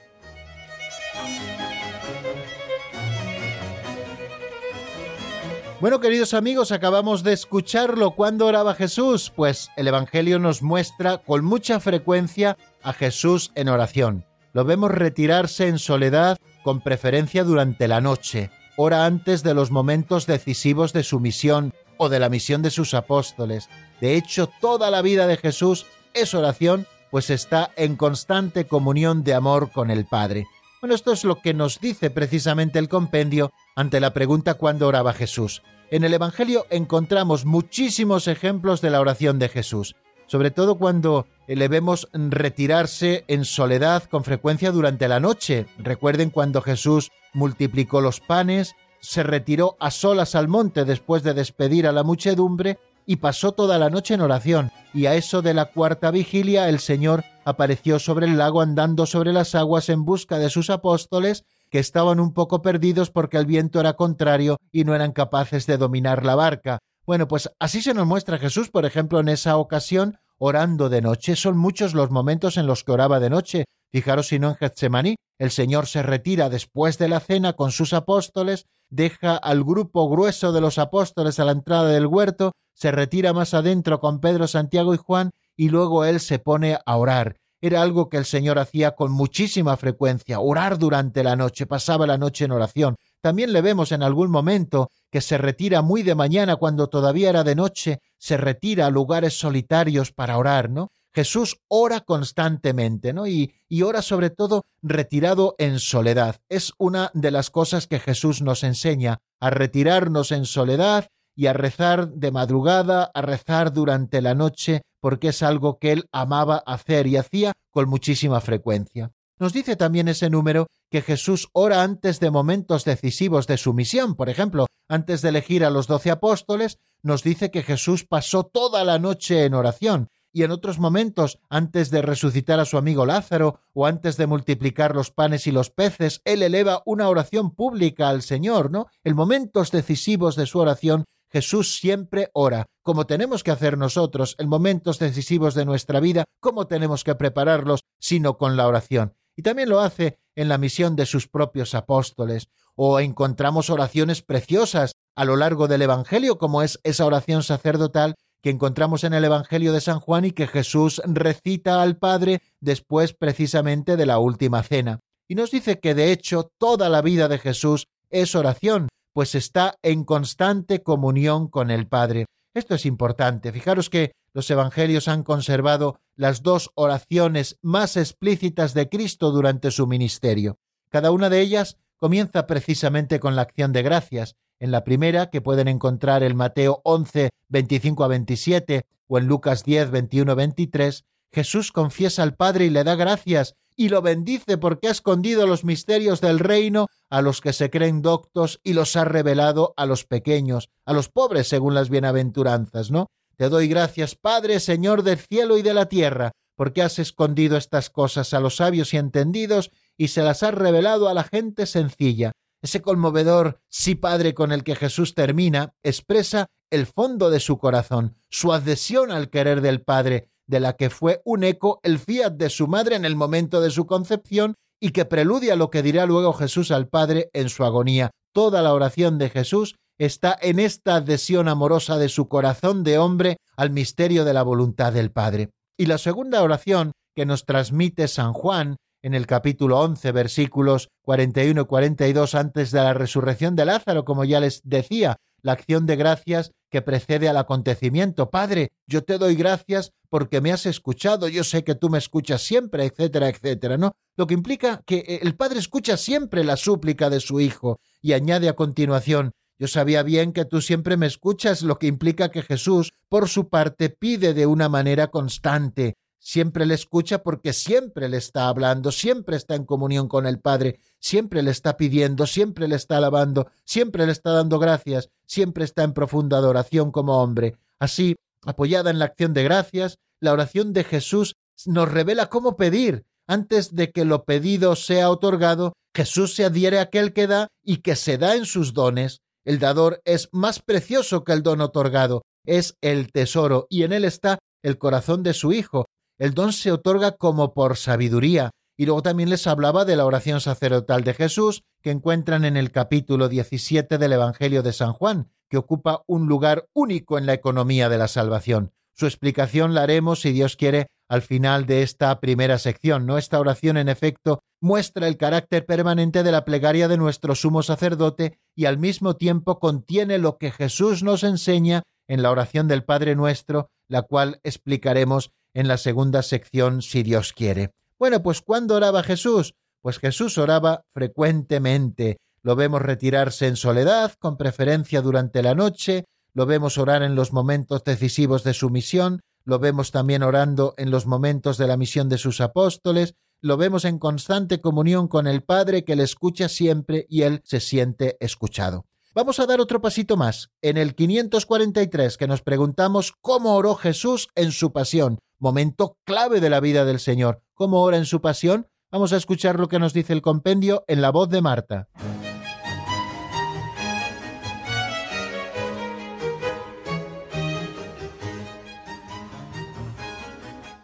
Bueno, 5.82 6.00
queridos 6.00 6.32
amigos, 6.32 6.72
acabamos 6.72 7.22
de 7.22 7.34
escucharlo. 7.34 8.12
¿Cuándo 8.12 8.46
oraba 8.46 8.74
Jesús? 8.74 9.30
Pues 9.36 9.70
el 9.76 9.86
Evangelio 9.86 10.38
nos 10.38 10.62
muestra 10.62 11.18
con 11.18 11.44
mucha 11.44 11.78
frecuencia 11.78 12.56
a 12.82 12.94
Jesús 12.94 13.52
en 13.54 13.68
oración. 13.68 14.27
Lo 14.52 14.64
vemos 14.64 14.90
retirarse 14.90 15.68
en 15.68 15.78
soledad, 15.78 16.38
con 16.64 16.80
preferencia 16.80 17.44
durante 17.44 17.88
la 17.88 18.00
noche, 18.00 18.50
hora 18.76 19.06
antes 19.06 19.42
de 19.42 19.54
los 19.54 19.70
momentos 19.70 20.26
decisivos 20.26 20.92
de 20.92 21.02
su 21.02 21.20
misión 21.20 21.72
o 21.96 22.08
de 22.08 22.20
la 22.20 22.28
misión 22.28 22.62
de 22.62 22.70
sus 22.70 22.94
apóstoles. 22.94 23.68
De 24.00 24.14
hecho, 24.14 24.48
toda 24.60 24.90
la 24.90 25.02
vida 25.02 25.26
de 25.26 25.36
Jesús 25.36 25.86
es 26.14 26.34
oración, 26.34 26.86
pues 27.10 27.30
está 27.30 27.70
en 27.76 27.96
constante 27.96 28.66
comunión 28.66 29.24
de 29.24 29.34
amor 29.34 29.70
con 29.70 29.90
el 29.90 30.06
Padre. 30.06 30.46
Bueno, 30.80 30.94
esto 30.94 31.12
es 31.12 31.24
lo 31.24 31.40
que 31.40 31.54
nos 31.54 31.80
dice 31.80 32.10
precisamente 32.10 32.78
el 32.78 32.88
compendio 32.88 33.52
ante 33.74 34.00
la 34.00 34.12
pregunta 34.14 34.54
cuándo 34.54 34.86
oraba 34.86 35.12
Jesús. 35.12 35.62
En 35.90 36.04
el 36.04 36.14
Evangelio 36.14 36.66
encontramos 36.70 37.44
muchísimos 37.44 38.28
ejemplos 38.28 38.80
de 38.80 38.90
la 38.90 39.00
oración 39.00 39.38
de 39.38 39.48
Jesús, 39.48 39.96
sobre 40.28 40.52
todo 40.52 40.76
cuando 40.76 41.26
le 41.48 41.66
vemos 41.66 42.08
retirarse 42.12 43.24
en 43.26 43.44
soledad 43.44 44.04
con 44.04 44.22
frecuencia 44.22 44.70
durante 44.70 45.08
la 45.08 45.18
noche. 45.18 45.66
Recuerden 45.78 46.30
cuando 46.30 46.62
Jesús 46.62 47.10
multiplicó 47.32 48.00
los 48.00 48.20
panes, 48.20 48.76
se 49.00 49.22
retiró 49.22 49.76
a 49.80 49.90
solas 49.90 50.34
al 50.34 50.48
monte 50.48 50.84
después 50.84 51.22
de 51.22 51.34
despedir 51.34 51.86
a 51.86 51.92
la 51.92 52.02
muchedumbre 52.02 52.78
y 53.06 53.16
pasó 53.16 53.52
toda 53.52 53.78
la 53.78 53.88
noche 53.88 54.14
en 54.14 54.20
oración, 54.20 54.70
y 54.92 55.06
a 55.06 55.14
eso 55.14 55.40
de 55.40 55.54
la 55.54 55.64
cuarta 55.64 56.10
vigilia 56.10 56.68
el 56.68 56.78
Señor 56.78 57.24
apareció 57.46 57.98
sobre 57.98 58.26
el 58.26 58.36
lago 58.36 58.60
andando 58.60 59.06
sobre 59.06 59.32
las 59.32 59.54
aguas 59.54 59.88
en 59.88 60.04
busca 60.04 60.38
de 60.38 60.50
sus 60.50 60.68
apóstoles, 60.68 61.46
que 61.70 61.78
estaban 61.78 62.20
un 62.20 62.34
poco 62.34 62.60
perdidos 62.60 63.10
porque 63.10 63.38
el 63.38 63.46
viento 63.46 63.80
era 63.80 63.94
contrario 63.94 64.58
y 64.72 64.84
no 64.84 64.94
eran 64.94 65.12
capaces 65.12 65.66
de 65.66 65.78
dominar 65.78 66.24
la 66.24 66.34
barca. 66.34 66.80
Bueno, 67.08 67.26
pues 67.26 67.50
así 67.58 67.80
se 67.80 67.94
nos 67.94 68.06
muestra 68.06 68.36
Jesús, 68.36 68.68
por 68.68 68.84
ejemplo, 68.84 69.18
en 69.18 69.30
esa 69.30 69.56
ocasión, 69.56 70.18
orando 70.36 70.90
de 70.90 71.00
noche. 71.00 71.36
Son 71.36 71.56
muchos 71.56 71.94
los 71.94 72.10
momentos 72.10 72.58
en 72.58 72.66
los 72.66 72.84
que 72.84 72.92
oraba 72.92 73.18
de 73.18 73.30
noche. 73.30 73.64
Fijaros 73.90 74.26
si 74.26 74.38
no 74.38 74.50
en 74.50 74.56
Getsemaní, 74.56 75.16
el 75.38 75.50
Señor 75.50 75.86
se 75.86 76.02
retira 76.02 76.50
después 76.50 76.98
de 76.98 77.08
la 77.08 77.20
cena 77.20 77.54
con 77.54 77.72
sus 77.72 77.94
apóstoles, 77.94 78.66
deja 78.90 79.38
al 79.38 79.64
grupo 79.64 80.10
grueso 80.10 80.52
de 80.52 80.60
los 80.60 80.76
apóstoles 80.76 81.40
a 81.40 81.46
la 81.46 81.52
entrada 81.52 81.88
del 81.88 82.04
huerto, 82.04 82.52
se 82.74 82.90
retira 82.90 83.32
más 83.32 83.54
adentro 83.54 84.00
con 84.00 84.20
Pedro, 84.20 84.46
Santiago 84.46 84.92
y 84.92 84.98
Juan, 84.98 85.30
y 85.56 85.70
luego 85.70 86.04
él 86.04 86.20
se 86.20 86.38
pone 86.38 86.76
a 86.84 86.96
orar. 86.98 87.36
Era 87.60 87.82
algo 87.82 88.08
que 88.08 88.16
el 88.16 88.24
Señor 88.24 88.58
hacía 88.58 88.92
con 88.92 89.10
muchísima 89.10 89.76
frecuencia, 89.76 90.38
orar 90.38 90.78
durante 90.78 91.24
la 91.24 91.34
noche, 91.34 91.66
pasaba 91.66 92.06
la 92.06 92.16
noche 92.16 92.44
en 92.44 92.52
oración. 92.52 92.96
También 93.20 93.52
le 93.52 93.62
vemos 93.62 93.90
en 93.90 94.02
algún 94.04 94.30
momento 94.30 94.90
que 95.10 95.20
se 95.20 95.38
retira 95.38 95.82
muy 95.82 96.02
de 96.04 96.14
mañana 96.14 96.56
cuando 96.56 96.88
todavía 96.88 97.30
era 97.30 97.42
de 97.42 97.56
noche, 97.56 97.98
se 98.16 98.36
retira 98.36 98.86
a 98.86 98.90
lugares 98.90 99.38
solitarios 99.38 100.12
para 100.12 100.38
orar, 100.38 100.70
¿no? 100.70 100.92
Jesús 101.12 101.56
ora 101.66 102.00
constantemente, 102.00 103.12
¿no? 103.12 103.26
Y, 103.26 103.52
y 103.68 103.82
ora 103.82 104.02
sobre 104.02 104.30
todo 104.30 104.66
retirado 104.82 105.56
en 105.58 105.80
soledad. 105.80 106.36
Es 106.48 106.72
una 106.78 107.10
de 107.12 107.32
las 107.32 107.50
cosas 107.50 107.88
que 107.88 107.98
Jesús 107.98 108.40
nos 108.40 108.62
enseña, 108.62 109.18
a 109.40 109.50
retirarnos 109.50 110.30
en 110.30 110.44
soledad 110.44 111.08
y 111.34 111.46
a 111.46 111.52
rezar 111.52 112.08
de 112.10 112.30
madrugada, 112.30 113.10
a 113.14 113.22
rezar 113.22 113.72
durante 113.72 114.20
la 114.20 114.34
noche, 114.34 114.82
porque 115.00 115.28
es 115.28 115.42
algo 115.42 115.78
que 115.78 115.92
él 115.92 116.08
amaba 116.12 116.62
hacer 116.66 117.06
y 117.06 117.16
hacía 117.16 117.52
con 117.70 117.88
muchísima 117.88 118.40
frecuencia. 118.40 119.12
Nos 119.38 119.52
dice 119.52 119.76
también 119.76 120.08
ese 120.08 120.30
número 120.30 120.66
que 120.90 121.00
Jesús 121.00 121.48
ora 121.52 121.82
antes 121.82 122.18
de 122.18 122.30
momentos 122.30 122.84
decisivos 122.84 123.46
de 123.46 123.56
su 123.56 123.72
misión. 123.72 124.16
Por 124.16 124.28
ejemplo, 124.28 124.66
antes 124.88 125.22
de 125.22 125.28
elegir 125.28 125.64
a 125.64 125.70
los 125.70 125.86
doce 125.86 126.10
apóstoles, 126.10 126.78
nos 127.02 127.22
dice 127.22 127.50
que 127.50 127.62
Jesús 127.62 128.04
pasó 128.04 128.42
toda 128.42 128.84
la 128.84 128.98
noche 128.98 129.44
en 129.44 129.54
oración. 129.54 130.08
Y 130.32 130.42
en 130.42 130.50
otros 130.50 130.78
momentos, 130.78 131.38
antes 131.48 131.90
de 131.90 132.02
resucitar 132.02 132.60
a 132.60 132.64
su 132.64 132.76
amigo 132.76 133.06
Lázaro 133.06 133.60
o 133.72 133.86
antes 133.86 134.16
de 134.16 134.26
multiplicar 134.26 134.94
los 134.94 135.10
panes 135.10 135.46
y 135.46 135.52
los 135.52 135.70
peces, 135.70 136.20
él 136.24 136.42
eleva 136.42 136.82
una 136.84 137.08
oración 137.08 137.52
pública 137.52 138.08
al 138.08 138.22
Señor, 138.22 138.70
¿no? 138.70 138.88
En 139.04 139.16
momentos 139.16 139.70
decisivos 139.70 140.36
de 140.36 140.46
su 140.46 140.58
oración, 140.58 141.04
Jesús 141.30 141.76
siempre 141.76 142.30
ora, 142.32 142.66
como 142.82 143.06
tenemos 143.06 143.42
que 143.44 143.50
hacer 143.50 143.76
nosotros 143.76 144.34
en 144.38 144.48
momentos 144.48 144.98
decisivos 144.98 145.54
de 145.54 145.64
nuestra 145.64 146.00
vida, 146.00 146.24
como 146.40 146.66
tenemos 146.66 147.04
que 147.04 147.14
prepararlos, 147.14 147.80
sino 147.98 148.38
con 148.38 148.56
la 148.56 148.66
oración 148.66 149.14
y 149.38 149.42
también 149.42 149.68
lo 149.68 149.78
hace 149.78 150.18
en 150.34 150.48
la 150.48 150.58
misión 150.58 150.96
de 150.96 151.06
sus 151.06 151.28
propios 151.28 151.72
apóstoles, 151.76 152.48
o 152.74 152.98
encontramos 152.98 153.70
oraciones 153.70 154.20
preciosas 154.20 154.96
a 155.14 155.24
lo 155.24 155.36
largo 155.36 155.68
del 155.68 155.82
Evangelio, 155.82 156.38
como 156.38 156.60
es 156.60 156.80
esa 156.82 157.06
oración 157.06 157.44
sacerdotal 157.44 158.16
que 158.42 158.50
encontramos 158.50 159.04
en 159.04 159.14
el 159.14 159.24
Evangelio 159.24 159.72
de 159.72 159.80
San 159.80 160.00
Juan 160.00 160.24
y 160.24 160.32
que 160.32 160.48
Jesús 160.48 161.00
recita 161.04 161.82
al 161.82 161.98
Padre 161.98 162.42
después 162.58 163.12
precisamente 163.12 163.96
de 163.96 164.06
la 164.06 164.18
última 164.18 164.64
cena. 164.64 164.98
Y 165.28 165.36
nos 165.36 165.52
dice 165.52 165.78
que 165.78 165.94
de 165.94 166.10
hecho 166.10 166.50
toda 166.58 166.88
la 166.88 167.00
vida 167.00 167.28
de 167.28 167.38
Jesús 167.38 167.86
es 168.10 168.34
oración, 168.34 168.88
pues 169.18 169.34
está 169.34 169.80
en 169.82 170.04
constante 170.04 170.84
comunión 170.84 171.48
con 171.48 171.72
el 171.72 171.88
Padre. 171.88 172.26
Esto 172.54 172.76
es 172.76 172.86
importante. 172.86 173.50
Fijaros 173.50 173.90
que 173.90 174.12
los 174.32 174.48
evangelios 174.48 175.08
han 175.08 175.24
conservado 175.24 175.98
las 176.14 176.44
dos 176.44 176.70
oraciones 176.76 177.58
más 177.60 177.96
explícitas 177.96 178.74
de 178.74 178.88
Cristo 178.88 179.32
durante 179.32 179.72
su 179.72 179.88
ministerio. 179.88 180.60
Cada 180.88 181.10
una 181.10 181.30
de 181.30 181.40
ellas 181.40 181.78
comienza 181.96 182.46
precisamente 182.46 183.18
con 183.18 183.34
la 183.34 183.42
acción 183.42 183.72
de 183.72 183.82
gracias. 183.82 184.36
En 184.60 184.70
la 184.70 184.84
primera, 184.84 185.30
que 185.30 185.40
pueden 185.40 185.66
encontrar 185.66 186.22
en 186.22 186.36
Mateo 186.36 186.80
11, 186.84 187.30
25 187.48 188.04
a 188.04 188.06
27 188.06 188.86
o 189.08 189.18
en 189.18 189.26
Lucas 189.26 189.64
10, 189.64 189.90
21 189.90 190.30
a 190.30 190.34
23, 190.36 191.04
Jesús 191.32 191.72
confiesa 191.72 192.22
al 192.22 192.36
Padre 192.36 192.66
y 192.66 192.70
le 192.70 192.84
da 192.84 192.94
gracias 192.94 193.56
y 193.78 193.90
lo 193.90 194.02
bendice 194.02 194.58
porque 194.58 194.88
ha 194.88 194.90
escondido 194.90 195.46
los 195.46 195.64
misterios 195.64 196.20
del 196.20 196.40
reino 196.40 196.88
a 197.08 197.22
los 197.22 197.40
que 197.40 197.52
se 197.52 197.70
creen 197.70 198.02
doctos 198.02 198.60
y 198.64 198.72
los 198.72 198.96
ha 198.96 199.04
revelado 199.04 199.72
a 199.76 199.86
los 199.86 200.04
pequeños, 200.04 200.68
a 200.84 200.92
los 200.92 201.08
pobres 201.08 201.46
según 201.46 201.74
las 201.74 201.88
bienaventuranzas, 201.88 202.90
¿no? 202.90 203.06
Te 203.36 203.48
doy 203.48 203.68
gracias, 203.68 204.16
Padre, 204.16 204.58
Señor 204.58 205.04
del 205.04 205.18
cielo 205.18 205.56
y 205.56 205.62
de 205.62 205.74
la 205.74 205.86
tierra, 205.86 206.32
porque 206.56 206.82
has 206.82 206.98
escondido 206.98 207.56
estas 207.56 207.88
cosas 207.88 208.34
a 208.34 208.40
los 208.40 208.56
sabios 208.56 208.92
y 208.92 208.96
entendidos 208.96 209.70
y 209.96 210.08
se 210.08 210.22
las 210.22 210.42
has 210.42 210.54
revelado 210.54 211.08
a 211.08 211.14
la 211.14 211.22
gente 211.22 211.64
sencilla. 211.64 212.32
Ese 212.60 212.82
conmovedor 212.82 213.60
sí, 213.68 213.94
Padre, 213.94 214.34
con 214.34 214.50
el 214.50 214.64
que 214.64 214.74
Jesús 214.74 215.14
termina, 215.14 215.74
expresa 215.84 216.48
el 216.70 216.86
fondo 216.86 217.30
de 217.30 217.38
su 217.38 217.58
corazón, 217.58 218.16
su 218.28 218.52
adhesión 218.52 219.12
al 219.12 219.30
querer 219.30 219.60
del 219.60 219.82
Padre, 219.82 220.32
de 220.48 220.60
la 220.60 220.74
que 220.74 220.90
fue 220.90 221.22
un 221.24 221.44
eco 221.44 221.78
el 221.84 221.98
fiat 221.98 222.32
de 222.32 222.50
su 222.50 222.66
madre 222.66 222.96
en 222.96 223.04
el 223.04 223.14
momento 223.14 223.60
de 223.60 223.70
su 223.70 223.86
concepción 223.86 224.54
y 224.80 224.90
que 224.90 225.04
preludia 225.04 225.56
lo 225.56 225.70
que 225.70 225.82
dirá 225.82 226.06
luego 226.06 226.32
Jesús 226.32 226.70
al 226.70 226.88
Padre 226.88 227.30
en 227.32 227.48
su 227.48 227.64
agonía. 227.64 228.10
Toda 228.32 228.62
la 228.62 228.72
oración 228.72 229.18
de 229.18 229.30
Jesús 229.30 229.76
está 229.98 230.36
en 230.40 230.58
esta 230.60 230.96
adhesión 230.96 231.48
amorosa 231.48 231.98
de 231.98 232.08
su 232.08 232.28
corazón 232.28 232.84
de 232.84 232.98
hombre 232.98 233.36
al 233.56 233.70
misterio 233.70 234.24
de 234.24 234.32
la 234.32 234.42
voluntad 234.42 234.92
del 234.92 235.10
Padre. 235.10 235.50
Y 235.76 235.86
la 235.86 235.98
segunda 235.98 236.42
oración 236.42 236.92
que 237.14 237.26
nos 237.26 237.44
transmite 237.44 238.08
San 238.08 238.32
Juan 238.32 238.76
en 239.02 239.14
el 239.14 239.26
capítulo 239.26 239.80
11, 239.80 240.12
versículos 240.12 240.88
41 241.02 241.60
y 241.60 241.64
42 241.64 242.34
antes 242.34 242.70
de 242.70 242.80
la 242.80 242.94
resurrección 242.94 243.56
de 243.56 243.64
Lázaro, 243.64 244.04
como 244.04 244.24
ya 244.24 244.40
les 244.40 244.60
decía, 244.64 245.16
la 245.42 245.52
acción 245.52 245.86
de 245.86 245.96
gracias 245.96 246.52
que 246.70 246.82
precede 246.82 247.28
al 247.28 247.36
acontecimiento. 247.36 248.30
Padre, 248.30 248.72
yo 248.86 249.02
te 249.02 249.18
doy 249.18 249.34
gracias 249.34 249.92
porque 250.08 250.40
me 250.40 250.52
has 250.52 250.66
escuchado, 250.66 251.28
yo 251.28 251.44
sé 251.44 251.64
que 251.64 251.74
tú 251.74 251.90
me 251.90 251.98
escuchas 251.98 252.42
siempre, 252.42 252.84
etcétera, 252.84 253.28
etcétera, 253.28 253.76
¿no? 253.76 253.92
Lo 254.16 254.26
que 254.26 254.34
implica 254.34 254.82
que 254.86 255.20
el 255.22 255.34
Padre 255.36 255.58
escucha 255.58 255.96
siempre 255.96 256.44
la 256.44 256.56
súplica 256.56 257.10
de 257.10 257.20
su 257.20 257.40
Hijo 257.40 257.80
y 258.00 258.12
añade 258.12 258.48
a 258.48 258.56
continuación, 258.56 259.32
yo 259.58 259.66
sabía 259.66 260.04
bien 260.04 260.32
que 260.32 260.44
tú 260.44 260.60
siempre 260.60 260.96
me 260.96 261.06
escuchas, 261.06 261.62
lo 261.62 261.78
que 261.78 261.88
implica 261.88 262.30
que 262.30 262.42
Jesús, 262.42 262.92
por 263.08 263.28
su 263.28 263.48
parte, 263.48 263.90
pide 263.90 264.32
de 264.32 264.46
una 264.46 264.68
manera 264.68 265.08
constante. 265.08 265.96
Siempre 266.20 266.66
le 266.66 266.74
escucha 266.74 267.22
porque 267.22 267.52
siempre 267.52 268.08
le 268.08 268.16
está 268.16 268.48
hablando, 268.48 268.90
siempre 268.92 269.36
está 269.36 269.54
en 269.54 269.64
comunión 269.64 270.08
con 270.08 270.26
el 270.26 270.40
Padre, 270.40 270.80
siempre 270.98 271.42
le 271.42 271.50
está 271.50 271.76
pidiendo, 271.76 272.26
siempre 272.26 272.68
le 272.68 272.76
está 272.76 272.96
alabando, 272.96 273.48
siempre 273.64 274.04
le 274.04 274.12
está 274.12 274.32
dando 274.32 274.58
gracias, 274.58 275.10
siempre 275.26 275.64
está 275.64 275.84
en 275.84 275.94
profunda 275.94 276.38
adoración 276.38 276.90
como 276.90 277.22
hombre. 277.22 277.56
Así, 277.78 278.16
apoyada 278.44 278.90
en 278.90 278.98
la 278.98 279.06
acción 279.06 279.32
de 279.32 279.44
gracias, 279.44 279.98
la 280.20 280.32
oración 280.32 280.72
de 280.72 280.84
Jesús 280.84 281.34
nos 281.66 281.90
revela 281.90 282.28
cómo 282.28 282.56
pedir. 282.56 283.04
Antes 283.26 283.74
de 283.74 283.92
que 283.92 284.04
lo 284.04 284.24
pedido 284.24 284.74
sea 284.74 285.10
otorgado, 285.10 285.74
Jesús 285.94 286.34
se 286.34 286.44
adhiere 286.44 286.78
a 286.78 286.82
aquel 286.82 287.12
que 287.12 287.26
da 287.26 287.48
y 287.62 287.78
que 287.78 287.94
se 287.94 288.18
da 288.18 288.36
en 288.36 288.46
sus 288.46 288.72
dones. 288.72 289.20
El 289.44 289.58
dador 289.58 290.00
es 290.04 290.28
más 290.32 290.60
precioso 290.60 291.24
que 291.24 291.32
el 291.32 291.42
don 291.42 291.60
otorgado, 291.60 292.22
es 292.44 292.76
el 292.80 293.12
tesoro, 293.12 293.66
y 293.68 293.82
en 293.82 293.92
él 293.92 294.04
está 294.04 294.38
el 294.62 294.78
corazón 294.78 295.22
de 295.22 295.34
su 295.34 295.52
Hijo. 295.52 295.86
El 296.18 296.34
don 296.34 296.52
se 296.52 296.72
otorga 296.72 297.12
como 297.12 297.54
por 297.54 297.76
sabiduría. 297.76 298.50
Y 298.76 298.86
luego 298.86 299.02
también 299.02 299.30
les 299.30 299.46
hablaba 299.46 299.84
de 299.84 299.96
la 299.96 300.04
oración 300.04 300.40
sacerdotal 300.40 301.04
de 301.04 301.14
Jesús, 301.14 301.62
que 301.80 301.90
encuentran 301.90 302.44
en 302.44 302.56
el 302.56 302.72
capítulo 302.72 303.28
17 303.28 303.98
del 303.98 304.12
Evangelio 304.12 304.62
de 304.62 304.72
San 304.72 304.92
Juan, 304.92 305.30
que 305.48 305.58
ocupa 305.58 306.02
un 306.06 306.26
lugar 306.26 306.68
único 306.74 307.18
en 307.18 307.26
la 307.26 307.34
economía 307.34 307.88
de 307.88 307.98
la 307.98 308.08
salvación. 308.08 308.72
Su 308.94 309.06
explicación 309.06 309.74
la 309.74 309.82
haremos, 309.82 310.20
si 310.20 310.32
Dios 310.32 310.56
quiere, 310.56 310.88
al 311.08 311.22
final 311.22 311.66
de 311.66 311.82
esta 311.82 312.18
primera 312.18 312.58
sección. 312.58 313.06
¿no? 313.06 313.16
Esta 313.16 313.38
oración, 313.38 313.76
en 313.76 313.88
efecto, 313.88 314.40
muestra 314.60 315.06
el 315.06 315.16
carácter 315.16 315.66
permanente 315.66 316.24
de 316.24 316.32
la 316.32 316.44
plegaria 316.44 316.88
de 316.88 316.96
nuestro 316.96 317.36
sumo 317.36 317.62
sacerdote 317.62 318.38
y 318.56 318.64
al 318.64 318.78
mismo 318.78 319.14
tiempo 319.14 319.60
contiene 319.60 320.18
lo 320.18 320.36
que 320.36 320.50
Jesús 320.50 321.04
nos 321.04 321.22
enseña 321.22 321.84
en 322.08 322.22
la 322.22 322.30
oración 322.30 322.66
del 322.66 322.84
Padre 322.84 323.14
nuestro, 323.14 323.70
la 323.88 324.02
cual 324.02 324.40
explicaremos 324.42 325.30
en 325.54 325.68
la 325.68 325.76
segunda 325.76 326.22
sección, 326.22 326.82
si 326.82 327.02
Dios 327.02 327.32
quiere. 327.32 327.72
Bueno, 327.98 328.22
pues 328.22 328.40
¿cuándo 328.42 328.76
oraba 328.76 329.02
Jesús? 329.02 329.54
Pues 329.80 329.98
Jesús 329.98 330.38
oraba 330.38 330.84
frecuentemente. 330.92 332.18
Lo 332.42 332.56
vemos 332.56 332.82
retirarse 332.82 333.46
en 333.46 333.56
soledad, 333.56 334.12
con 334.18 334.36
preferencia 334.36 335.02
durante 335.02 335.42
la 335.42 335.54
noche, 335.54 336.04
lo 336.32 336.46
vemos 336.46 336.78
orar 336.78 337.02
en 337.02 337.14
los 337.14 337.32
momentos 337.32 337.82
decisivos 337.84 338.44
de 338.44 338.54
su 338.54 338.70
misión, 338.70 339.20
lo 339.44 339.58
vemos 339.58 339.90
también 339.90 340.22
orando 340.22 340.74
en 340.76 340.90
los 340.90 341.06
momentos 341.06 341.58
de 341.58 341.66
la 341.66 341.76
misión 341.76 342.08
de 342.08 342.18
sus 342.18 342.40
apóstoles, 342.40 343.14
lo 343.40 343.56
vemos 343.56 343.84
en 343.84 343.98
constante 343.98 344.60
comunión 344.60 345.08
con 345.08 345.26
el 345.26 345.42
Padre 345.42 345.84
que 345.84 345.96
le 345.96 346.02
escucha 346.02 346.48
siempre 346.48 347.06
y 347.08 347.22
él 347.22 347.40
se 347.44 347.60
siente 347.60 348.16
escuchado. 348.20 348.84
Vamos 349.14 349.40
a 349.40 349.46
dar 349.46 349.60
otro 349.60 349.80
pasito 349.80 350.16
más. 350.16 350.50
En 350.62 350.76
el 350.76 350.94
543 350.94 352.16
que 352.16 352.28
nos 352.28 352.42
preguntamos 352.42 353.14
cómo 353.20 353.56
oró 353.56 353.74
Jesús 353.74 354.28
en 354.34 354.52
su 354.52 354.72
pasión, 354.72 355.18
momento 355.38 355.96
clave 356.04 356.40
de 356.40 356.50
la 356.50 356.60
vida 356.60 356.84
del 356.84 357.00
Señor. 357.00 357.42
¿Cómo 357.54 357.82
ora 357.82 357.96
en 357.96 358.04
su 358.04 358.20
pasión? 358.20 358.68
Vamos 358.90 359.12
a 359.12 359.16
escuchar 359.16 359.58
lo 359.60 359.68
que 359.68 359.78
nos 359.78 359.92
dice 359.92 360.12
el 360.12 360.22
compendio 360.22 360.84
en 360.88 361.02
la 361.02 361.10
voz 361.10 361.28
de 361.28 361.42
Marta. 361.42 361.88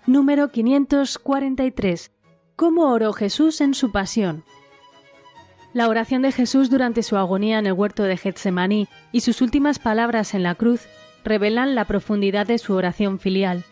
Número 0.07 0.51
543. 0.51 2.13
¿Cómo 2.57 2.93
oró 2.93 3.13
Jesús 3.15 3.61
en 3.61 3.75
su 3.75 3.91
pasión? 3.91 4.45
La 5.73 5.89
oración 5.89 6.23
de 6.23 6.31
Jesús 6.31 6.71
durante 6.71 7.03
su 7.03 7.17
agonía 7.17 7.59
en 7.59 7.67
el 7.67 7.73
huerto 7.73 8.05
de 8.05 8.17
Getsemaní 8.17 8.87
y 9.11 9.23
sus 9.23 9.41
últimas 9.41 9.81
palabras 9.81 10.35
en 10.35 10.45
la 10.45 10.55
cruz 10.55 10.83
revelan 11.25 11.75
la 11.75 11.87
profundidad 11.87 12.47
de 12.47 12.59
su 12.59 12.75
oración 12.75 13.19
filial. 13.19 13.65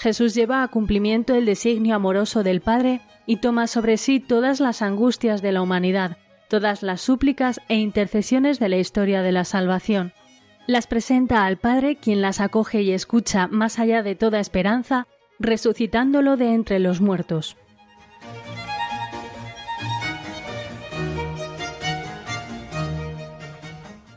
Jesús 0.00 0.34
lleva 0.34 0.62
a 0.62 0.68
cumplimiento 0.68 1.34
el 1.34 1.44
designio 1.44 1.94
amoroso 1.94 2.42
del 2.42 2.62
Padre 2.62 3.02
y 3.26 3.36
toma 3.36 3.66
sobre 3.66 3.98
sí 3.98 4.18
todas 4.18 4.58
las 4.58 4.80
angustias 4.80 5.42
de 5.42 5.52
la 5.52 5.60
humanidad, 5.60 6.16
todas 6.48 6.82
las 6.82 7.02
súplicas 7.02 7.60
e 7.68 7.76
intercesiones 7.76 8.58
de 8.58 8.70
la 8.70 8.78
historia 8.78 9.20
de 9.20 9.32
la 9.32 9.44
salvación. 9.44 10.14
Las 10.66 10.86
presenta 10.86 11.44
al 11.44 11.58
Padre 11.58 11.96
quien 11.96 12.22
las 12.22 12.40
acoge 12.40 12.80
y 12.80 12.92
escucha 12.92 13.46
más 13.46 13.78
allá 13.78 14.02
de 14.02 14.14
toda 14.14 14.40
esperanza 14.40 15.06
resucitándolo 15.38 16.38
de 16.38 16.54
entre 16.54 16.78
los 16.78 17.02
muertos. 17.02 17.58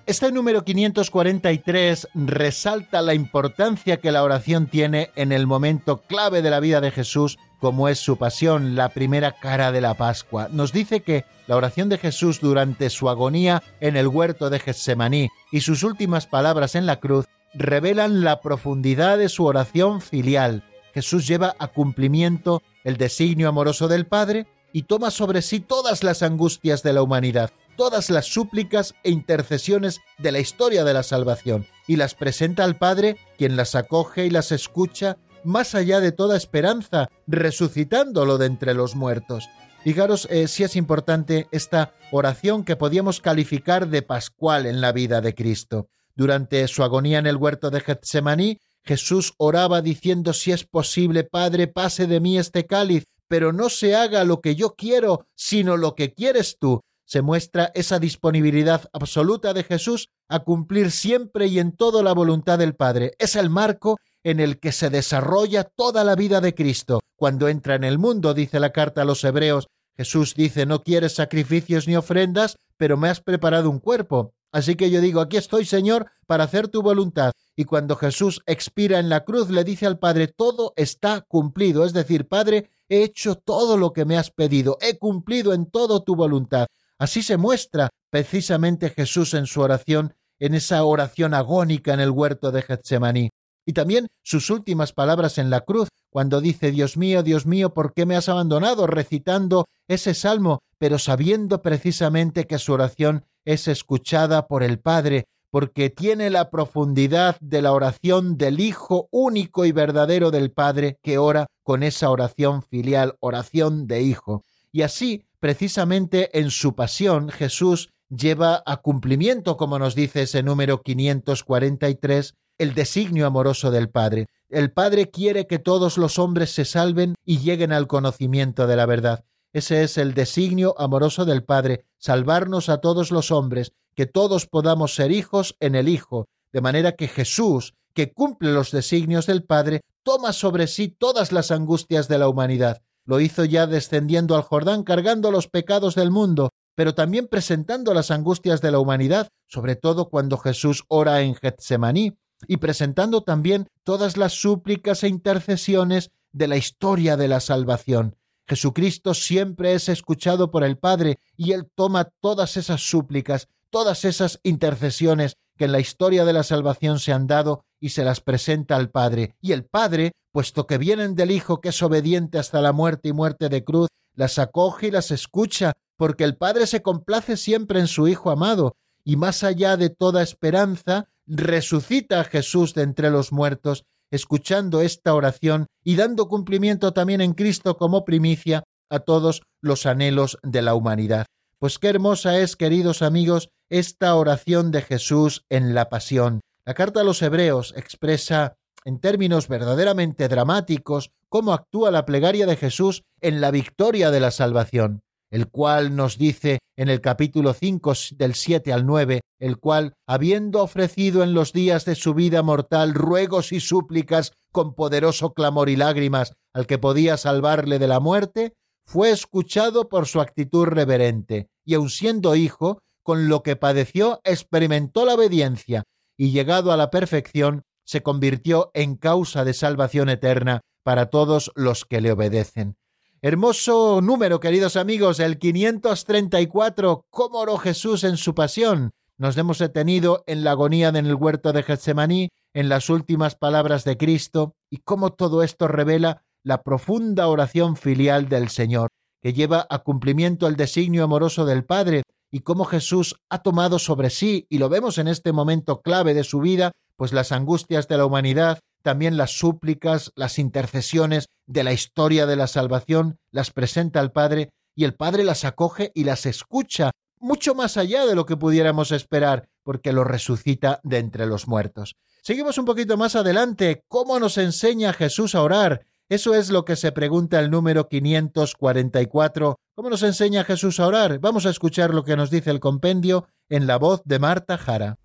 Este 0.05 0.31
número 0.31 0.65
543 0.65 2.09
resalta 2.13 3.01
la 3.01 3.13
importancia 3.13 3.97
que 3.97 4.11
la 4.11 4.23
oración 4.23 4.67
tiene 4.67 5.11
en 5.15 5.31
el 5.31 5.47
momento 5.47 6.01
clave 6.01 6.41
de 6.41 6.49
la 6.49 6.59
vida 6.59 6.81
de 6.81 6.91
Jesús, 6.91 7.37
como 7.59 7.87
es 7.87 7.99
su 7.99 8.17
pasión, 8.17 8.75
la 8.75 8.89
primera 8.89 9.31
cara 9.31 9.71
de 9.71 9.79
la 9.79 9.93
Pascua. 9.93 10.49
Nos 10.51 10.73
dice 10.73 11.01
que 11.01 11.23
la 11.47 11.55
oración 11.55 11.87
de 11.87 11.97
Jesús 11.97 12.41
durante 12.41 12.89
su 12.89 13.09
agonía 13.09 13.63
en 13.79 13.95
el 13.95 14.07
huerto 14.07 14.49
de 14.49 14.59
Getsemaní 14.59 15.29
y 15.51 15.61
sus 15.61 15.83
últimas 15.83 16.27
palabras 16.27 16.75
en 16.75 16.85
la 16.85 16.99
cruz 16.99 17.25
revelan 17.53 18.23
la 18.23 18.41
profundidad 18.41 19.17
de 19.17 19.29
su 19.29 19.45
oración 19.45 20.01
filial, 20.01 20.63
Jesús 20.93 21.27
lleva 21.27 21.55
a 21.57 21.67
cumplimiento 21.67 22.61
el 22.83 22.97
designio 22.97 23.49
amoroso 23.49 23.87
del 23.87 24.05
Padre 24.05 24.45
y 24.71 24.83
toma 24.83 25.11
sobre 25.11 25.41
sí 25.41 25.59
todas 25.59 26.03
las 26.03 26.23
angustias 26.23 26.83
de 26.83 26.93
la 26.93 27.01
humanidad, 27.01 27.51
todas 27.75 28.09
las 28.09 28.25
súplicas 28.25 28.95
e 29.03 29.11
intercesiones 29.11 30.01
de 30.17 30.31
la 30.31 30.39
historia 30.39 30.83
de 30.83 30.93
la 30.93 31.03
salvación, 31.03 31.67
y 31.87 31.95
las 31.95 32.15
presenta 32.15 32.63
al 32.63 32.77
Padre, 32.77 33.17
quien 33.37 33.55
las 33.55 33.75
acoge 33.75 34.25
y 34.25 34.29
las 34.29 34.51
escucha 34.51 35.17
más 35.43 35.75
allá 35.75 35.99
de 35.99 36.11
toda 36.11 36.37
esperanza, 36.37 37.09
resucitándolo 37.27 38.37
de 38.37 38.45
entre 38.45 38.73
los 38.73 38.95
muertos. 38.95 39.49
Fijaros 39.83 40.27
eh, 40.31 40.47
si 40.47 40.63
es 40.63 40.77
importante 40.77 41.47
esta 41.51 41.93
oración 42.11 42.63
que 42.63 42.77
podíamos 42.77 43.19
calificar 43.19 43.89
de 43.89 44.01
pascual 44.01 44.65
en 44.65 44.79
la 44.79 44.93
vida 44.93 45.19
de 45.19 45.35
Cristo. 45.35 45.89
Durante 46.15 46.65
su 46.67 46.83
agonía 46.83 47.19
en 47.19 47.27
el 47.27 47.35
huerto 47.35 47.69
de 47.69 47.81
Getsemaní, 47.81 48.59
Jesús 48.85 49.33
oraba 49.37 49.81
diciendo, 49.81 50.33
si 50.33 50.51
es 50.51 50.65
posible, 50.65 51.23
Padre, 51.23 51.67
pase 51.67 52.07
de 52.07 52.19
mí 52.19 52.37
este 52.37 52.65
cáliz, 52.65 53.05
pero 53.27 53.51
no 53.51 53.69
se 53.69 53.95
haga 53.95 54.23
lo 54.23 54.41
que 54.41 54.55
yo 54.55 54.75
quiero, 54.75 55.25
sino 55.35 55.75
lo 55.75 55.95
que 55.95 56.13
quieres 56.13 56.57
tú. 56.59 56.81
Se 57.05 57.21
muestra 57.21 57.71
esa 57.75 57.99
disponibilidad 57.99 58.89
absoluta 58.93 59.53
de 59.53 59.63
Jesús 59.63 60.09
a 60.27 60.39
cumplir 60.39 60.91
siempre 60.91 61.47
y 61.47 61.59
en 61.59 61.73
todo 61.73 62.01
la 62.03 62.13
voluntad 62.13 62.57
del 62.59 62.75
Padre. 62.75 63.13
Es 63.19 63.35
el 63.35 63.49
marco 63.49 63.97
en 64.23 64.39
el 64.39 64.59
que 64.59 64.71
se 64.71 64.89
desarrolla 64.89 65.63
toda 65.63 66.03
la 66.03 66.15
vida 66.15 66.41
de 66.41 66.55
Cristo. 66.55 67.01
Cuando 67.15 67.47
entra 67.47 67.75
en 67.75 67.83
el 67.83 67.99
mundo, 67.99 68.33
dice 68.33 68.59
la 68.59 68.71
carta 68.71 69.01
a 69.01 69.05
los 69.05 69.23
Hebreos, 69.23 69.67
Jesús 69.95 70.33
dice, 70.35 70.65
no 70.65 70.81
quieres 70.81 71.13
sacrificios 71.13 71.87
ni 71.87 71.95
ofrendas, 71.95 72.57
pero 72.77 72.97
me 72.97 73.09
has 73.09 73.21
preparado 73.21 73.69
un 73.69 73.79
cuerpo. 73.79 74.33
Así 74.51 74.75
que 74.75 74.89
yo 74.89 75.01
digo, 75.01 75.19
aquí 75.19 75.37
estoy, 75.37 75.65
Señor, 75.65 76.11
para 76.27 76.45
hacer 76.45 76.67
tu 76.67 76.81
voluntad. 76.81 77.31
Y 77.55 77.65
cuando 77.65 77.95
Jesús 77.95 78.41
expira 78.45 78.99
en 78.99 79.09
la 79.09 79.23
cruz, 79.23 79.49
le 79.49 79.63
dice 79.63 79.85
al 79.85 79.99
Padre, 79.99 80.27
todo 80.27 80.73
está 80.75 81.21
cumplido. 81.21 81.85
Es 81.85 81.93
decir, 81.93 82.27
Padre, 82.27 82.69
he 82.87 83.03
hecho 83.03 83.35
todo 83.35 83.77
lo 83.77 83.93
que 83.93 84.05
me 84.05 84.17
has 84.17 84.29
pedido, 84.29 84.77
he 84.81 84.97
cumplido 84.97 85.53
en 85.53 85.65
todo 85.65 86.03
tu 86.03 86.15
voluntad. 86.15 86.67
Así 87.03 87.21
se 87.21 87.35
muestra 87.35 87.89
precisamente 88.09 88.89
Jesús 88.89 89.33
en 89.33 89.45
su 89.45 89.59
oración, 89.59 90.13
en 90.39 90.53
esa 90.53 90.85
oración 90.85 91.33
agónica 91.33 91.93
en 91.93 91.99
el 91.99 92.11
huerto 92.11 92.49
de 92.53 92.61
Getsemaní. 92.61 93.29
Y 93.65 93.73
también 93.73 94.07
sus 94.23 94.49
últimas 94.49 94.93
palabras 94.93 95.37
en 95.37 95.49
la 95.49 95.59
cruz, 95.59 95.89
cuando 96.09 96.39
dice, 96.39 96.71
Dios 96.71 96.95
mío, 96.95 97.21
Dios 97.21 97.45
mío, 97.45 97.73
¿por 97.73 97.93
qué 97.93 98.05
me 98.05 98.15
has 98.15 98.29
abandonado? 98.29 98.87
recitando 98.87 99.65
ese 99.89 100.13
salmo, 100.13 100.59
pero 100.77 100.97
sabiendo 100.97 101.61
precisamente 101.61 102.47
que 102.47 102.57
su 102.57 102.71
oración 102.71 103.25
es 103.43 103.67
escuchada 103.67 104.47
por 104.47 104.63
el 104.63 104.79
Padre, 104.79 105.25
porque 105.51 105.89
tiene 105.89 106.29
la 106.29 106.49
profundidad 106.49 107.35
de 107.41 107.61
la 107.61 107.73
oración 107.73 108.37
del 108.37 108.61
Hijo 108.61 109.09
único 109.11 109.65
y 109.65 109.73
verdadero 109.73 110.31
del 110.31 110.51
Padre, 110.51 110.99
que 111.03 111.17
ora 111.17 111.47
con 111.63 111.83
esa 111.83 112.09
oración 112.09 112.63
filial, 112.63 113.17
oración 113.19 113.87
de 113.87 114.03
Hijo. 114.03 114.45
Y 114.71 114.83
así, 114.83 115.25
precisamente 115.43 116.39
en 116.39 116.51
su 116.51 116.73
pasión, 116.73 117.27
Jesús 117.27 117.89
lleva 118.07 118.63
a 118.65 118.77
cumplimiento, 118.77 119.57
como 119.57 119.77
nos 119.77 119.93
dice 119.93 120.21
ese 120.21 120.41
número 120.41 120.83
543, 120.83 122.35
el 122.59 122.73
designio 122.73 123.27
amoroso 123.27 123.69
del 123.69 123.89
Padre. 123.89 124.27
El 124.47 124.71
Padre 124.71 125.11
quiere 125.11 125.45
que 125.45 125.59
todos 125.59 125.97
los 125.97 126.17
hombres 126.17 126.51
se 126.51 126.63
salven 126.63 127.15
y 127.25 127.39
lleguen 127.39 127.73
al 127.73 127.87
conocimiento 127.87 128.67
de 128.67 128.77
la 128.77 128.85
verdad. 128.85 129.25
Ese 129.51 129.83
es 129.83 129.97
el 129.97 130.13
designio 130.13 130.75
amoroso 130.79 131.25
del 131.25 131.43
Padre, 131.43 131.83
salvarnos 131.97 132.69
a 132.69 132.77
todos 132.77 133.11
los 133.11 133.29
hombres, 133.29 133.73
que 133.95 134.05
todos 134.05 134.47
podamos 134.47 134.95
ser 134.95 135.11
hijos 135.11 135.57
en 135.59 135.75
el 135.75 135.89
Hijo, 135.89 136.29
de 136.53 136.61
manera 136.61 136.93
que 136.93 137.09
Jesús, 137.09 137.73
que 137.93 138.13
cumple 138.13 138.53
los 138.53 138.71
designios 138.71 139.25
del 139.25 139.43
Padre, 139.43 139.81
toma 140.03 140.31
sobre 140.31 140.67
sí 140.67 140.87
todas 140.87 141.33
las 141.33 141.51
angustias 141.51 142.07
de 142.07 142.17
la 142.17 142.29
humanidad. 142.29 142.81
Lo 143.05 143.19
hizo 143.19 143.45
ya 143.45 143.67
descendiendo 143.67 144.35
al 144.35 144.41
Jordán 144.41 144.83
cargando 144.83 145.31
los 145.31 145.47
pecados 145.47 145.95
del 145.95 146.11
mundo, 146.11 146.51
pero 146.75 146.95
también 146.95 147.27
presentando 147.27 147.93
las 147.93 148.11
angustias 148.11 148.61
de 148.61 148.71
la 148.71 148.79
humanidad, 148.79 149.29
sobre 149.47 149.75
todo 149.75 150.09
cuando 150.09 150.37
Jesús 150.37 150.85
ora 150.87 151.21
en 151.21 151.35
Getsemaní, 151.35 152.17
y 152.47 152.57
presentando 152.57 153.23
también 153.23 153.67
todas 153.83 154.17
las 154.17 154.33
súplicas 154.33 155.03
e 155.03 155.07
intercesiones 155.07 156.11
de 156.31 156.47
la 156.47 156.57
historia 156.57 157.15
de 157.15 157.27
la 157.27 157.39
salvación. 157.39 158.17
Jesucristo 158.47 159.13
siempre 159.13 159.73
es 159.73 159.87
escuchado 159.87 160.51
por 160.51 160.63
el 160.63 160.77
Padre 160.77 161.19
y 161.37 161.53
Él 161.53 161.69
toma 161.73 162.09
todas 162.19 162.57
esas 162.57 162.81
súplicas, 162.81 163.47
todas 163.69 164.03
esas 164.03 164.39
intercesiones 164.43 165.37
que 165.63 165.67
en 165.67 165.71
la 165.71 165.79
historia 165.79 166.25
de 166.25 166.33
la 166.33 166.43
salvación 166.43 166.99
se 166.99 167.13
han 167.13 167.25
dado 167.25 167.63
y 167.79 167.91
se 167.91 168.03
las 168.03 168.19
presenta 168.19 168.75
al 168.75 168.89
Padre. 168.89 169.37
Y 169.39 169.53
el 169.53 169.63
Padre, 169.63 170.11
puesto 170.33 170.67
que 170.67 170.77
vienen 170.77 171.15
del 171.15 171.31
Hijo 171.31 171.61
que 171.61 171.69
es 171.69 171.81
obediente 171.81 172.37
hasta 172.37 172.61
la 172.61 172.73
muerte 172.73 173.07
y 173.07 173.13
muerte 173.13 173.47
de 173.47 173.63
cruz, 173.63 173.87
las 174.13 174.39
acoge 174.39 174.87
y 174.87 174.91
las 174.91 175.09
escucha, 175.11 175.71
porque 175.95 176.25
el 176.25 176.35
Padre 176.35 176.67
se 176.67 176.81
complace 176.81 177.37
siempre 177.37 177.79
en 177.79 177.87
su 177.87 178.09
Hijo 178.09 178.29
amado, 178.29 178.75
y 179.05 179.15
más 179.15 179.41
allá 179.45 179.77
de 179.77 179.89
toda 179.89 180.21
esperanza, 180.21 181.07
resucita 181.27 182.19
a 182.19 182.25
Jesús 182.25 182.73
de 182.73 182.81
entre 182.81 183.09
los 183.09 183.31
muertos 183.31 183.85
escuchando 184.11 184.81
esta 184.81 185.15
oración 185.15 185.67
y 185.81 185.95
dando 185.95 186.27
cumplimiento 186.27 186.91
también 186.91 187.21
en 187.21 187.35
Cristo 187.35 187.77
como 187.77 188.03
primicia 188.03 188.65
a 188.89 188.99
todos 188.99 189.43
los 189.61 189.85
anhelos 189.85 190.37
de 190.43 190.61
la 190.61 190.75
humanidad. 190.75 191.25
Pues 191.63 191.79
qué 191.79 191.87
hermosa 191.87 192.39
es, 192.39 192.57
queridos 192.57 193.01
amigos, 193.01 193.47
esta 193.69 194.15
oración 194.15 194.69
de 194.71 194.81
Jesús 194.81 195.45
en 195.49 195.73
la 195.73 195.87
pasión. 195.87 196.41
La 196.65 196.73
carta 196.73 196.99
a 196.99 197.03
los 197.05 197.21
Hebreos 197.21 197.73
expresa 197.77 198.57
en 198.83 198.99
términos 198.99 199.47
verdaderamente 199.47 200.27
dramáticos 200.27 201.11
cómo 201.29 201.53
actúa 201.53 201.89
la 201.89 202.03
plegaria 202.03 202.45
de 202.47 202.57
Jesús 202.57 203.03
en 203.21 203.39
la 203.39 203.49
victoria 203.49 204.11
de 204.11 204.19
la 204.19 204.31
salvación 204.31 205.03
el 205.31 205.47
cual 205.47 205.95
nos 205.95 206.17
dice 206.17 206.59
en 206.77 206.89
el 206.89 206.99
capítulo 206.99 207.53
5 207.53 207.93
del 208.17 208.35
7 208.35 208.71
al 208.71 208.85
9, 208.85 209.21
el 209.39 209.57
cual, 209.57 209.93
habiendo 210.05 210.61
ofrecido 210.61 211.23
en 211.23 211.33
los 211.33 211.53
días 211.53 211.85
de 211.85 211.95
su 211.95 212.13
vida 212.13 212.43
mortal 212.43 212.93
ruegos 212.93 213.51
y 213.51 213.59
súplicas 213.59 214.33
con 214.51 214.75
poderoso 214.75 215.33
clamor 215.33 215.69
y 215.69 215.75
lágrimas 215.75 216.33
al 216.53 216.67
que 216.67 216.77
podía 216.77 217.17
salvarle 217.17 217.79
de 217.79 217.87
la 217.87 217.99
muerte, 217.99 218.53
fue 218.85 219.09
escuchado 219.09 219.89
por 219.89 220.05
su 220.05 220.21
actitud 220.21 220.65
reverente, 220.65 221.47
y 221.65 221.75
aun 221.75 221.89
siendo 221.89 222.35
hijo, 222.35 222.79
con 223.03 223.27
lo 223.27 223.43
que 223.43 223.55
padeció, 223.55 224.21
experimentó 224.23 225.05
la 225.05 225.15
obediencia, 225.15 225.83
y 226.17 226.31
llegado 226.31 226.71
a 226.71 226.77
la 226.77 226.89
perfección, 226.89 227.63
se 227.85 228.01
convirtió 228.01 228.71
en 228.73 228.95
causa 228.95 229.43
de 229.43 229.53
salvación 229.53 230.09
eterna 230.09 230.61
para 230.83 231.07
todos 231.07 231.51
los 231.55 231.85
que 231.85 232.01
le 232.01 232.11
obedecen. 232.11 232.77
Hermoso 233.21 234.01
número, 234.01 234.39
queridos 234.39 234.75
amigos, 234.75 235.19
el 235.19 235.37
534. 235.37 237.05
¿Cómo 237.09 237.39
oró 237.39 237.57
Jesús 237.57 238.03
en 238.03 238.17
su 238.17 238.35
pasión? 238.35 238.91
Nos 239.17 239.37
hemos 239.37 239.59
detenido 239.59 240.23
en 240.27 240.43
la 240.43 240.51
agonía 240.51 240.89
en 240.89 240.97
el 240.97 241.15
huerto 241.15 241.53
de 241.53 241.63
Getsemaní, 241.63 242.29
en 242.53 242.67
las 242.67 242.89
últimas 242.89 243.35
palabras 243.35 243.85
de 243.85 243.97
Cristo, 243.97 244.55
y 244.69 244.79
cómo 244.79 245.13
todo 245.13 245.43
esto 245.43 245.67
revela 245.67 246.23
la 246.43 246.63
profunda 246.63 247.27
oración 247.27 247.77
filial 247.77 248.27
del 248.27 248.49
Señor, 248.49 248.89
que 249.23 249.33
lleva 249.33 249.65
a 249.69 249.79
cumplimiento 249.79 250.47
el 250.47 250.57
designio 250.57 251.05
amoroso 251.05 251.45
del 251.45 251.63
Padre, 251.63 252.03
y 252.29 252.41
cómo 252.41 252.65
Jesús 252.65 253.15
ha 253.29 253.41
tomado 253.41 253.79
sobre 253.79 254.09
sí, 254.09 254.45
y 254.49 254.57
lo 254.57 254.67
vemos 254.67 254.97
en 254.97 255.07
este 255.07 255.31
momento 255.31 255.81
clave 255.81 256.13
de 256.13 256.25
su 256.25 256.41
vida, 256.41 256.73
pues 256.97 257.13
las 257.13 257.31
angustias 257.31 257.87
de 257.87 257.97
la 257.97 258.05
humanidad, 258.05 258.59
también 258.83 259.15
las 259.15 259.31
súplicas, 259.31 260.11
las 260.15 260.39
intercesiones 260.39 261.27
de 261.47 261.63
la 261.63 261.71
historia 261.71 262.25
de 262.25 262.35
la 262.35 262.47
salvación, 262.47 263.17
las 263.31 263.51
presenta 263.51 264.01
al 264.01 264.11
Padre 264.11 264.49
y 264.75 264.83
el 264.83 264.93
Padre 264.93 265.23
las 265.23 265.45
acoge 265.45 265.91
y 265.95 266.03
las 266.03 266.25
escucha, 266.25 266.91
mucho 267.17 267.55
más 267.55 267.77
allá 267.77 268.05
de 268.05 268.15
lo 268.15 268.25
que 268.25 268.35
pudiéramos 268.35 268.91
esperar, 268.91 269.47
porque 269.63 269.93
lo 269.93 270.03
resucita 270.03 270.81
de 270.83 270.97
entre 270.97 271.27
los 271.27 271.47
muertos. 271.47 271.95
Seguimos 272.21 272.57
un 272.57 272.65
poquito 272.65 272.97
más 272.97 273.15
adelante. 273.15 273.83
¿Cómo 273.87 274.19
nos 274.19 274.37
enseña 274.37 274.91
Jesús 274.91 275.35
a 275.35 275.41
orar? 275.41 275.85
Eso 276.09 276.35
es 276.35 276.49
lo 276.49 276.65
que 276.65 276.75
se 276.75 276.91
pregunta 276.91 277.39
el 277.39 277.49
número 277.49 277.87
544. 277.87 279.55
¿Cómo 279.75 279.89
nos 279.89 280.03
enseña 280.03 280.43
Jesús 280.43 280.79
a 280.79 280.87
orar? 280.87 281.19
Vamos 281.19 281.45
a 281.45 281.49
escuchar 281.49 281.93
lo 281.93 282.03
que 282.03 282.17
nos 282.17 282.29
dice 282.29 282.51
el 282.51 282.59
compendio 282.59 283.27
en 283.49 283.67
la 283.67 283.77
voz 283.77 284.01
de 284.03 284.19
Marta 284.19 284.57
Jara. 284.57 284.97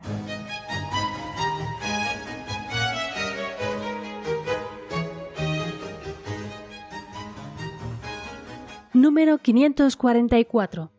Número 8.93 9.39
544. 9.39 10.91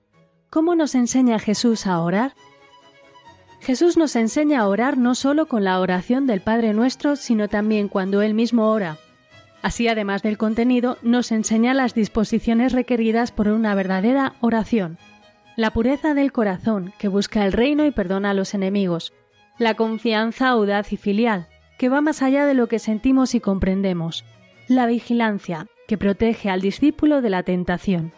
¿Cómo 0.50 0.76
nos 0.76 0.95
enseña 0.95 1.38
Jesús 1.38 1.86
a 1.86 2.00
orar? 2.00 2.34
Jesús 3.60 3.97
nos 3.97 4.16
enseña 4.16 4.62
a 4.62 4.68
orar 4.68 4.97
no 4.97 5.14
solo 5.14 5.47
con 5.47 5.66
la 5.66 5.80
oración 5.82 6.26
del 6.26 6.39
Padre 6.39 6.74
Nuestro, 6.74 7.18
sino 7.18 7.50
también 7.50 7.89
cuando 7.89 8.22
Él 8.22 8.34
mismo 8.34 8.72
ora. 8.72 8.97
Así, 9.62 9.88
además 9.88 10.24
del 10.24 10.38
contenido, 10.38 10.97
nos 11.01 11.32
enseña 11.32 11.74
las 11.74 11.93
disposiciones 11.93 12.72
requeridas 12.72 13.32
por 13.32 13.49
una 13.49 13.76
verdadera 13.76 14.36
oración. 14.39 14.97
La 15.57 15.72
pureza 15.72 16.14
del 16.14 16.32
corazón, 16.32 16.93
que 16.97 17.10
busca 17.10 17.45
el 17.45 17.51
reino 17.51 17.86
y 17.86 17.91
perdona 17.91 18.30
a 18.30 18.34
los 18.34 18.53
enemigos. 18.53 19.14
La 19.57 19.74
confianza 19.74 20.47
audaz 20.47 20.93
y 20.93 20.97
filial, 20.97 21.47
que 21.78 21.89
va 21.89 21.99
más 21.99 22.22
allá 22.22 22.45
de 22.45 22.53
lo 22.53 22.68
que 22.68 22.80
sentimos 22.80 23.36
y 23.36 23.41
comprendemos. 23.41 24.24
La 24.70 24.86
vigilancia, 24.86 25.68
que 25.88 25.97
protege 25.97 26.49
al 26.49 26.62
discípulo 26.62 27.22
de 27.22 27.30
la 27.30 27.43
tentación. 27.43 28.14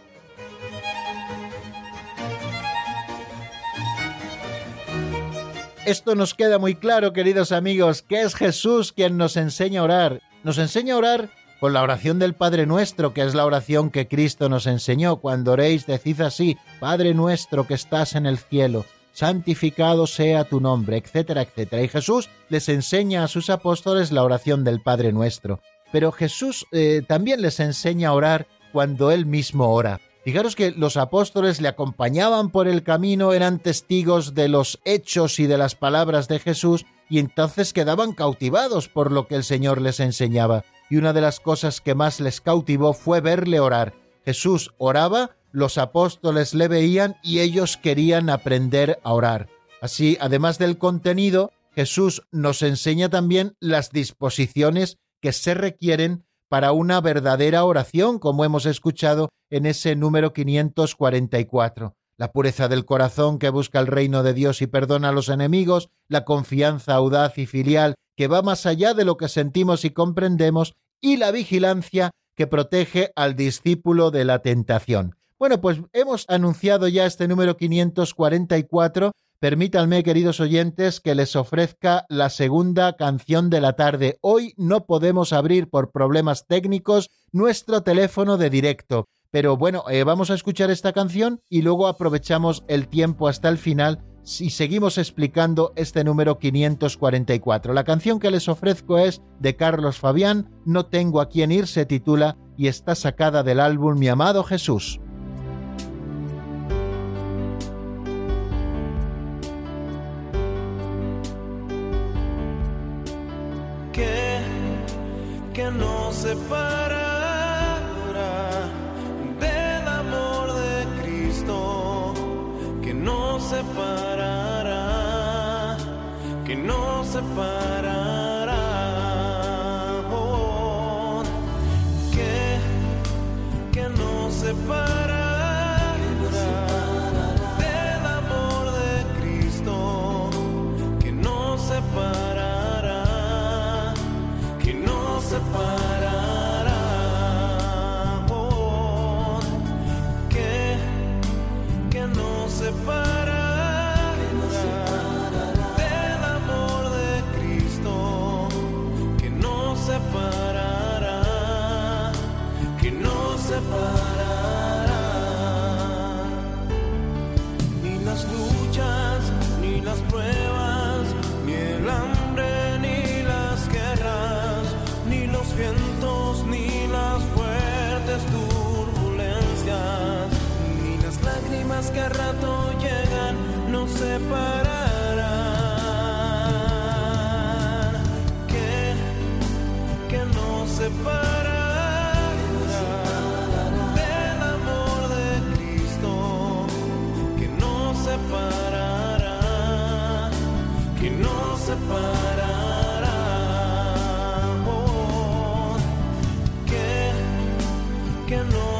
Esto 5.87 6.13
nos 6.13 6.35
queda 6.35 6.59
muy 6.59 6.75
claro, 6.75 7.11
queridos 7.11 7.51
amigos, 7.51 8.03
que 8.03 8.21
es 8.21 8.35
Jesús 8.35 8.91
quien 8.91 9.17
nos 9.17 9.35
enseña 9.35 9.81
a 9.81 9.83
orar. 9.83 10.30
Nos 10.43 10.57
enseña 10.57 10.95
a 10.95 10.97
orar 10.97 11.29
con 11.59 11.73
la 11.73 11.83
oración 11.83 12.17
del 12.17 12.33
Padre 12.33 12.65
Nuestro, 12.65 13.13
que 13.13 13.21
es 13.21 13.35
la 13.35 13.45
oración 13.45 13.91
que 13.91 14.07
Cristo 14.07 14.49
nos 14.49 14.65
enseñó. 14.65 15.17
Cuando 15.17 15.51
oréis, 15.51 15.85
decid 15.85 16.21
así, 16.21 16.57
Padre 16.79 17.13
Nuestro 17.13 17.67
que 17.67 17.75
estás 17.75 18.15
en 18.15 18.25
el 18.25 18.39
cielo, 18.39 18.85
santificado 19.11 20.07
sea 20.07 20.45
tu 20.45 20.59
nombre, 20.59 20.97
etcétera, 20.97 21.43
etcétera. 21.43 21.83
Y 21.83 21.87
Jesús 21.87 22.29
les 22.49 22.67
enseña 22.69 23.23
a 23.23 23.27
sus 23.27 23.51
apóstoles 23.51 24.11
la 24.11 24.23
oración 24.23 24.63
del 24.63 24.81
Padre 24.81 25.11
Nuestro. 25.11 25.59
Pero 25.91 26.11
Jesús 26.11 26.65
eh, 26.71 27.03
también 27.07 27.43
les 27.43 27.59
enseña 27.59 28.09
a 28.09 28.13
orar 28.13 28.47
cuando 28.71 29.11
Él 29.11 29.27
mismo 29.27 29.71
ora. 29.71 30.01
Fijaros 30.23 30.55
que 30.55 30.71
los 30.71 30.97
apóstoles 30.97 31.61
le 31.61 31.67
acompañaban 31.67 32.49
por 32.49 32.67
el 32.67 32.81
camino, 32.81 33.33
eran 33.33 33.59
testigos 33.59 34.33
de 34.33 34.47
los 34.47 34.79
hechos 34.85 35.39
y 35.39 35.45
de 35.45 35.57
las 35.57 35.75
palabras 35.75 36.27
de 36.27 36.39
Jesús, 36.39 36.85
y 37.11 37.19
entonces 37.19 37.73
quedaban 37.73 38.13
cautivados 38.13 38.87
por 38.87 39.11
lo 39.11 39.27
que 39.27 39.35
el 39.35 39.43
Señor 39.43 39.81
les 39.81 39.99
enseñaba. 39.99 40.63
Y 40.89 40.95
una 40.95 41.11
de 41.11 41.19
las 41.19 41.41
cosas 41.41 41.81
que 41.81 41.93
más 41.93 42.21
les 42.21 42.39
cautivó 42.39 42.93
fue 42.93 43.19
verle 43.19 43.59
orar. 43.59 43.93
Jesús 44.23 44.73
oraba, 44.77 45.31
los 45.51 45.77
apóstoles 45.77 46.53
le 46.53 46.69
veían 46.69 47.17
y 47.21 47.41
ellos 47.41 47.75
querían 47.75 48.29
aprender 48.29 48.97
a 49.03 49.11
orar. 49.11 49.49
Así, 49.81 50.17
además 50.21 50.57
del 50.57 50.77
contenido, 50.77 51.51
Jesús 51.75 52.23
nos 52.31 52.61
enseña 52.61 53.09
también 53.09 53.57
las 53.59 53.91
disposiciones 53.91 54.97
que 55.19 55.33
se 55.33 55.53
requieren 55.53 56.23
para 56.47 56.71
una 56.71 57.01
verdadera 57.01 57.65
oración, 57.65 58.19
como 58.19 58.45
hemos 58.45 58.65
escuchado 58.65 59.27
en 59.49 59.65
ese 59.65 59.97
número 59.97 60.31
544. 60.31 61.93
La 62.21 62.31
pureza 62.31 62.67
del 62.67 62.85
corazón 62.85 63.39
que 63.39 63.49
busca 63.49 63.79
el 63.79 63.87
reino 63.87 64.21
de 64.21 64.35
Dios 64.35 64.61
y 64.61 64.67
perdona 64.67 65.09
a 65.09 65.11
los 65.11 65.27
enemigos, 65.27 65.89
la 66.07 66.23
confianza 66.23 66.93
audaz 66.93 67.39
y 67.39 67.47
filial 67.47 67.95
que 68.15 68.27
va 68.27 68.43
más 68.43 68.67
allá 68.67 68.93
de 68.93 69.05
lo 69.05 69.17
que 69.17 69.27
sentimos 69.27 69.85
y 69.85 69.89
comprendemos, 69.89 70.75
y 71.01 71.17
la 71.17 71.31
vigilancia 71.31 72.11
que 72.35 72.45
protege 72.45 73.11
al 73.15 73.35
discípulo 73.35 74.11
de 74.11 74.25
la 74.25 74.43
tentación. 74.43 75.15
Bueno, 75.39 75.61
pues 75.61 75.79
hemos 75.93 76.25
anunciado 76.29 76.87
ya 76.87 77.07
este 77.07 77.27
número 77.27 77.57
544. 77.57 79.13
Permítanme, 79.39 80.03
queridos 80.03 80.39
oyentes, 80.39 80.99
que 80.99 81.15
les 81.15 81.35
ofrezca 81.35 82.05
la 82.07 82.29
segunda 82.29 82.97
canción 82.97 83.49
de 83.49 83.61
la 83.61 83.73
tarde. 83.73 84.19
Hoy 84.21 84.53
no 84.57 84.85
podemos 84.85 85.33
abrir 85.33 85.71
por 85.71 85.89
problemas 85.89 86.45
técnicos 86.45 87.09
nuestro 87.31 87.81
teléfono 87.81 88.37
de 88.37 88.51
directo. 88.51 89.07
Pero 89.31 89.55
bueno, 89.55 89.85
eh, 89.89 90.03
vamos 90.03 90.29
a 90.29 90.35
escuchar 90.35 90.69
esta 90.71 90.91
canción 90.91 91.41
y 91.49 91.61
luego 91.61 91.87
aprovechamos 91.87 92.65
el 92.67 92.89
tiempo 92.89 93.29
hasta 93.29 93.47
el 93.47 93.57
final 93.57 94.03
y 94.39 94.51
seguimos 94.51 94.97
explicando 94.97 95.71
este 95.75 96.03
número 96.03 96.37
544. 96.37 97.73
La 97.73 97.85
canción 97.85 98.19
que 98.19 98.29
les 98.29 98.49
ofrezco 98.49 98.97
es 98.97 99.21
de 99.39 99.55
Carlos 99.55 99.97
Fabián, 99.97 100.49
No 100.65 100.85
tengo 100.85 101.21
a 101.21 101.29
quién 101.29 101.51
ir, 101.51 101.67
se 101.67 101.85
titula 101.85 102.37
y 102.57 102.67
está 102.67 102.93
sacada 102.93 103.41
del 103.41 103.61
álbum 103.61 103.97
Mi 103.97 104.09
amado 104.09 104.43
Jesús. 104.43 104.99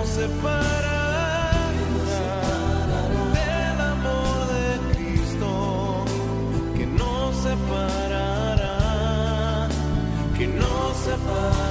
Que 0.02 0.08
no 0.08 0.14
separará 0.14 1.70
del 3.34 3.82
amor 3.82 4.48
de 4.48 4.70
Cristo, 4.94 6.06
que 6.76 6.86
no 6.88 7.34
separará, 7.34 8.78
que 10.36 10.48
no 10.48 10.94
separará. 11.06 11.71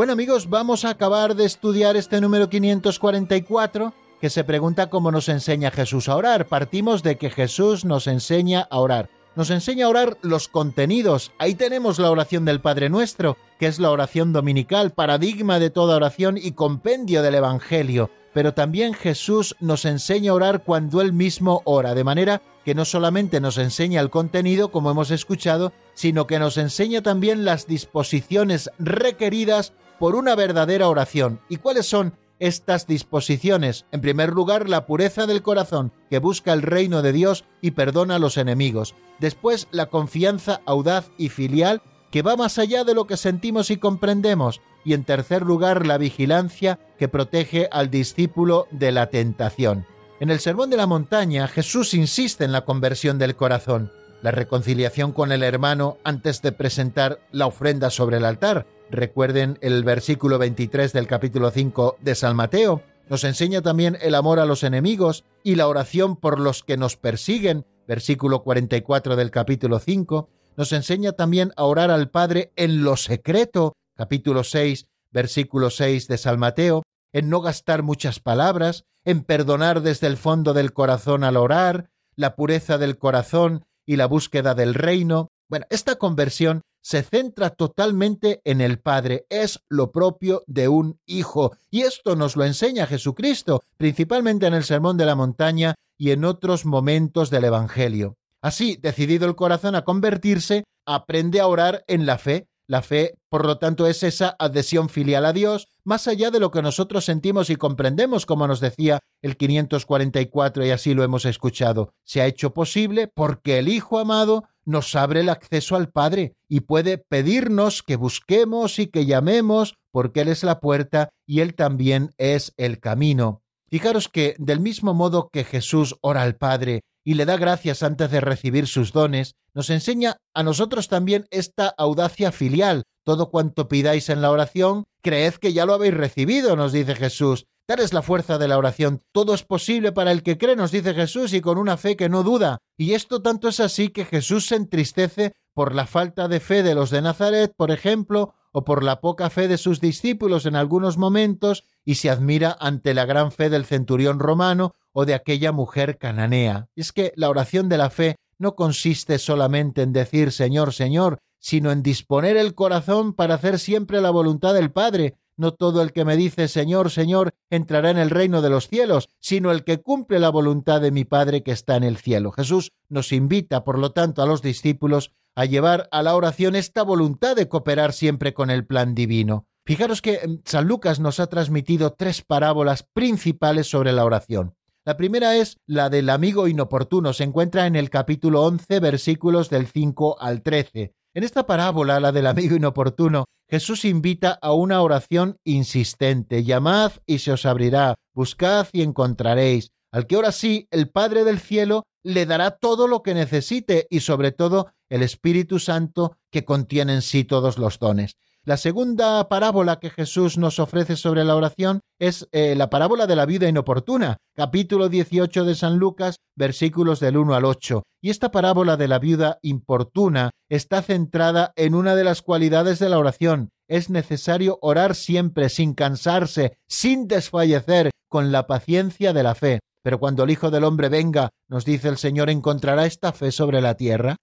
Bueno 0.00 0.14
amigos, 0.14 0.48
vamos 0.48 0.86
a 0.86 0.88
acabar 0.88 1.36
de 1.36 1.44
estudiar 1.44 1.94
este 1.94 2.22
número 2.22 2.48
544 2.48 3.92
que 4.18 4.30
se 4.30 4.44
pregunta 4.44 4.88
cómo 4.88 5.12
nos 5.12 5.28
enseña 5.28 5.70
Jesús 5.70 6.08
a 6.08 6.16
orar. 6.16 6.46
Partimos 6.46 7.02
de 7.02 7.18
que 7.18 7.28
Jesús 7.28 7.84
nos 7.84 8.06
enseña 8.06 8.66
a 8.70 8.78
orar. 8.78 9.10
Nos 9.36 9.50
enseña 9.50 9.84
a 9.84 9.88
orar 9.90 10.16
los 10.22 10.48
contenidos. 10.48 11.32
Ahí 11.38 11.54
tenemos 11.54 11.98
la 11.98 12.10
oración 12.10 12.46
del 12.46 12.62
Padre 12.62 12.88
Nuestro, 12.88 13.36
que 13.58 13.66
es 13.66 13.78
la 13.78 13.90
oración 13.90 14.32
dominical, 14.32 14.92
paradigma 14.92 15.58
de 15.58 15.68
toda 15.68 15.96
oración 15.96 16.38
y 16.38 16.52
compendio 16.52 17.20
del 17.20 17.34
Evangelio. 17.34 18.08
Pero 18.32 18.54
también 18.54 18.94
Jesús 18.94 19.54
nos 19.60 19.84
enseña 19.84 20.30
a 20.30 20.34
orar 20.34 20.64
cuando 20.64 21.02
Él 21.02 21.12
mismo 21.12 21.60
ora, 21.66 21.94
de 21.94 22.04
manera 22.04 22.40
que 22.64 22.74
no 22.74 22.86
solamente 22.86 23.38
nos 23.38 23.58
enseña 23.58 24.00
el 24.00 24.08
contenido, 24.08 24.70
como 24.70 24.90
hemos 24.90 25.10
escuchado, 25.10 25.74
sino 25.92 26.26
que 26.26 26.38
nos 26.38 26.56
enseña 26.56 27.02
también 27.02 27.44
las 27.44 27.66
disposiciones 27.66 28.70
requeridas 28.78 29.74
por 30.00 30.16
una 30.16 30.34
verdadera 30.34 30.88
oración. 30.88 31.40
¿Y 31.48 31.58
cuáles 31.58 31.86
son 31.86 32.14
estas 32.40 32.86
disposiciones. 32.86 33.84
En 33.92 34.00
primer 34.00 34.30
lugar, 34.30 34.68
la 34.68 34.86
pureza 34.86 35.26
del 35.26 35.42
corazón, 35.42 35.92
que 36.08 36.18
busca 36.18 36.52
el 36.52 36.62
reino 36.62 37.02
de 37.02 37.12
Dios 37.12 37.44
y 37.60 37.72
perdona 37.72 38.16
a 38.16 38.18
los 38.18 38.38
enemigos. 38.38 38.94
Después, 39.20 39.68
la 39.70 39.86
confianza 39.86 40.62
audaz 40.64 41.10
y 41.18 41.28
filial, 41.28 41.82
que 42.10 42.22
va 42.22 42.36
más 42.36 42.58
allá 42.58 42.82
de 42.82 42.94
lo 42.94 43.06
que 43.06 43.18
sentimos 43.18 43.70
y 43.70 43.76
comprendemos. 43.76 44.62
Y 44.84 44.94
en 44.94 45.04
tercer 45.04 45.42
lugar, 45.42 45.86
la 45.86 45.98
vigilancia, 45.98 46.80
que 46.98 47.08
protege 47.08 47.68
al 47.70 47.90
discípulo 47.90 48.66
de 48.70 48.90
la 48.90 49.10
tentación. 49.10 49.86
En 50.18 50.30
el 50.30 50.40
Sermón 50.40 50.70
de 50.70 50.78
la 50.78 50.86
Montaña, 50.86 51.46
Jesús 51.46 51.94
insiste 51.94 52.44
en 52.44 52.52
la 52.52 52.64
conversión 52.64 53.18
del 53.18 53.36
corazón, 53.36 53.92
la 54.22 54.30
reconciliación 54.30 55.12
con 55.12 55.32
el 55.32 55.42
hermano 55.42 55.98
antes 56.04 56.42
de 56.42 56.52
presentar 56.52 57.20
la 57.32 57.46
ofrenda 57.46 57.90
sobre 57.90 58.18
el 58.18 58.24
altar, 58.24 58.66
Recuerden 58.90 59.56
el 59.60 59.84
versículo 59.84 60.38
23 60.38 60.92
del 60.92 61.06
capítulo 61.06 61.52
5 61.52 61.98
de 62.00 62.16
San 62.16 62.34
Mateo. 62.34 62.82
Nos 63.08 63.22
enseña 63.22 63.62
también 63.62 63.96
el 64.00 64.16
amor 64.16 64.40
a 64.40 64.46
los 64.46 64.64
enemigos 64.64 65.24
y 65.44 65.54
la 65.54 65.68
oración 65.68 66.16
por 66.16 66.40
los 66.40 66.64
que 66.64 66.76
nos 66.76 66.96
persiguen, 66.96 67.64
versículo 67.86 68.42
44 68.42 69.14
del 69.14 69.30
capítulo 69.30 69.78
5. 69.78 70.28
Nos 70.56 70.72
enseña 70.72 71.12
también 71.12 71.52
a 71.56 71.64
orar 71.64 71.92
al 71.92 72.10
Padre 72.10 72.52
en 72.56 72.82
lo 72.82 72.96
secreto, 72.96 73.74
capítulo 73.94 74.42
6, 74.42 74.86
versículo 75.12 75.70
6 75.70 76.08
de 76.08 76.18
San 76.18 76.40
Mateo, 76.40 76.82
en 77.12 77.28
no 77.28 77.40
gastar 77.42 77.84
muchas 77.84 78.18
palabras, 78.18 78.84
en 79.04 79.22
perdonar 79.22 79.82
desde 79.82 80.08
el 80.08 80.16
fondo 80.16 80.52
del 80.52 80.72
corazón 80.72 81.22
al 81.22 81.36
orar, 81.36 81.90
la 82.16 82.34
pureza 82.34 82.76
del 82.76 82.98
corazón 82.98 83.64
y 83.90 83.96
la 83.96 84.06
búsqueda 84.06 84.54
del 84.54 84.74
reino. 84.74 85.32
Bueno, 85.48 85.66
esta 85.68 85.96
conversión 85.96 86.62
se 86.80 87.02
centra 87.02 87.50
totalmente 87.50 88.40
en 88.44 88.60
el 88.60 88.78
Padre, 88.78 89.26
es 89.28 89.64
lo 89.68 89.90
propio 89.90 90.44
de 90.46 90.68
un 90.68 91.00
hijo. 91.06 91.56
Y 91.72 91.80
esto 91.80 92.14
nos 92.14 92.36
lo 92.36 92.44
enseña 92.44 92.86
Jesucristo, 92.86 93.64
principalmente 93.76 94.46
en 94.46 94.54
el 94.54 94.62
Sermón 94.62 94.96
de 94.96 95.06
la 95.06 95.16
Montaña 95.16 95.74
y 95.98 96.12
en 96.12 96.24
otros 96.24 96.64
momentos 96.64 97.30
del 97.30 97.46
Evangelio. 97.46 98.16
Así, 98.40 98.78
decidido 98.80 99.26
el 99.26 99.34
corazón 99.34 99.74
a 99.74 99.82
convertirse, 99.82 100.62
aprende 100.86 101.40
a 101.40 101.48
orar 101.48 101.82
en 101.88 102.06
la 102.06 102.16
fe. 102.16 102.46
La 102.68 102.82
fe, 102.82 103.18
por 103.28 103.44
lo 103.44 103.58
tanto, 103.58 103.88
es 103.88 104.04
esa 104.04 104.36
adhesión 104.38 104.88
filial 104.88 105.26
a 105.26 105.32
Dios, 105.32 105.66
más 105.84 106.08
allá 106.08 106.30
de 106.30 106.40
lo 106.40 106.50
que 106.50 106.62
nosotros 106.62 107.04
sentimos 107.04 107.50
y 107.50 107.56
comprendemos, 107.56 108.26
como 108.26 108.46
nos 108.46 108.60
decía 108.60 109.00
el 109.22 109.36
544, 109.36 110.64
y 110.66 110.70
así 110.70 110.94
lo 110.94 111.04
hemos 111.04 111.24
escuchado. 111.24 111.92
Se 112.04 112.20
ha 112.20 112.26
hecho 112.26 112.54
posible 112.54 113.08
porque 113.08 113.58
el 113.58 113.68
Hijo 113.68 113.98
amado 113.98 114.44
nos 114.64 114.94
abre 114.94 115.20
el 115.20 115.28
acceso 115.28 115.76
al 115.76 115.90
Padre 115.90 116.34
y 116.48 116.60
puede 116.60 116.98
pedirnos 116.98 117.82
que 117.82 117.96
busquemos 117.96 118.78
y 118.78 118.86
que 118.86 119.06
llamemos, 119.06 119.74
porque 119.90 120.20
Él 120.22 120.28
es 120.28 120.44
la 120.44 120.60
puerta 120.60 121.10
y 121.26 121.40
Él 121.40 121.54
también 121.54 122.10
es 122.18 122.52
el 122.56 122.80
camino. 122.80 123.42
Fijaros 123.68 124.08
que 124.08 124.34
del 124.38 124.60
mismo 124.60 124.94
modo 124.94 125.30
que 125.32 125.44
Jesús 125.44 125.96
ora 126.00 126.22
al 126.22 126.36
Padre 126.36 126.82
y 127.04 127.14
le 127.14 127.24
da 127.24 127.36
gracias 127.36 127.82
antes 127.82 128.10
de 128.10 128.20
recibir 128.20 128.66
sus 128.66 128.92
dones, 128.92 129.34
nos 129.54 129.70
enseña 129.70 130.16
a 130.34 130.42
nosotros 130.42 130.88
también 130.88 131.26
esta 131.30 131.68
audacia 131.68 132.32
filial. 132.32 132.84
Todo 133.04 133.30
cuanto 133.30 133.68
pidáis 133.68 134.08
en 134.08 134.22
la 134.22 134.30
oración, 134.30 134.84
creed 135.02 135.34
que 135.34 135.52
ya 135.52 135.66
lo 135.66 135.74
habéis 135.74 135.94
recibido, 135.94 136.56
nos 136.56 136.72
dice 136.72 136.94
Jesús. 136.94 137.46
Tal 137.66 137.80
es 137.80 137.92
la 137.92 138.02
fuerza 138.02 138.36
de 138.36 138.48
la 138.48 138.58
oración. 138.58 139.02
Todo 139.12 139.32
es 139.32 139.44
posible 139.44 139.92
para 139.92 140.10
el 140.10 140.22
que 140.22 140.38
cree, 140.38 140.56
nos 140.56 140.72
dice 140.72 140.92
Jesús, 140.92 141.32
y 141.32 141.40
con 141.40 141.56
una 141.56 141.76
fe 141.76 141.96
que 141.96 142.08
no 142.08 142.22
duda. 142.22 142.58
Y 142.76 142.94
esto 142.94 143.22
tanto 143.22 143.48
es 143.48 143.60
así 143.60 143.90
que 143.90 144.04
Jesús 144.04 144.46
se 144.48 144.56
entristece 144.56 145.34
por 145.54 145.74
la 145.74 145.86
falta 145.86 146.26
de 146.26 146.40
fe 146.40 146.62
de 146.62 146.74
los 146.74 146.90
de 146.90 147.00
Nazaret, 147.00 147.52
por 147.56 147.70
ejemplo, 147.70 148.34
o 148.52 148.64
por 148.64 148.82
la 148.82 149.00
poca 149.00 149.30
fe 149.30 149.46
de 149.46 149.56
sus 149.56 149.80
discípulos 149.80 150.46
en 150.46 150.56
algunos 150.56 150.98
momentos, 150.98 151.64
y 151.84 151.94
se 151.94 152.10
admira 152.10 152.56
ante 152.58 152.92
la 152.92 153.04
gran 153.04 153.30
fe 153.30 153.50
del 153.50 153.64
centurión 153.64 154.18
romano 154.18 154.74
o 154.92 155.04
de 155.04 155.14
aquella 155.14 155.52
mujer 155.52 155.98
cananea. 155.98 156.68
Es 156.76 156.92
que 156.92 157.12
la 157.16 157.28
oración 157.28 157.68
de 157.68 157.78
la 157.78 157.90
fe 157.90 158.16
no 158.38 158.54
consiste 158.54 159.18
solamente 159.18 159.82
en 159.82 159.92
decir 159.92 160.32
Señor, 160.32 160.72
Señor, 160.72 161.18
sino 161.38 161.70
en 161.70 161.82
disponer 161.82 162.36
el 162.36 162.54
corazón 162.54 163.14
para 163.14 163.34
hacer 163.34 163.58
siempre 163.58 164.00
la 164.00 164.10
voluntad 164.10 164.54
del 164.54 164.70
Padre, 164.70 165.16
no 165.36 165.54
todo 165.54 165.80
el 165.80 165.92
que 165.92 166.04
me 166.04 166.16
dice 166.16 166.48
Señor, 166.48 166.90
Señor, 166.90 167.32
entrará 167.48 167.90
en 167.90 167.98
el 167.98 168.10
reino 168.10 168.42
de 168.42 168.50
los 168.50 168.68
cielos, 168.68 169.08
sino 169.20 169.50
el 169.50 169.64
que 169.64 169.80
cumple 169.80 170.18
la 170.18 170.28
voluntad 170.28 170.80
de 170.80 170.90
mi 170.90 171.04
Padre 171.04 171.42
que 171.42 171.52
está 171.52 171.76
en 171.76 171.84
el 171.84 171.96
cielo. 171.96 172.30
Jesús 172.30 172.72
nos 172.88 173.12
invita, 173.12 173.64
por 173.64 173.78
lo 173.78 173.92
tanto, 173.92 174.22
a 174.22 174.26
los 174.26 174.42
discípulos 174.42 175.12
a 175.34 175.46
llevar 175.46 175.88
a 175.92 176.02
la 176.02 176.14
oración 176.14 176.56
esta 176.56 176.82
voluntad 176.82 177.36
de 177.36 177.48
cooperar 177.48 177.92
siempre 177.92 178.34
con 178.34 178.50
el 178.50 178.66
plan 178.66 178.94
divino. 178.94 179.46
Fijaros 179.64 180.02
que 180.02 180.18
mm, 180.26 180.40
San 180.44 180.66
Lucas 180.66 181.00
nos 181.00 181.20
ha 181.20 181.28
transmitido 181.28 181.92
tres 181.92 182.22
parábolas 182.22 182.82
principales 182.92 183.68
sobre 183.68 183.92
la 183.92 184.04
oración. 184.04 184.54
La 184.90 184.96
primera 184.96 185.36
es 185.36 185.56
la 185.68 185.88
del 185.88 186.10
amigo 186.10 186.48
inoportuno, 186.48 187.12
se 187.12 187.22
encuentra 187.22 187.68
en 187.68 187.76
el 187.76 187.90
capítulo 187.90 188.42
11, 188.42 188.80
versículos 188.80 189.48
del 189.48 189.68
5 189.68 190.16
al 190.20 190.42
13. 190.42 190.96
En 191.14 191.22
esta 191.22 191.46
parábola, 191.46 192.00
la 192.00 192.10
del 192.10 192.26
amigo 192.26 192.56
inoportuno, 192.56 193.26
Jesús 193.48 193.84
invita 193.84 194.36
a 194.42 194.52
una 194.52 194.82
oración 194.82 195.36
insistente. 195.44 196.42
Llamad 196.42 196.90
y 197.06 197.20
se 197.20 197.30
os 197.30 197.46
abrirá, 197.46 197.94
buscad 198.14 198.66
y 198.72 198.82
encontraréis. 198.82 199.70
Al 199.92 200.08
que 200.08 200.16
ahora 200.16 200.32
sí, 200.32 200.66
el 200.72 200.90
Padre 200.90 201.22
del 201.22 201.38
cielo 201.38 201.84
le 202.02 202.26
dará 202.26 202.50
todo 202.50 202.88
lo 202.88 203.04
que 203.04 203.14
necesite 203.14 203.86
y 203.90 204.00
sobre 204.00 204.32
todo 204.32 204.72
el 204.88 205.04
Espíritu 205.04 205.60
Santo 205.60 206.16
que 206.32 206.44
contiene 206.44 206.94
en 206.94 207.02
sí 207.02 207.22
todos 207.22 207.58
los 207.58 207.78
dones. 207.78 208.16
La 208.46 208.56
segunda 208.56 209.28
parábola 209.28 209.80
que 209.80 209.90
Jesús 209.90 210.38
nos 210.38 210.58
ofrece 210.60 210.96
sobre 210.96 211.24
la 211.24 211.36
oración 211.36 211.80
es 211.98 212.26
eh, 212.32 212.54
la 212.56 212.70
parábola 212.70 213.06
de 213.06 213.14
la 213.14 213.26
vida 213.26 213.46
inoportuna, 213.46 214.16
capítulo 214.34 214.88
18 214.88 215.44
de 215.44 215.54
San 215.54 215.76
Lucas, 215.76 216.16
versículos 216.36 217.00
del 217.00 217.18
1 217.18 217.34
al 217.34 217.44
8. 217.44 217.82
Y 218.00 218.08
esta 218.08 218.30
parábola 218.30 218.78
de 218.78 218.88
la 218.88 218.98
viuda 218.98 219.38
importuna 219.42 220.30
está 220.48 220.80
centrada 220.80 221.52
en 221.54 221.74
una 221.74 221.94
de 221.94 222.04
las 222.04 222.22
cualidades 222.22 222.78
de 222.78 222.88
la 222.88 222.98
oración. 222.98 223.50
Es 223.68 223.90
necesario 223.90 224.58
orar 224.62 224.94
siempre, 224.94 225.50
sin 225.50 225.74
cansarse, 225.74 226.56
sin 226.66 227.08
desfallecer, 227.08 227.90
con 228.08 228.32
la 228.32 228.46
paciencia 228.46 229.12
de 229.12 229.22
la 229.22 229.34
fe. 229.34 229.60
Pero 229.82 230.00
cuando 230.00 230.24
el 230.24 230.30
Hijo 230.30 230.50
del 230.50 230.64
Hombre 230.64 230.88
venga, 230.88 231.28
nos 231.46 231.66
dice 231.66 231.88
el 231.88 231.98
Señor, 231.98 232.30
¿encontrará 232.30 232.86
esta 232.86 233.12
fe 233.12 233.32
sobre 233.32 233.60
la 233.60 233.74
tierra? 233.74 234.16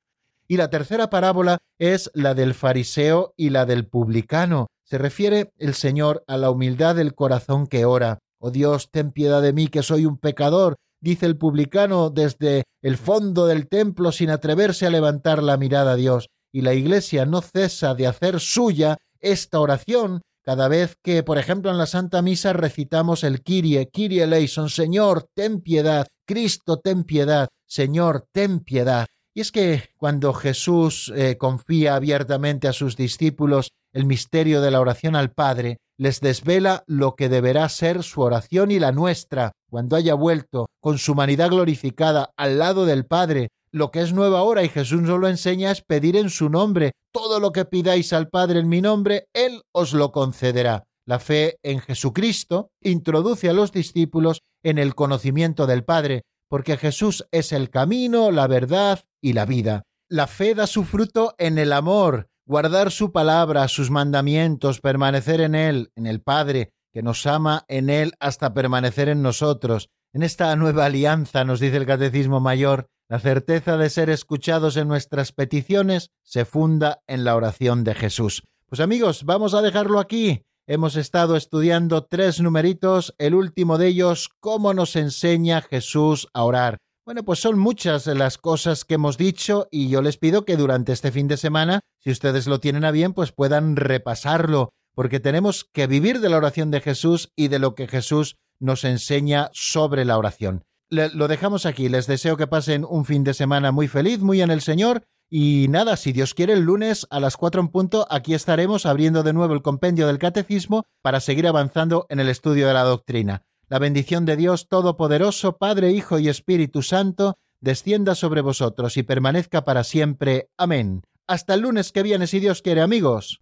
Y 0.48 0.58
la 0.58 0.70
tercera 0.70 1.10
parábola 1.10 1.58
es 1.78 2.10
la 2.14 2.34
del 2.34 2.54
fariseo 2.54 3.34
y 3.36 3.50
la 3.50 3.66
del 3.66 3.88
publicano. 3.88 4.68
Se 4.84 4.98
refiere 4.98 5.52
el 5.58 5.74
Señor 5.74 6.24
a 6.28 6.38
la 6.38 6.50
humildad 6.50 6.96
del 6.96 7.14
corazón 7.14 7.68
que 7.68 7.86
ora. 7.86 8.20
Oh 8.40 8.52
Dios, 8.52 8.90
ten 8.92 9.12
piedad 9.12 9.42
de 9.42 9.52
mí, 9.52 9.68
que 9.68 9.84
soy 9.84 10.06
un 10.06 10.18
pecador, 10.18 10.76
dice 11.02 11.26
el 11.26 11.38
publicano 11.38 12.10
desde 12.10 12.64
el 12.82 12.98
fondo 12.98 13.48
del 13.48 13.68
templo 13.68 14.12
sin 14.12 14.30
atreverse 14.30 14.86
a 14.86 14.90
levantar 14.90 15.44
la 15.44 15.58
mirada 15.58 15.94
a 15.94 15.96
Dios. 15.96 16.30
Y 16.54 16.62
la 16.62 16.74
Iglesia 16.74 17.26
no 17.26 17.42
cesa 17.42 17.94
de 17.94 18.08
hacer 18.08 18.40
suya 18.40 18.98
esta 19.20 19.60
oración 19.60 20.22
cada 20.48 20.70
vez 20.70 20.96
que, 21.04 21.24
por 21.24 21.38
ejemplo, 21.38 21.72
en 21.72 21.78
la 21.78 21.88
Santa 21.88 22.22
Misa 22.22 22.54
recitamos 22.54 23.26
el 23.26 23.44
Kyrie, 23.44 23.90
Kyrie 23.90 24.24
eleison, 24.24 24.70
Señor, 24.70 25.28
ten 25.34 25.60
piedad, 25.60 26.08
Cristo, 26.26 26.80
ten 26.80 27.04
piedad, 27.04 27.50
Señor, 27.68 28.28
ten 28.32 28.62
piedad. 28.62 29.08
Y 29.38 29.42
es 29.42 29.52
que 29.52 29.84
cuando 29.98 30.34
Jesús 30.34 31.14
eh, 31.16 31.38
confía 31.38 31.94
abiertamente 31.94 32.68
a 32.68 32.74
sus 32.74 32.98
discípulos 32.98 33.70
el 33.94 34.06
misterio 34.06 34.62
de 34.62 34.72
la 34.72 34.82
oración 34.82 35.16
al 35.16 35.32
Padre, 35.32 35.78
les 35.96 36.22
desvela 36.22 36.84
lo 36.88 37.14
que 37.14 37.30
deberá 37.30 37.70
ser 37.70 38.02
su 38.02 38.22
oración 38.22 38.72
y 38.72 38.80
la 38.80 38.92
nuestra 38.92 39.52
cuando 39.70 39.96
haya 39.96 40.16
vuelto 40.16 40.66
con 40.82 40.98
su 40.98 41.12
humanidad 41.12 41.52
glorificada 41.52 42.32
al 42.36 42.58
lado 42.58 42.88
del 42.88 43.06
Padre. 43.06 43.50
Lo 43.70 43.92
que 43.92 44.02
es 44.02 44.12
nuevo 44.12 44.38
ahora 44.38 44.64
y 44.64 44.70
Jesús 44.70 45.04
nos 45.04 45.20
lo 45.20 45.28
enseña 45.28 45.70
es 45.70 45.84
pedir 45.84 46.18
en 46.18 46.32
su 46.32 46.50
nombre. 46.50 46.94
Todo 47.12 47.40
lo 47.40 47.52
que 47.52 47.66
pidáis 47.66 48.14
al 48.14 48.30
Padre 48.30 48.62
en 48.62 48.70
mi 48.70 48.82
nombre, 48.82 49.28
Él 49.34 49.62
os 49.72 49.94
lo 49.94 50.12
concederá. 50.12 50.86
La 51.06 51.20
fe 51.20 51.60
en 51.62 51.80
Jesucristo 51.80 52.72
introduce 52.82 53.52
a 53.52 53.54
los 53.54 53.72
discípulos 53.72 54.40
en 54.64 54.80
el 54.80 54.96
conocimiento 54.96 55.68
del 55.68 55.84
Padre, 55.84 56.24
porque 56.50 56.78
Jesús 56.78 57.26
es 57.32 57.52
el 57.52 57.70
camino, 57.70 58.32
la 58.32 58.48
verdad 58.48 59.04
y 59.22 59.34
la 59.34 59.46
vida. 59.46 59.84
La 60.10 60.28
fe 60.28 60.56
da 60.56 60.68
su 60.68 60.84
fruto 60.84 61.36
en 61.38 61.58
el 61.58 61.74
amor, 61.74 62.30
guardar 62.46 62.92
su 62.92 63.12
palabra, 63.12 63.68
sus 63.68 63.92
mandamientos, 63.92 64.80
permanecer 64.80 65.42
en 65.42 65.56
Él, 65.56 65.92
en 65.96 66.08
el 66.08 66.22
Padre, 66.22 66.72
que 66.94 67.04
nos 67.04 67.26
ama 67.26 67.66
en 67.68 67.90
Él 67.90 68.14
hasta 68.20 68.54
permanecer 68.54 69.10
en 69.10 69.22
nosotros. 69.22 69.90
En 70.14 70.24
esta 70.24 70.56
nueva 70.56 70.86
alianza, 70.86 71.44
nos 71.44 71.60
dice 71.60 71.78
el 71.78 71.86
Catecismo 71.86 72.40
Mayor, 72.40 72.90
la 73.10 73.20
certeza 73.20 73.78
de 73.78 73.90
ser 73.90 74.10
escuchados 74.10 74.78
en 74.78 74.88
nuestras 74.88 75.32
peticiones 75.32 76.12
se 76.24 76.46
funda 76.46 77.02
en 77.08 77.24
la 77.24 77.36
oración 77.36 77.84
de 77.84 77.96
Jesús. 77.96 78.44
Pues 78.68 78.82
amigos, 78.82 79.24
vamos 79.24 79.54
a 79.54 79.62
dejarlo 79.62 80.00
aquí. 80.00 80.44
Hemos 80.70 80.98
estado 80.98 81.38
estudiando 81.38 82.04
tres 82.04 82.42
numeritos, 82.42 83.16
el 83.20 83.36
último 83.36 83.78
de 83.78 83.88
ellos, 83.88 84.30
cómo 84.42 84.74
nos 84.74 84.98
enseña 84.98 85.62
Jesús 85.62 86.28
a 86.34 86.44
orar. 86.44 86.78
Bueno, 87.06 87.24
pues 87.24 87.40
son 87.40 87.58
muchas 87.58 88.06
las 88.08 88.38
cosas 88.38 88.84
que 88.84 88.96
hemos 88.96 89.18
dicho 89.18 89.70
y 89.72 89.88
yo 89.88 90.02
les 90.02 90.18
pido 90.18 90.44
que 90.44 90.58
durante 90.58 90.92
este 90.92 91.14
fin 91.14 91.30
de 91.30 91.38
semana, 91.38 91.80
si 92.04 92.12
ustedes 92.12 92.48
lo 92.48 92.60
tienen 92.60 92.84
a 92.84 92.92
bien, 92.92 93.14
pues 93.14 93.32
puedan 93.32 93.78
repasarlo, 93.78 94.72
porque 94.94 95.22
tenemos 95.22 95.64
que 95.72 95.88
vivir 95.88 96.20
de 96.20 96.28
la 96.28 96.36
oración 96.36 96.70
de 96.70 96.82
Jesús 96.82 97.32
y 97.38 97.48
de 97.48 97.60
lo 97.60 97.74
que 97.74 97.88
Jesús 97.88 98.36
nos 98.60 98.84
enseña 98.84 99.50
sobre 99.54 100.04
la 100.04 100.18
oración. 100.18 100.66
Le- 100.90 101.12
lo 101.12 101.30
dejamos 101.30 101.66
aquí, 101.66 101.88
les 101.88 102.08
deseo 102.08 102.36
que 102.36 102.48
pasen 102.48 102.84
un 102.84 103.06
fin 103.06 103.24
de 103.24 103.34
semana 103.34 103.72
muy 103.72 103.88
feliz, 103.88 104.20
muy 104.20 104.42
en 104.42 104.52
el 104.52 104.60
Señor, 104.60 105.06
y 105.30 105.68
nada, 105.70 105.98
si 105.98 106.14
Dios 106.14 106.34
quiere, 106.34 106.54
el 106.54 106.62
lunes 106.62 107.06
a 107.10 107.20
las 107.20 107.36
4 107.36 107.60
en 107.62 107.68
punto, 107.68 108.08
aquí 108.10 108.34
estaremos 108.34 108.86
abriendo 108.86 109.24
de 109.24 109.34
nuevo 109.34 109.54
el 109.54 109.62
compendio 109.62 110.08
del 110.08 110.20
Catecismo 110.20 110.86
para 111.02 111.20
seguir 111.20 111.48
avanzando 111.48 112.06
en 112.10 112.20
el 112.20 112.30
estudio 112.30 112.68
de 112.68 112.74
la 112.74 112.84
doctrina. 112.84 113.44
La 113.68 113.80
bendición 113.80 114.26
de 114.26 114.38
Dios 114.38 114.70
Todopoderoso, 114.70 115.58
Padre, 115.58 115.92
Hijo 115.92 116.20
y 116.20 116.30
Espíritu 116.30 116.82
Santo, 116.82 117.38
descienda 117.60 118.16
sobre 118.16 118.42
vosotros 118.42 118.96
y 118.96 119.04
permanezca 119.04 119.66
para 119.66 119.84
siempre. 119.84 120.50
Amén. 120.58 121.02
Hasta 121.28 121.56
el 121.56 121.62
lunes 121.62 121.92
que 121.92 122.04
viene, 122.04 122.28
si 122.28 122.40
Dios 122.40 122.62
quiere, 122.62 122.82
amigos. 122.82 123.42